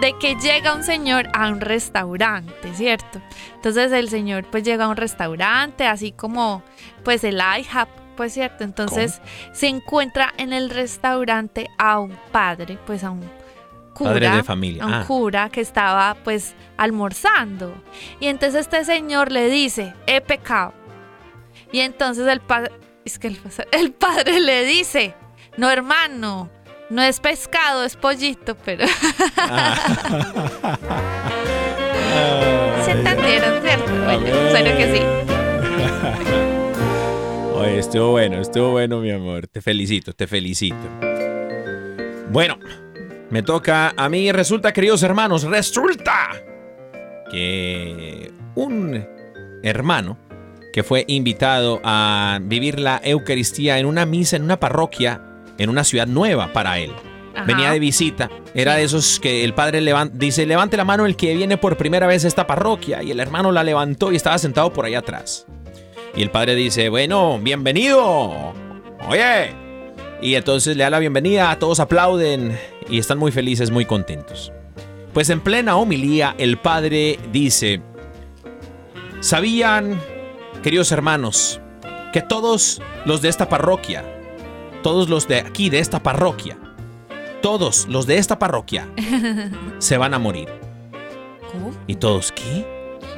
de 0.00 0.12
que 0.18 0.36
llega 0.36 0.74
un 0.74 0.84
señor 0.84 1.28
a 1.32 1.48
un 1.48 1.60
restaurante, 1.60 2.74
¿cierto? 2.74 3.20
Entonces 3.54 3.90
el 3.92 4.08
señor 4.08 4.44
pues 4.50 4.62
llega 4.62 4.84
a 4.84 4.88
un 4.88 4.96
restaurante, 4.96 5.86
así 5.86 6.12
como 6.12 6.62
pues 7.02 7.24
el 7.24 7.36
IHOP, 7.36 7.88
pues 8.16 8.34
cierto. 8.34 8.62
Entonces 8.62 9.20
se 9.52 9.68
encuentra 9.68 10.32
en 10.36 10.52
el 10.52 10.70
restaurante 10.70 11.68
a 11.78 11.98
un 11.98 12.16
padre, 12.30 12.78
pues 12.86 13.02
a 13.02 13.10
un 13.10 13.24
cura. 13.94 14.12
Padre 14.12 14.30
de 14.30 14.44
familia, 14.44 14.82
A 14.84 14.86
un 14.86 14.94
ah. 14.94 15.04
cura 15.06 15.48
que 15.48 15.62
estaba 15.62 16.16
pues 16.22 16.54
almorzando. 16.76 17.74
Y 18.20 18.26
entonces 18.26 18.62
este 18.62 18.84
señor 18.84 19.32
le 19.32 19.48
dice, 19.48 19.94
he 20.06 20.20
pecado. 20.20 20.74
Y 21.72 21.80
entonces 21.80 22.26
el 22.28 22.40
padre, 22.40 22.72
es 23.04 23.18
que 23.18 23.28
el, 23.28 23.38
el 23.72 23.92
padre 23.92 24.40
le 24.40 24.64
dice, 24.64 25.14
no 25.56 25.70
hermano, 25.70 26.50
no 26.90 27.02
es 27.02 27.20
pescado, 27.20 27.84
es 27.84 27.96
pollito, 27.96 28.56
pero... 28.64 28.86
¿Se 32.84 32.90
entendieron, 32.92 33.62
cierto? 33.62 33.92
Bueno, 34.04 34.26
espero 34.26 34.76
que 34.76 34.94
sí. 34.94 35.00
Oye, 37.56 37.78
estuvo 37.78 38.10
bueno, 38.12 38.40
estuvo 38.40 38.70
bueno, 38.70 39.00
mi 39.00 39.10
amor. 39.10 39.48
Te 39.48 39.60
felicito, 39.60 40.12
te 40.12 40.28
felicito. 40.28 40.76
Bueno, 42.30 42.58
me 43.30 43.42
toca 43.42 43.92
a 43.96 44.08
mí. 44.08 44.30
Resulta, 44.30 44.72
queridos 44.72 45.02
hermanos, 45.02 45.42
resulta 45.42 46.30
que 47.30 48.30
un 48.54 49.04
hermano 49.62 50.18
que 50.72 50.84
fue 50.84 51.04
invitado 51.08 51.80
a 51.82 52.38
vivir 52.42 52.78
la 52.78 53.00
Eucaristía 53.02 53.78
en 53.78 53.86
una 53.86 54.06
misa 54.06 54.36
en 54.36 54.42
una 54.42 54.60
parroquia 54.60 55.20
en 55.58 55.70
una 55.70 55.84
ciudad 55.84 56.06
nueva 56.06 56.52
para 56.52 56.78
él. 56.78 56.92
Ajá. 57.34 57.44
Venía 57.44 57.70
de 57.70 57.78
visita. 57.78 58.30
Era 58.54 58.76
de 58.76 58.84
esos 58.84 59.20
que 59.20 59.44
el 59.44 59.54
padre 59.54 59.82
dice, 60.14 60.46
levante 60.46 60.76
la 60.76 60.84
mano 60.84 61.06
el 61.06 61.16
que 61.16 61.34
viene 61.34 61.58
por 61.58 61.76
primera 61.76 62.06
vez 62.06 62.24
a 62.24 62.28
esta 62.28 62.46
parroquia. 62.46 63.02
Y 63.02 63.10
el 63.10 63.20
hermano 63.20 63.52
la 63.52 63.62
levantó 63.62 64.12
y 64.12 64.16
estaba 64.16 64.38
sentado 64.38 64.72
por 64.72 64.86
allá 64.86 65.00
atrás. 65.00 65.46
Y 66.14 66.22
el 66.22 66.30
padre 66.30 66.54
dice, 66.54 66.88
bueno, 66.88 67.38
bienvenido. 67.38 68.54
Oye. 69.08 69.66
Y 70.22 70.34
entonces 70.34 70.76
le 70.76 70.84
da 70.84 70.90
la 70.90 70.98
bienvenida, 70.98 71.58
todos 71.58 71.78
aplauden 71.78 72.58
y 72.88 72.98
están 72.98 73.18
muy 73.18 73.32
felices, 73.32 73.70
muy 73.70 73.84
contentos. 73.84 74.50
Pues 75.12 75.28
en 75.30 75.40
plena 75.40 75.76
homilía 75.76 76.34
el 76.38 76.56
padre 76.56 77.18
dice, 77.32 77.82
¿sabían, 79.20 80.00
queridos 80.62 80.90
hermanos, 80.92 81.60
que 82.12 82.22
todos 82.22 82.80
los 83.04 83.20
de 83.20 83.28
esta 83.28 83.48
parroquia, 83.48 84.04
todos 84.86 85.08
los 85.08 85.26
de 85.26 85.38
aquí, 85.40 85.68
de 85.68 85.80
esta 85.80 86.00
parroquia, 86.00 86.56
todos 87.42 87.88
los 87.88 88.06
de 88.06 88.18
esta 88.18 88.38
parroquia 88.38 88.86
se 89.78 89.98
van 89.98 90.14
a 90.14 90.20
morir? 90.20 90.48
¿Cómo? 91.50 91.72
¿Y 91.88 91.96
todos 91.96 92.30
qué? 92.30 92.64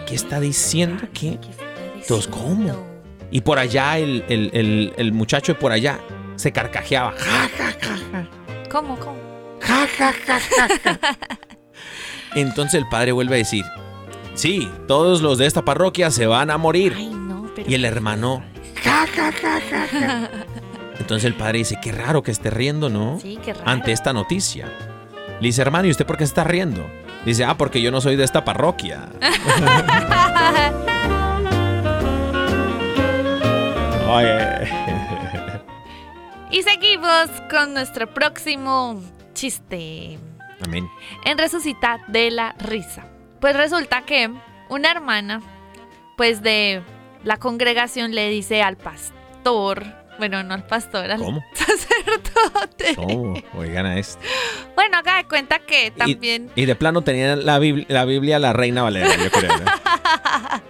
¿Qué 0.07 0.15
está 0.15 0.41
diciendo? 0.41 1.03
¿Qué? 1.13 1.39
¿Qué 1.39 1.51
está 1.51 1.65
Todos, 2.09 2.27
diciendo? 2.27 2.75
¿cómo? 2.75 2.87
Y 3.31 3.43
por 3.43 3.59
allá 3.59 3.99
el, 3.99 4.25
el- 4.31 4.51
el- 4.55 4.95
el 4.97 5.13
muchacho 5.13 5.53
de 5.53 5.59
por 5.59 5.71
allá 5.73 6.01
se 6.37 6.53
carcajeaba. 6.53 7.13
Ja, 7.19 7.49
ja, 7.59 7.73
ja, 7.79 7.97
ja. 8.13 8.29
¿Cómo, 8.71 8.99
cómo? 8.99 9.19
Ja, 9.61 9.87
ja, 9.99 10.15
ja, 10.27 10.41
ja, 10.41 10.69
ja. 10.85 11.19
Entonces 12.35 12.81
el 12.81 12.89
padre 12.89 13.13
vuelve 13.13 13.35
a 13.35 13.39
decir, 13.39 13.67
sí, 14.35 14.71
todos 14.87 15.21
los 15.21 15.37
de 15.37 15.45
esta 15.45 15.67
parroquia 15.67 16.11
se 16.11 16.27
van 16.27 16.51
a 16.51 16.57
morir. 16.57 16.95
Ay, 16.97 17.11
no, 17.11 17.51
pero... 17.55 17.69
Y 17.71 17.75
el 17.75 17.85
hermano, 17.85 18.43
ja, 18.83 19.07
ja, 19.15 19.31
ja, 19.33 19.61
ja, 19.71 19.87
ja. 19.87 20.31
Entonces 20.99 21.25
el 21.25 21.35
padre 21.35 21.59
dice, 21.59 21.79
qué 21.81 21.93
raro 21.93 22.23
que 22.23 22.31
esté 22.31 22.51
riendo, 22.51 22.89
¿no? 22.89 23.19
Sí, 23.21 23.39
qué 23.45 23.53
raro. 23.53 23.69
Ante 23.69 23.93
esta 23.93 24.13
noticia. 24.13 24.67
Le 25.41 25.47
dice, 25.47 25.63
hermano, 25.63 25.87
¿y 25.87 25.91
usted 25.91 26.07
por 26.07 26.17
qué 26.17 26.25
está 26.25 26.45
riendo? 26.45 26.89
Dice, 27.25 27.45
ah, 27.45 27.57
porque 27.57 27.81
yo 27.81 27.91
no 27.91 28.01
soy 28.01 28.17
de 28.17 28.25
esta 28.25 28.45
parroquia. 28.45 29.09
Oye. 34.09 34.69
Y 36.51 36.63
seguimos 36.63 37.29
con 37.51 37.75
nuestro 37.75 38.13
próximo 38.13 39.03
chiste. 39.35 40.19
Amén. 40.65 40.89
En 41.25 41.39
Resucitar 41.39 42.05
de 42.07 42.31
la 42.31 42.55
Risa. 42.59 43.07
Pues 43.41 43.55
resulta 43.55 44.03
que 44.03 44.31
una 44.69 44.91
hermana, 44.91 45.43
pues 46.17 46.43
de 46.43 46.83
la 47.23 47.37
congregación 47.37 48.15
le 48.15 48.29
dice 48.31 48.63
al 48.63 48.77
pastor, 48.77 49.85
bueno, 50.19 50.43
no 50.43 50.55
al 50.55 50.65
pastor, 50.67 51.11
al 51.11 51.19
¿Cómo? 51.19 51.45
sacerdote. 51.55 52.97
¿Cómo? 52.97 53.35
Oigan 53.55 53.87
a 53.87 53.99
esto. 53.99 54.21
Bueno, 54.75 54.99
haga 54.99 55.17
de 55.19 55.25
cuenta 55.25 55.59
que 55.61 55.91
también, 55.91 56.51
Y 56.55 56.67
de 56.67 56.75
plano 56.75 57.03
tenían 57.03 57.45
la, 57.47 57.59
Biblia, 57.59 57.87
la 57.89 58.05
Biblia 58.05 58.39
la 58.39 58.53
Reina 58.53 58.83
Valera, 58.83 59.15
yo 59.17 59.31
creo. 59.31 59.57
¿no? 59.59 59.65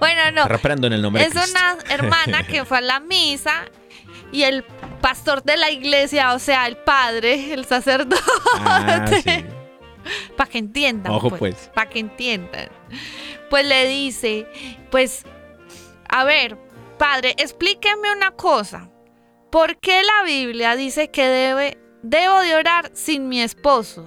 bueno, 0.00 0.30
no, 0.32 0.48
Reprendo 0.48 0.86
en 0.86 0.94
el 0.94 1.02
nombre 1.02 1.22
es 1.22 1.34
de 1.34 1.40
una 1.40 1.76
hermana 1.90 2.44
que 2.44 2.64
fue 2.64 2.78
a 2.78 2.82
la 2.82 3.00
misa 3.00 3.64
y 4.32 4.42
el 4.44 4.64
pastor 5.00 5.42
de 5.42 5.56
la 5.56 5.70
iglesia, 5.70 6.34
o 6.34 6.38
sea, 6.38 6.66
el 6.66 6.76
padre, 6.76 7.52
el 7.52 7.64
sacerdote, 7.64 8.22
Ah, 8.58 9.04
sí. 9.22 9.44
para 10.36 10.48
que 10.50 10.58
entiendan, 10.58 11.12
Ojo, 11.12 11.30
pues, 11.30 11.38
pues. 11.38 11.70
para 11.74 11.90
que 11.90 11.98
entiendan. 11.98 12.68
Pues 13.48 13.66
le 13.66 13.86
dice, 13.88 14.46
pues, 14.90 15.24
a 16.08 16.24
ver, 16.24 16.56
padre, 17.00 17.34
explíqueme 17.38 18.12
una 18.14 18.32
cosa. 18.32 18.90
¿Por 19.50 19.78
qué 19.78 20.02
la 20.02 20.26
Biblia 20.26 20.76
dice 20.76 21.10
que 21.10 21.26
debe, 21.26 21.78
debo 22.02 22.40
de 22.40 22.54
orar 22.54 22.90
sin 22.92 23.26
mi 23.26 23.40
esposo? 23.40 24.06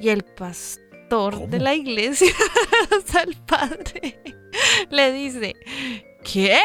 Y 0.00 0.08
el 0.08 0.24
pastor 0.24 1.46
de 1.46 1.60
la 1.60 1.74
iglesia, 1.74 2.32
el 3.24 3.36
padre, 3.46 4.20
le 4.90 5.12
dice, 5.12 5.54
¿qué? 6.24 6.58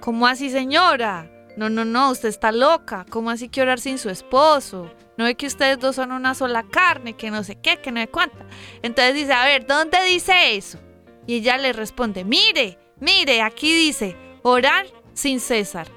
¿Cómo 0.00 0.26
así, 0.26 0.50
señora? 0.50 1.30
No, 1.56 1.70
no, 1.70 1.84
no, 1.84 2.10
usted 2.10 2.28
está 2.28 2.50
loca. 2.50 3.06
¿Cómo 3.08 3.30
así 3.30 3.48
que 3.48 3.62
orar 3.62 3.78
sin 3.78 3.98
su 3.98 4.10
esposo? 4.10 4.92
No 5.16 5.26
ve 5.26 5.36
que 5.36 5.46
ustedes 5.46 5.78
dos 5.78 5.94
son 5.94 6.10
una 6.10 6.34
sola 6.34 6.64
carne, 6.64 7.12
que 7.12 7.30
no 7.30 7.44
sé 7.44 7.54
qué, 7.54 7.76
que 7.76 7.92
no 7.92 8.00
sé 8.00 8.08
cuánta. 8.08 8.46
Entonces 8.82 9.14
dice, 9.14 9.32
a 9.32 9.44
ver, 9.44 9.64
¿dónde 9.64 10.02
dice 10.08 10.56
eso? 10.56 10.80
Y 11.24 11.36
ella 11.36 11.56
le 11.56 11.72
responde, 11.72 12.24
mire, 12.24 12.78
mire, 12.98 13.42
aquí 13.42 13.72
dice, 13.72 14.16
orar 14.42 14.86
sin 15.14 15.40
cesar. 15.40 15.88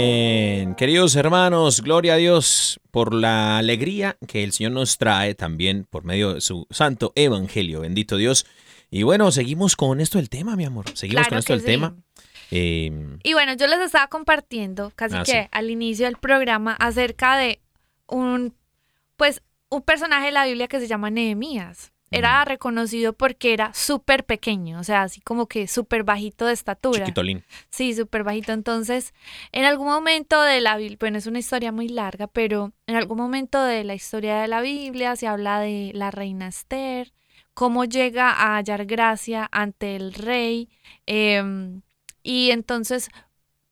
Queridos 0.83 1.15
hermanos, 1.15 1.79
gloria 1.79 2.15
a 2.15 2.17
Dios 2.17 2.81
por 2.91 3.13
la 3.13 3.57
alegría 3.57 4.17
que 4.27 4.43
el 4.43 4.51
Señor 4.51 4.73
nos 4.73 4.97
trae 4.97 5.33
también 5.33 5.85
por 5.89 6.03
medio 6.03 6.33
de 6.33 6.41
su 6.41 6.67
santo 6.71 7.13
evangelio. 7.15 7.79
Bendito 7.79 8.17
Dios. 8.17 8.45
Y 8.91 9.03
bueno, 9.03 9.31
seguimos 9.31 9.77
con 9.77 10.01
esto 10.01 10.17
del 10.17 10.27
tema, 10.29 10.57
mi 10.57 10.65
amor. 10.65 10.83
Seguimos 10.93 11.21
Claro 11.21 11.29
con 11.29 11.37
esto 11.39 11.53
del 11.53 11.61
sí. 11.61 11.65
tema. 11.67 11.95
Eh, 12.51 12.91
Y 13.23 13.31
bueno, 13.31 13.53
yo 13.53 13.67
les 13.67 13.79
estaba 13.79 14.07
compartiendo 14.07 14.91
casi 14.93 15.15
Ah, 15.15 15.23
que 15.23 15.43
sí. 15.43 15.47
al 15.53 15.69
inicio 15.69 16.05
del 16.05 16.17
programa 16.17 16.73
acerca 16.73 17.37
de 17.37 17.61
un, 18.09 18.53
pues, 19.15 19.41
un 19.69 19.83
personaje 19.83 20.25
de 20.25 20.31
la 20.33 20.45
Biblia 20.45 20.67
que 20.67 20.81
se 20.81 20.89
llama 20.89 21.09
Nehemías. 21.09 21.92
Era 22.13 22.45
reconocido 22.45 23.13
porque 23.13 23.53
era 23.53 23.73
súper 23.73 24.25
pequeño, 24.25 24.79
o 24.79 24.83
sea, 24.83 25.03
así 25.03 25.19
como 25.21 25.47
que 25.47 25.67
súper 25.67 26.03
bajito 26.03 26.45
de 26.45 26.53
estatura. 26.53 26.99
chiquitolín. 26.99 27.43
Sí, 27.69 27.93
súper 27.93 28.23
bajito. 28.23 28.51
Entonces, 28.51 29.13
en 29.51 29.65
algún 29.65 29.87
momento 29.87 30.41
de 30.41 30.61
la 30.61 30.77
Biblia, 30.77 30.97
bueno, 30.99 31.17
es 31.17 31.27
una 31.27 31.39
historia 31.39 31.71
muy 31.71 31.89
larga, 31.89 32.27
pero 32.27 32.71
en 32.87 32.95
algún 32.95 33.17
momento 33.17 33.63
de 33.63 33.83
la 33.83 33.95
historia 33.95 34.41
de 34.41 34.47
la 34.47 34.61
Biblia 34.61 35.15
se 35.15 35.27
habla 35.27 35.59
de 35.59 35.91
la 35.93 36.11
reina 36.11 36.47
Esther, 36.47 37.13
cómo 37.53 37.85
llega 37.85 38.29
a 38.29 38.57
hallar 38.57 38.85
gracia 38.85 39.49
ante 39.51 39.95
el 39.95 40.13
rey. 40.13 40.69
em, 41.05 41.81
y 42.23 42.51
entonces, 42.51 43.09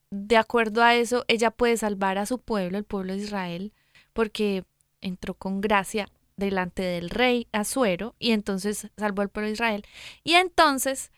de 0.09 0.37
acuerdo 0.37 0.83
a 0.83 0.95
eso, 0.95 1.23
ella 1.27 1.51
puede 1.51 1.77
salvar 1.77 2.17
a 2.17 2.25
su 2.25 2.39
pueblo, 2.39 2.77
el 2.77 2.83
pueblo 2.83 3.13
de 3.13 3.19
Israel, 3.19 3.73
porque 4.13 4.65
entró 4.99 5.33
con 5.33 5.61
gracia 5.61 6.09
delante 6.45 6.81
del 6.83 7.09
rey 7.09 7.47
Asuero 7.51 8.15
y 8.19 8.31
entonces 8.31 8.87
salvó 8.97 9.21
al 9.21 9.29
pueblo 9.29 9.47
de 9.47 9.53
Israel. 9.53 9.85
Y 10.23 10.33
entonces, 10.33 11.11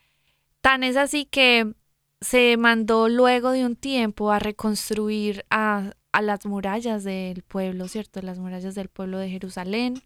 tan 0.60 0.84
es 0.84 0.96
así 0.96 1.24
que 1.24 1.74
se 2.20 2.56
mandó 2.56 3.08
luego 3.08 3.50
de 3.50 3.66
un 3.66 3.76
tiempo 3.76 4.30
a 4.30 4.38
reconstruir 4.38 5.44
a, 5.50 5.92
a 6.14 6.22
las 6.22 6.46
murallas 6.46 7.02
del 7.02 7.42
pueblo, 7.42 7.88
¿cierto? 7.88 8.22
Las 8.22 8.38
murallas 8.38 8.76
del 8.76 8.88
pueblo 8.88 9.18
de 9.18 9.28
Jerusalén. 9.28 10.00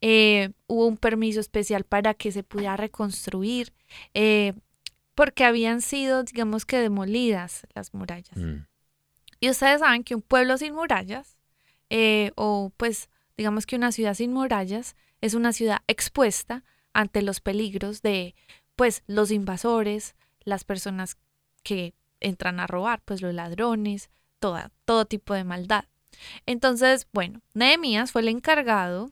Eh, 0.00 0.52
hubo 0.66 0.86
un 0.86 0.96
permiso 0.96 1.38
especial 1.38 1.84
para 1.84 2.14
que 2.14 2.32
se 2.32 2.42
pudiera 2.42 2.78
reconstruir, 2.78 3.74
eh, 4.14 4.54
porque 5.14 5.44
habían 5.44 5.82
sido, 5.82 6.24
digamos 6.24 6.64
que, 6.64 6.78
demolidas 6.78 7.66
las 7.74 7.92
murallas. 7.92 8.36
Mm. 8.36 8.64
Y 9.40 9.50
ustedes 9.50 9.80
saben 9.80 10.02
que 10.02 10.14
un 10.14 10.22
pueblo 10.22 10.56
sin 10.56 10.74
murallas, 10.74 11.36
eh, 11.90 12.32
o 12.36 12.72
pues 12.78 13.10
digamos 13.40 13.64
que 13.64 13.76
una 13.76 13.90
ciudad 13.90 14.12
sin 14.12 14.34
murallas, 14.34 14.96
es 15.22 15.32
una 15.32 15.54
ciudad 15.54 15.78
expuesta 15.86 16.62
ante 16.92 17.22
los 17.22 17.40
peligros 17.40 18.02
de 18.02 18.34
pues 18.76 19.02
los 19.06 19.30
invasores, 19.30 20.14
las 20.44 20.64
personas 20.64 21.16
que 21.62 21.94
entran 22.20 22.60
a 22.60 22.66
robar, 22.66 23.00
pues 23.02 23.22
los 23.22 23.32
ladrones, 23.32 24.10
todo 24.40 25.06
tipo 25.06 25.32
de 25.32 25.44
maldad. 25.44 25.86
Entonces, 26.44 27.08
bueno, 27.14 27.40
Nehemías 27.54 28.12
fue 28.12 28.20
el 28.20 28.28
encargado 28.28 29.10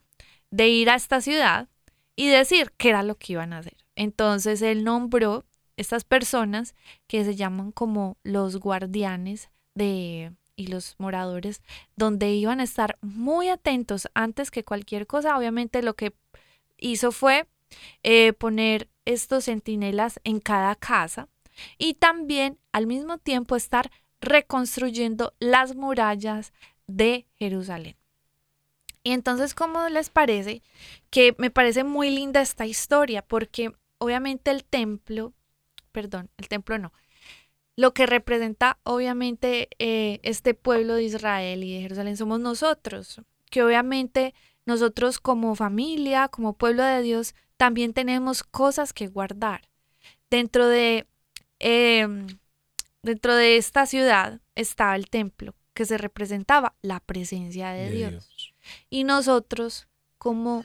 de 0.50 0.68
ir 0.68 0.90
a 0.90 0.96
esta 0.96 1.22
ciudad 1.22 1.70
y 2.14 2.28
decir 2.28 2.74
qué 2.76 2.90
era 2.90 3.02
lo 3.02 3.14
que 3.14 3.32
iban 3.32 3.54
a 3.54 3.60
hacer. 3.60 3.78
Entonces 3.96 4.60
él 4.60 4.84
nombró 4.84 5.46
estas 5.78 6.04
personas 6.04 6.74
que 7.06 7.24
se 7.24 7.34
llaman 7.34 7.72
como 7.72 8.18
los 8.24 8.58
guardianes 8.58 9.48
de 9.74 10.34
y 10.58 10.66
los 10.66 10.96
moradores, 10.98 11.62
donde 11.96 12.32
iban 12.32 12.58
a 12.60 12.64
estar 12.64 12.98
muy 13.00 13.48
atentos 13.48 14.08
antes 14.12 14.50
que 14.50 14.64
cualquier 14.64 15.06
cosa. 15.06 15.38
Obviamente 15.38 15.82
lo 15.82 15.94
que 15.94 16.12
hizo 16.76 17.12
fue 17.12 17.46
eh, 18.02 18.32
poner 18.32 18.88
estos 19.04 19.44
centinelas 19.44 20.20
en 20.24 20.40
cada 20.40 20.74
casa 20.74 21.28
y 21.78 21.94
también 21.94 22.58
al 22.72 22.88
mismo 22.88 23.18
tiempo 23.18 23.54
estar 23.54 23.90
reconstruyendo 24.20 25.32
las 25.38 25.76
murallas 25.76 26.52
de 26.88 27.26
Jerusalén. 27.36 27.96
Y 29.04 29.12
entonces, 29.12 29.54
¿cómo 29.54 29.88
les 29.88 30.10
parece? 30.10 30.62
Que 31.10 31.36
me 31.38 31.50
parece 31.50 31.84
muy 31.84 32.10
linda 32.10 32.40
esta 32.40 32.66
historia 32.66 33.22
porque 33.22 33.72
obviamente 33.98 34.50
el 34.50 34.64
templo, 34.64 35.32
perdón, 35.92 36.30
el 36.36 36.48
templo 36.48 36.78
no, 36.78 36.92
lo 37.78 37.94
que 37.94 38.06
representa 38.06 38.76
obviamente 38.82 39.68
eh, 39.78 40.18
este 40.24 40.52
pueblo 40.52 40.96
de 40.96 41.04
Israel 41.04 41.62
y 41.62 41.74
de 41.74 41.82
Jerusalén 41.82 42.16
somos 42.16 42.40
nosotros, 42.40 43.20
que 43.50 43.62
obviamente 43.62 44.34
nosotros 44.66 45.20
como 45.20 45.54
familia, 45.54 46.26
como 46.26 46.54
pueblo 46.54 46.82
de 46.82 47.02
Dios, 47.02 47.36
también 47.56 47.92
tenemos 47.92 48.42
cosas 48.42 48.92
que 48.92 49.06
guardar. 49.06 49.68
Dentro 50.28 50.66
de, 50.66 51.06
eh, 51.60 52.08
dentro 53.04 53.36
de 53.36 53.56
esta 53.56 53.86
ciudad 53.86 54.40
estaba 54.56 54.96
el 54.96 55.08
templo, 55.08 55.54
que 55.72 55.84
se 55.84 55.98
representaba 55.98 56.74
la 56.82 56.98
presencia 56.98 57.70
de, 57.70 57.90
De 57.90 57.90
Dios. 57.90 58.10
Dios. 58.10 58.54
Y 58.90 59.04
nosotros, 59.04 59.86
como 60.18 60.64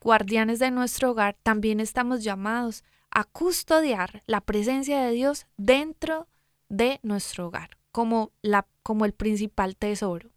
guardianes 0.00 0.58
de 0.58 0.72
nuestro 0.72 1.12
hogar, 1.12 1.36
también 1.44 1.78
estamos 1.78 2.24
llamados 2.24 2.82
a 3.10 3.24
custodiar 3.24 4.22
la 4.26 4.40
presencia 4.40 5.02
de 5.02 5.12
Dios 5.12 5.46
dentro 5.56 6.28
de 6.68 7.00
nuestro 7.02 7.48
hogar, 7.48 7.76
como, 7.92 8.32
la, 8.42 8.66
como 8.82 9.04
el 9.04 9.12
principal 9.12 9.76
tesoro. 9.76 10.30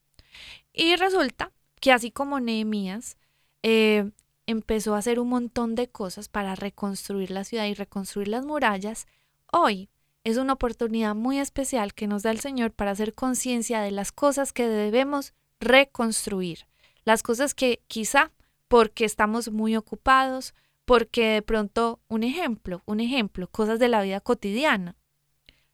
Y 0.74 0.96
resulta 0.96 1.52
que 1.80 1.92
así 1.92 2.12
como 2.12 2.40
Nehemías 2.40 3.18
eh, 3.62 4.12
empezó 4.48 4.96
a 4.96 5.00
hacer 5.00 5.20
un 5.20 5.30
montón 5.30 5.76
de 5.76 5.90
cosas 5.90 6.28
para 6.30 6.56
reconstruir 6.56 7.32
la 7.32 7.44
ciudad 7.44 7.66
y 7.66 7.74
reconstruir 7.74 8.28
las 8.28 8.46
murallas, 8.46 9.06
hoy 9.52 9.90
es 10.24 10.38
una 10.38 10.54
oportunidad 10.54 11.16
muy 11.16 11.40
especial 11.40 11.94
que 11.94 12.08
nos 12.08 12.24
da 12.24 12.32
el 12.32 12.40
Señor 12.40 12.72
para 12.72 12.92
hacer 12.92 13.14
conciencia 13.14 13.82
de 13.82 13.92
las 13.92 14.12
cosas 14.12 14.54
que 14.54 14.68
debemos 14.68 15.34
reconstruir, 15.60 16.66
las 17.06 17.24
cosas 17.24 17.54
que 17.54 17.82
quizá 17.88 18.32
porque 18.68 19.06
estamos 19.06 19.52
muy 19.52 19.76
ocupados, 19.76 20.54
porque 20.86 21.26
de 21.28 21.42
pronto, 21.42 22.00
un 22.08 22.24
ejemplo, 22.24 22.82
un 22.86 23.00
ejemplo, 23.00 23.48
cosas 23.48 23.80
de 23.80 23.88
la 23.88 24.02
vida 24.02 24.20
cotidiana. 24.20 24.96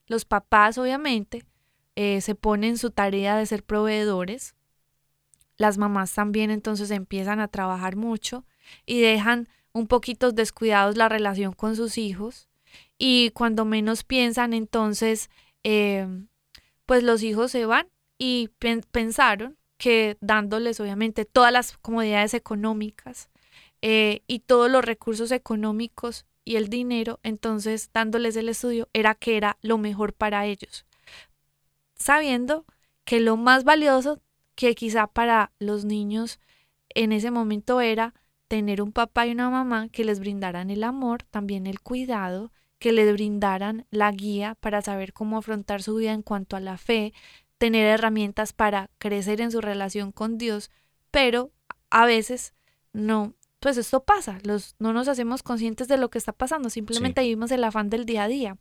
Los 0.07 0.26
papás 0.26 0.78
obviamente 0.78 1.45
eh, 1.95 2.22
se 2.22 2.36
ponen 2.36 2.78
su 2.78 2.91
tarea 2.91 3.36
de 3.38 3.45
ser 3.45 3.64
proveedores, 3.64 4.55
las 5.57 5.78
mamás 5.78 6.14
también 6.14 6.51
entonces 6.51 6.89
empiezan 6.91 7.39
a 7.39 7.47
trabajar 7.49 7.95
mucho 7.95 8.45
y 8.86 9.01
dejan 9.01 9.49
un 9.74 9.88
poquito 9.88 10.32
descuidados 10.32 10.95
la 10.95 11.10
relación 11.10 11.53
con 11.53 11.76
sus 11.76 11.97
hijos 11.97 12.47
y 12.97 13.32
cuando 13.32 13.66
menos 13.66 14.03
piensan 14.03 14.53
entonces 14.53 15.30
eh, 15.64 16.07
pues 16.86 17.03
los 17.03 17.24
hijos 17.24 17.51
se 17.51 17.66
van 17.66 17.88
y 18.18 18.49
pen- 18.60 18.86
pensaron 18.89 19.57
que 19.78 20.18
dándoles 20.22 20.80
obviamente 20.80 21.26
todas 21.26 21.51
las 21.51 21.78
comodidades 21.78 22.34
económicas 22.34 23.30
eh, 23.82 24.21
y 24.27 24.39
todos 24.39 24.69
los 24.69 24.84
recursos 24.84 25.32
económicos 25.32 26.25
y 26.45 26.55
el 26.55 26.69
dinero, 26.69 27.19
entonces 27.23 27.89
dándoles 27.93 28.36
el 28.36 28.49
estudio 28.49 28.89
era 28.93 29.15
que 29.15 29.38
era 29.38 29.57
lo 29.61 29.77
mejor 29.77 30.13
para 30.13 30.45
ellos, 30.45 30.86
sabiendo 31.95 32.65
que 33.05 33.19
lo 33.19 33.38
más 33.38 33.63
valioso 33.63 34.21
que 34.55 34.75
quizá 34.75 35.07
para 35.07 35.51
los 35.59 35.86
niños 35.86 36.39
en 36.89 37.11
ese 37.11 37.32
momento 37.32 37.82
era 37.82 38.13
tener 38.47 38.82
un 38.82 38.91
papá 38.91 39.27
y 39.27 39.32
una 39.32 39.49
mamá 39.49 39.89
que 39.89 40.03
les 40.03 40.19
brindaran 40.19 40.69
el 40.69 40.84
amor, 40.84 41.23
también 41.23 41.67
el 41.67 41.82
cuidado, 41.82 42.51
que 42.80 42.91
les 42.91 43.13
brindaran 43.13 43.86
la 43.91 44.11
guía 44.11 44.55
para 44.55 44.82
saber 44.82 45.13
cómo 45.13 45.38
afrontar 45.38 45.84
su 45.84 45.95
vida 45.95 46.13
en 46.13 46.23
cuanto 46.23 46.55
a 46.55 46.59
la 46.59 46.77
fe, 46.77 47.13
tener 47.57 47.86
herramientas 47.86 48.53
para 48.53 48.89
crecer 48.97 49.41
en 49.41 49.51
su 49.51 49.61
relación 49.61 50.11
con 50.11 50.38
Dios, 50.38 50.71
pero 51.11 51.51
a 51.89 52.05
veces 52.05 52.53
no, 52.93 53.34
pues 53.60 53.78
esto 53.78 54.03
pasa, 54.03 54.39
los, 54.43 54.76
no 54.80 54.93
nos 54.93 55.07
hacemos 55.07 55.43
conscientes 55.43 55.88
de 55.88 55.97
lo 55.97 56.10
que 56.10 56.18
está 56.18 56.32
pasando, 56.32 56.70
simplemente 56.70 57.22
vivimos 57.22 57.51
el 57.51 57.64
afán 57.64 57.89
del 57.89 58.05
día 58.05 58.24
a 58.24 58.28
día. 58.28 58.57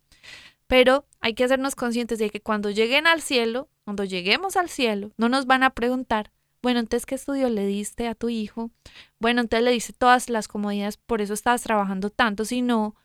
Pero 0.67 1.05
hay 1.19 1.33
que 1.33 1.43
hacernos 1.43 1.75
conscientes 1.75 2.19
de 2.19 2.29
que 2.29 2.41
cuando 2.41 2.69
lleguen 2.69 3.07
al 3.07 3.21
cielo, 3.21 3.69
cuando 3.85 4.03
lleguemos 4.03 4.55
al 4.55 4.69
cielo, 4.69 5.11
no 5.17 5.27
nos 5.27 5.47
van 5.47 5.63
a 5.63 5.71
preguntar, 5.71 6.31
bueno, 6.61 6.79
entonces, 6.81 7.05
¿qué 7.05 7.15
estudio 7.15 7.49
le 7.49 7.65
diste 7.65 8.07
a 8.07 8.15
tu 8.15 8.29
hijo? 8.29 8.69
Bueno, 9.19 9.41
entonces 9.41 9.63
le 9.63 9.71
diste 9.71 9.93
todas 9.93 10.29
las 10.29 10.47
comodidades, 10.47 10.97
por 10.97 11.21
eso 11.21 11.33
estabas 11.33 11.63
trabajando 11.63 12.09
tanto, 12.09 12.43
sino 12.43 12.95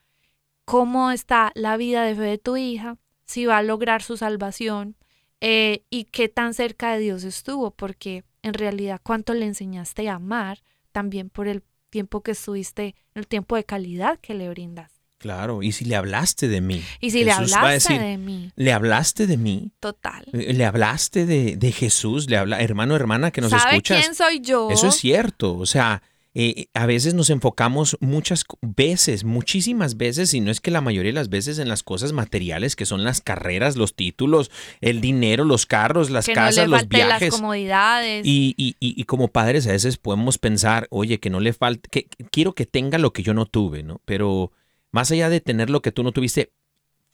cómo 0.65 1.11
está 1.11 1.53
la 1.55 1.77
vida 1.77 2.03
de 2.03 2.15
fe 2.15 2.23
de 2.23 2.39
tu 2.39 2.57
hija, 2.57 2.99
si 3.25 3.47
va 3.47 3.59
a 3.59 3.63
lograr 3.63 4.03
su 4.03 4.17
salvación 4.17 4.97
eh, 5.41 5.85
y 5.89 6.05
qué 6.05 6.29
tan 6.29 6.53
cerca 6.55 6.93
de 6.93 6.99
Dios 6.99 7.23
estuvo, 7.25 7.71
porque 7.71 8.25
en 8.43 8.55
realidad 8.55 9.01
cuánto 9.03 9.35
le 9.35 9.47
enseñaste 9.47 10.09
a 10.09 10.17
amar 10.17 10.63
también 10.93 11.31
por 11.31 11.49
el 11.49 11.63
tiempo 11.95 12.23
que 12.23 12.33
estuviste, 12.33 12.97
el 13.15 13.29
tiempo 13.29 13.55
de 13.55 13.63
calidad 13.63 14.19
que 14.21 14.35
le 14.35 14.49
brindas. 14.49 14.91
Claro, 15.19 15.63
y 15.63 15.71
si 15.71 15.85
le 15.85 15.95
hablaste 15.95 16.49
de 16.49 16.61
mí. 16.61 16.83
Y 17.01 17.13
si 17.13 17.23
le 17.23 17.33
Jesús 17.33 17.53
va 17.55 17.59
a 17.59 17.61
hablaste 17.61 17.93
decir, 17.93 18.05
de 18.05 18.19
mí, 18.19 18.51
¿Le 18.57 18.73
hablaste 18.73 19.29
de 19.29 19.37
mí? 19.37 19.71
total. 19.79 20.25
Eh, 20.33 20.53
¿Le 20.55 20.65
hablaste 20.65 21.25
de, 21.25 21.57
de 21.57 21.71
Jesús? 21.71 22.29
¿Le 22.29 22.37
habla, 22.37 22.61
hermano, 22.61 22.97
hermana, 22.97 23.31
que 23.31 23.41
nos 23.41 23.51
¿Sabe 23.51 23.77
escuchas? 23.77 24.01
quién 24.01 24.15
soy 24.17 24.41
yo? 24.41 24.71
Eso 24.73 24.89
es 24.89 24.97
cierto. 24.97 25.57
O 25.57 25.67
sea, 25.67 26.03
eh, 26.37 26.67
a 26.75 26.87
veces 26.87 27.15
nos 27.15 27.31
enfocamos 27.31 27.97
muchas 28.01 28.45
veces, 28.61 29.23
muchísimas 29.25 29.97
veces, 29.97 30.35
y 30.35 30.41
no 30.41 30.51
es 30.51 30.61
que 30.61 30.73
la 30.73 30.81
mayoría 30.81 31.11
de 31.11 31.15
las 31.15 31.29
veces 31.29 31.59
en 31.61 31.69
las 31.69 31.83
cosas 31.85 32.13
materiales, 32.13 32.75
que 32.75 32.87
son 32.87 33.05
las 33.05 33.21
carreras, 33.21 33.77
los 33.77 33.95
títulos, 33.95 34.51
el 34.81 35.01
dinero, 35.01 35.45
los 35.45 35.65
carros, 35.67 36.11
las 36.11 36.27
que 36.27 36.33
casas, 36.35 36.69
no 36.69 36.77
le 36.77 36.83
los 36.83 36.89
viajes. 36.89 37.31
las 37.33 37.41
comodidades. 37.41 38.27
Y, 38.27 38.55
y- 38.57 38.75
y- 38.81 39.01
y 39.01 39.05
como 39.05 39.29
padres 39.29 39.67
a 39.69 39.73
veces 39.73 39.97
podemos 39.97 40.39
pensar, 40.39 40.89
oye, 40.91 41.21
que 41.21 41.31
no 41.31 41.39
le 41.41 41.53
falte, 41.53 41.89
que 41.89 42.05
que 42.07 42.25
quiero 42.25 42.55
que 42.55 42.67
tenga 42.67 42.99
lo 42.99 43.13
que 43.13 43.23
yo 43.23 43.33
no 43.33 43.47
tuve, 43.47 43.83
¿no? 43.85 44.01
Pero 44.05 44.51
más 44.91 45.11
allá 45.13 45.29
de 45.29 45.41
tener 45.41 45.71
lo 45.71 45.83
que 45.83 45.93
tú 45.93 46.03
no 46.03 46.11
tuviste 46.13 46.51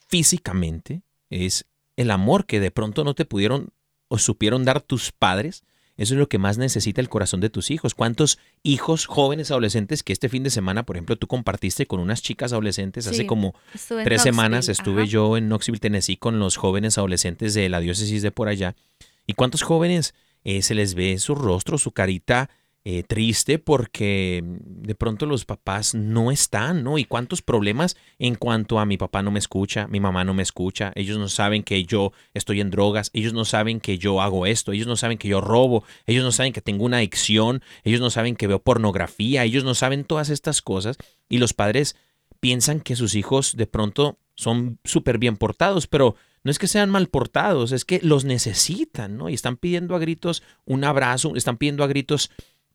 físicamente, 0.09 1.03
es 1.31 1.67
el 1.97 2.11
amor 2.11 2.47
que 2.47 2.61
de 2.61 2.71
pronto 2.71 3.05
no 3.05 3.15
te 3.15 3.25
pudieron 3.25 3.69
o 4.09 4.19
supieron 4.19 4.65
dar 4.65 4.81
tus 4.81 5.13
padres. 5.13 5.63
Eso 6.01 6.15
es 6.15 6.19
lo 6.19 6.31
que 6.31 6.39
más 6.39 6.57
necesita 6.57 7.03
el 7.03 7.11
corazón 7.11 7.41
de 7.41 7.51
tus 7.51 7.71
hijos. 7.71 7.95
¿Cuántos 7.95 8.39
hijos 8.63 9.05
jóvenes 9.05 9.51
adolescentes 9.51 10.03
que 10.03 10.15
este 10.15 10.31
fin 10.31 10.43
de 10.43 10.49
semana, 10.49 10.87
por 10.87 10.97
ejemplo, 10.97 11.17
tú 11.17 11.27
compartiste 11.27 11.85
con 11.85 12.01
unas 12.01 12.23
chicas 12.23 12.55
adolescentes 12.55 13.07
hace 13.07 13.27
como 13.27 13.55
tres 14.03 14.23
semanas 14.23 14.71
estuve 14.71 15.03
ajá. 15.03 15.11
yo 15.11 15.37
en 15.37 15.49
Knoxville, 15.49 15.79
Tennessee, 15.79 16.17
con 16.17 16.39
los 16.39 16.57
jóvenes 16.57 16.97
adolescentes 16.97 17.53
de 17.53 17.69
la 17.69 17.81
diócesis 17.81 18.23
de 18.23 18.31
por 18.31 18.49
allá. 18.49 18.77
¿Y 19.27 19.35
cuántos 19.35 19.61
jóvenes 19.61 20.15
eh, 20.43 20.63
se 20.63 20.75
les 20.75 20.95
ve 20.95 21.19
su 21.19 21.35
rostro, 21.35 21.77
su 21.77 21.91
carita 21.91 22.49
eh, 22.83 23.03
triste 23.03 23.59
porque 23.59 24.43
mm, 24.43 24.87
de 24.87 24.95
pronto 24.95 25.27
los 25.27 25.45
papás 25.45 25.95
no 25.95 26.31
están, 26.31 26.83
¿no? 26.83 26.97
Y 26.97 27.05
cuántos 27.05 27.43
problemas 27.43 27.97
en 28.19 28.37
cuanto 28.37 28.79
a 28.79 28.87
mi 28.87 28.97
papá 28.97 29.23
no 29.23 29.31
me 29.31 29.39
escucha, 29.39 29.87
mi 29.87 30.01
mamá 30.01 30.25
no 30.25 30.33
me 30.33 30.43
escucha, 30.43 30.91
ellos 30.95 31.19
no 31.19 31.29
saben 31.29 31.63
que 31.63 31.85
yo 31.85 32.13
estoy 32.33 32.61
en 32.63 32.71
drogas, 32.71 33.11
ellos 33.13 33.35
no 33.35 33.45
saben 33.45 33.81
que 33.81 33.99
yo 33.99 34.23
hago 34.23 34.47
esto, 34.47 34.73
ellos 34.73 34.87
no 34.87 34.97
saben 34.97 35.19
que 35.19 35.29
yo 35.29 35.43
robo, 35.43 35.85
ellos 36.07 36.25
no 36.25 36.33
saben 36.33 36.55
que 36.55 36.63
tengo 36.63 36.87
una 36.87 36.97
adicción, 36.97 37.63
ellos 37.85 38.01
no 38.01 38.09
saben 38.09 38.35
que 38.35 38.47
veo 38.47 38.63
pornografía, 38.63 39.45
ellos 39.45 39.63
no 39.63 39.75
saben 39.75 40.05
todas 40.05 40.31
estas 40.31 40.63
cosas 40.63 40.97
y 41.29 41.37
los 41.37 41.53
padres 41.53 41.97
piensan 42.41 42.81
que 42.81 42.97
sus 42.97 43.15
hijos 43.15 43.57
de 43.57 43.67
pronto 43.67 44.19
son 44.37 44.79
súper 44.85 45.19
bien 45.19 45.37
portados, 45.37 45.87
pero 45.87 46.17
no 46.43 46.51
es 46.51 46.59
que 46.59 46.67
sean 46.67 46.89
mal 46.89 47.09
portados, 47.09 47.73
es 47.73 47.85
que 47.85 48.01
los 48.03 48.25
necesitan, 48.25 49.19
¿no? 49.19 49.29
Y 49.29 49.35
están 49.35 49.59
pidiendo 49.59 49.95
a 49.95 49.99
gritos 49.99 50.43
un 50.65 50.85
abrazo, 50.85 51.37
están 51.37 51.59
pidiendo 51.59 51.85
a 51.85 51.87
gritos 51.87 52.31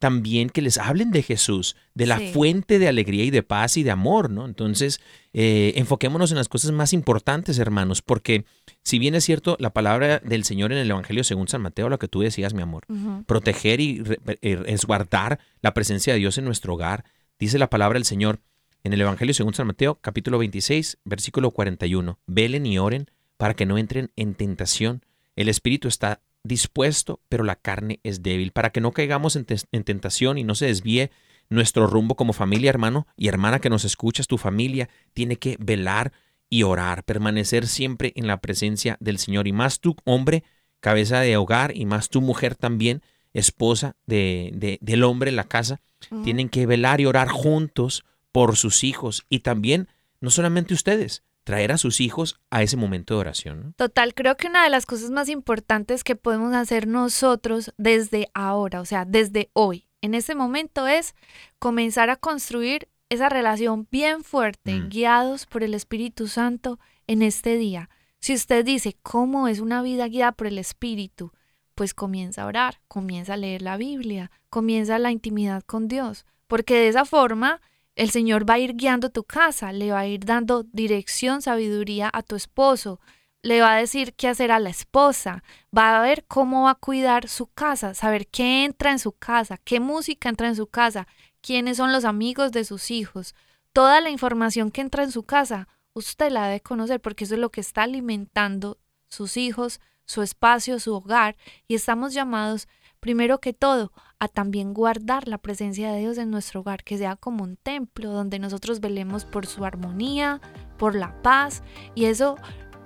también 0.05 0.51
que 0.51 0.61
les 0.61 0.77
hablen 0.77 1.09
de 1.09 1.23
Jesús, 1.23 1.75
de 1.95 2.05
la 2.05 2.19
Sí. 2.19 2.27
fuente 2.31 2.77
de 2.77 2.87
alegría 2.87 3.23
y 3.23 3.31
de 3.31 3.41
paz 3.41 3.75
y 3.75 3.81
de 3.81 3.89
amor, 3.89 4.29
¿no? 4.29 4.45
Entonces, 4.45 5.01
eh, 5.33 5.73
enfoquémonos 5.77 6.29
en 6.29 6.37
las 6.37 6.47
cosas 6.47 6.69
más 6.71 6.93
importantes, 6.93 7.57
hermanos, 7.57 8.03
porque 8.03 8.45
si 8.83 8.99
bien 8.99 9.15
es 9.15 9.23
cierto 9.23 9.57
la 9.59 9.71
palabra 9.73 10.19
del 10.19 10.43
Señor 10.43 10.71
en 10.71 10.77
el 10.77 10.91
Evangelio 10.91 11.23
según 11.23 11.47
San 11.47 11.63
Mateo, 11.63 11.89
lo 11.89 11.97
que 11.97 12.07
tú 12.07 12.21
decías, 12.21 12.53
mi 12.53 12.61
amor, 12.61 12.83
proteger 13.25 13.79
y 13.81 14.03
eh, 14.43 14.55
resguardar 14.57 15.39
la 15.63 15.73
presencia 15.73 16.13
de 16.13 16.19
Dios 16.19 16.37
en 16.37 16.45
nuestro 16.45 16.75
hogar. 16.75 17.03
Dice 17.39 17.57
la 17.57 17.71
palabra 17.71 17.97
del 17.97 18.05
Señor 18.05 18.41
en 18.83 18.93
el 18.93 19.01
Evangelio 19.01 19.33
según 19.33 19.55
San 19.55 19.65
Mateo, 19.65 19.97
capítulo 20.01 20.37
26, 20.37 20.99
versículo 21.03 21.49
41. 21.49 22.19
Velen 22.27 22.67
y 22.67 22.77
oren 22.77 23.09
para 23.37 23.55
que 23.55 23.65
no 23.65 23.79
entren 23.79 24.11
en 24.15 24.35
tentación. 24.35 25.03
El 25.35 25.49
espíritu 25.49 25.87
está 25.87 26.21
dispuesto, 26.45 27.19
pero 27.29 27.43
la 27.43 27.55
carne 27.55 27.99
es 28.03 28.21
débil, 28.23 28.51
para 28.51 28.69
que 28.71 28.81
no 28.81 28.91
caigamos 28.91 29.35
en, 29.35 29.45
tentación 29.83 30.37
y 30.37 30.43
no 30.43 30.55
se 30.55 30.67
desvíe 30.67 31.11
nuestro 31.49 31.87
rumbo 31.87 32.15
como 32.15 32.33
familia, 32.33 32.69
hermano 32.69 33.07
y 33.17 33.27
hermana 33.27 33.59
que 33.59 33.69
nos 33.69 33.85
escuchas, 33.85 34.27
tu 34.27 34.37
familia 34.37 34.89
tiene 35.13 35.35
que 35.37 35.57
velar 35.59 36.11
y 36.49 36.63
orar, 36.63 37.03
permanecer 37.03 37.67
siempre 37.67 38.13
en 38.15 38.27
la 38.27 38.37
presencia 38.41 38.97
del 38.99 39.17
Señor. 39.17 39.47
Y 39.47 39.51
más 39.51 39.79
tú, 39.79 39.95
hombre, 40.05 40.43
cabeza 40.79 41.19
de 41.19 41.35
hogar, 41.37 41.75
y 41.75 41.85
más 41.85 42.09
tu 42.09 42.21
mujer 42.21 42.55
también, 42.55 43.01
esposa 43.33 43.95
de, 44.05 44.51
de- 44.55 44.77
del 44.81 45.03
hombre 45.03 45.29
en 45.29 45.35
la 45.35 45.43
casa, 45.43 45.81
tienen 46.23 46.49
que 46.49 46.65
velar 46.67 47.01
y 47.01 47.05
orar 47.07 47.27
juntos 47.29 48.05
por 48.31 48.55
sus 48.57 48.83
hijos. 48.83 49.25
Y 49.29 49.39
también, 49.39 49.87
no 50.21 50.29
solamente 50.29 50.73
ustedes, 50.73 51.23
traer 51.45 51.71
a 51.71 51.77
sus 51.77 52.01
hijos 52.01 52.37
a 52.49 52.61
ese 52.63 52.75
momento 52.75 53.13
de 53.13 53.21
oración. 53.21 53.61
¿no? 53.63 53.73
Total, 53.77 54.13
creo 54.13 54.35
que 54.35 54.47
una 54.47 54.63
de 54.65 54.69
las 54.69 54.85
cosas 54.85 55.11
más 55.11 55.29
importantes 55.29 56.03
que 56.03 56.17
podemos 56.17 56.53
hacer 56.53 56.87
nosotros 56.87 57.71
desde 57.77 58.27
ahora, 58.33 58.81
o 58.81 58.85
sea, 58.85 59.05
desde 59.05 59.49
hoy, 59.53 59.87
en 60.01 60.13
este 60.15 60.35
momento 60.35 60.87
es 60.87 61.15
comenzar 61.59 62.09
a 62.09 62.17
construir 62.17 62.89
esa 63.09 63.29
relación 63.29 63.87
bien 63.91 64.23
fuerte, 64.23 64.73
Mm. 64.73 64.89
guiados 64.89 65.45
por 65.45 65.63
el 65.63 65.73
Espíritu 65.75 66.27
Santo 66.27 66.79
en 67.07 67.21
este 67.21 67.55
día. 67.57 67.89
Si 68.19 68.33
usted 68.33 68.65
dice, 68.65 68.97
¿cómo 69.03 69.47
es 69.47 69.59
una 69.59 69.83
vida 69.83 70.07
guiada 70.07 70.31
por 70.31 70.47
el 70.47 70.57
Espíritu? 70.57 71.31
Pues 71.75 71.93
comienza 71.93 72.41
a 72.41 72.47
orar, 72.47 72.81
comienza 72.87 73.35
a 73.35 73.37
leer 73.37 73.61
la 73.61 73.77
Biblia, 73.77 74.31
comienza 74.49 74.97
la 74.97 75.11
intimidad 75.11 75.61
con 75.63 75.87
Dios, 75.87 76.25
porque 76.47 76.73
de 76.75 76.87
esa 76.87 77.05
forma 77.05 77.61
el 77.95 78.09
Señor 78.11 78.49
va 78.49 78.55
a 78.55 78.59
ir 78.59 78.75
guiando 78.75 79.09
tu 79.09 79.23
casa, 79.23 79.71
le 79.71 79.91
va 79.91 79.99
a 79.99 80.07
ir 80.07 80.25
dando 80.25 80.63
dirección, 80.63 81.41
sabiduría 81.41 82.09
a 82.13 82.23
tu 82.23 82.35
esposo, 82.35 82.99
le 83.41 83.61
va 83.61 83.73
a 83.73 83.77
decir 83.77 84.13
qué 84.15 84.27
hacer 84.27 84.51
a 84.51 84.59
la 84.59 84.69
esposa, 84.69 85.43
va 85.75 85.97
a 85.97 86.01
ver 86.01 86.25
cómo 86.27 86.63
va 86.63 86.71
a 86.71 86.75
cuidar 86.75 87.29
su 87.29 87.47
casa, 87.47 87.93
saber 87.93 88.27
qué 88.27 88.65
entra 88.65 88.91
en 88.91 88.99
su 88.99 89.11
casa, 89.13 89.57
qué 89.63 89.79
música 89.79 90.29
entra 90.29 90.47
en 90.47 90.55
su 90.55 90.67
casa, 90.67 91.07
quiénes 91.41 91.77
son 91.77 91.91
los 91.91 92.05
amigos 92.05 92.51
de 92.51 92.65
sus 92.65 92.91
hijos. 92.91 93.35
Toda 93.71 94.01
la 94.01 94.09
información 94.09 94.71
que 94.71 94.81
entra 94.81 95.03
en 95.03 95.11
su 95.11 95.23
casa, 95.23 95.67
usted 95.93 96.31
la 96.31 96.47
debe 96.47 96.61
conocer 96.61 96.99
porque 96.99 97.25
eso 97.25 97.35
es 97.35 97.39
lo 97.39 97.51
que 97.51 97.61
está 97.61 97.83
alimentando 97.83 98.79
sus 99.07 99.37
hijos, 99.37 99.79
su 100.05 100.21
espacio, 100.21 100.79
su 100.79 100.93
hogar 100.95 101.35
y 101.67 101.75
estamos 101.75 102.13
llamados 102.13 102.67
primero 103.05 103.39
que 103.39 103.53
todo 103.53 103.91
a 104.17 104.27
también 104.27 104.73
guardar 104.73 105.27
la 105.27 105.37
presencia 105.37 105.91
de 105.91 105.99
Dios 105.99 106.17
en 106.17 106.31
nuestro 106.31 106.61
hogar, 106.61 106.83
que 106.83 106.97
sea 106.97 107.15
como 107.15 107.43
un 107.43 107.55
templo 107.55 108.09
donde 108.09 108.39
nosotros 108.39 108.79
velemos 108.79 109.25
por 109.25 109.45
su 109.45 109.63
armonía, 109.63 110.41
por 110.79 110.95
la 110.95 111.21
paz 111.21 111.61
y 111.93 112.05
eso 112.05 112.35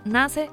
nace 0.03 0.49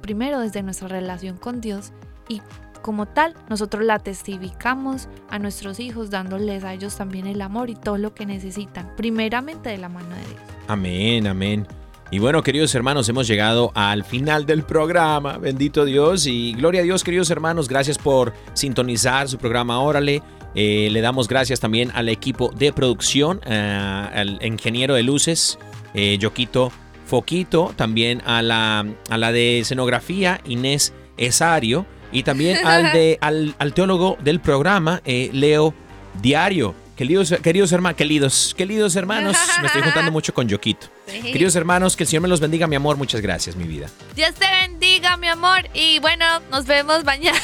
primero 0.00 0.40
desde 0.40 0.62
nuestra 0.62 0.88
relación 0.88 1.36
con 1.36 1.60
Dios 1.60 1.92
y 2.30 2.40
como 2.80 3.04
tal 3.04 3.34
nosotros 3.50 3.84
la 3.84 3.98
testificamos 3.98 5.10
a 5.28 5.38
nuestros 5.38 5.80
hijos 5.80 6.08
dándoles 6.08 6.64
a 6.64 6.72
ellos 6.72 6.96
también 6.96 7.26
el 7.26 7.42
amor 7.42 7.68
y 7.68 7.74
todo 7.74 7.98
lo 7.98 8.14
que 8.14 8.24
necesitan, 8.24 8.96
primeramente 8.96 9.68
de 9.68 9.76
la 9.76 9.90
mano 9.90 10.08
de 10.08 10.28
Dios. 10.28 10.40
Amén, 10.66 11.26
amén. 11.26 11.66
Y 12.12 12.18
bueno, 12.18 12.42
queridos 12.42 12.74
hermanos, 12.74 13.08
hemos 13.08 13.28
llegado 13.28 13.70
al 13.74 14.02
final 14.02 14.44
del 14.44 14.64
programa. 14.64 15.38
Bendito 15.38 15.84
Dios 15.84 16.26
y 16.26 16.54
gloria 16.54 16.80
a 16.80 16.84
Dios, 16.84 17.04
queridos 17.04 17.30
hermanos. 17.30 17.68
Gracias 17.68 17.98
por 17.98 18.32
sintonizar 18.52 19.28
su 19.28 19.38
programa 19.38 19.80
Órale. 19.80 20.20
Eh, 20.56 20.88
le 20.90 21.00
damos 21.02 21.28
gracias 21.28 21.60
también 21.60 21.92
al 21.94 22.08
equipo 22.08 22.50
de 22.50 22.72
producción, 22.72 23.40
eh, 23.46 24.08
al 24.12 24.44
ingeniero 24.44 24.94
de 24.96 25.04
luces, 25.04 25.56
eh, 25.94 26.18
Yoquito 26.18 26.72
Foquito, 27.06 27.72
también 27.76 28.22
a 28.26 28.42
la, 28.42 28.84
a 29.08 29.16
la 29.16 29.30
de 29.30 29.60
escenografía, 29.60 30.40
Inés 30.44 30.92
Esario, 31.16 31.86
y 32.10 32.24
también 32.24 32.66
al, 32.66 32.92
de, 32.92 33.18
al, 33.20 33.54
al 33.58 33.72
teólogo 33.72 34.16
del 34.20 34.40
programa, 34.40 35.00
eh, 35.04 35.30
Leo 35.32 35.74
Diario. 36.20 36.74
Queridos, 37.00 37.34
queridos 37.42 37.72
hermanos, 37.72 37.96
queridos, 37.96 38.54
queridos 38.58 38.94
hermanos, 38.94 39.34
me 39.62 39.68
estoy 39.68 39.80
juntando 39.80 40.12
mucho 40.12 40.34
con 40.34 40.46
Yoquito. 40.46 40.88
Queridos 41.06 41.56
hermanos, 41.56 41.96
que 41.96 42.02
el 42.02 42.08
Señor 42.10 42.20
me 42.20 42.28
los 42.28 42.40
bendiga, 42.40 42.66
mi 42.66 42.76
amor. 42.76 42.98
Muchas 42.98 43.22
gracias, 43.22 43.56
mi 43.56 43.64
vida. 43.64 43.86
Dios 44.14 44.34
te 44.34 44.46
bendiga, 44.46 45.16
mi 45.16 45.28
amor, 45.28 45.66
y 45.72 45.98
bueno, 46.00 46.26
nos 46.50 46.66
vemos 46.66 47.02
mañana. 47.04 47.40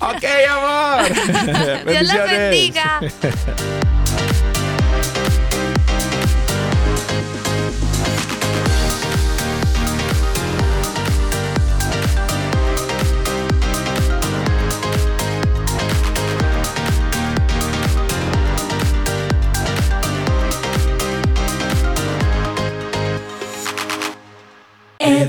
Ok, 0.00 0.24
amor. 0.48 1.14
Dios 1.14 1.84
Bendiciones. 1.84 2.30
bendiga. 2.30 3.00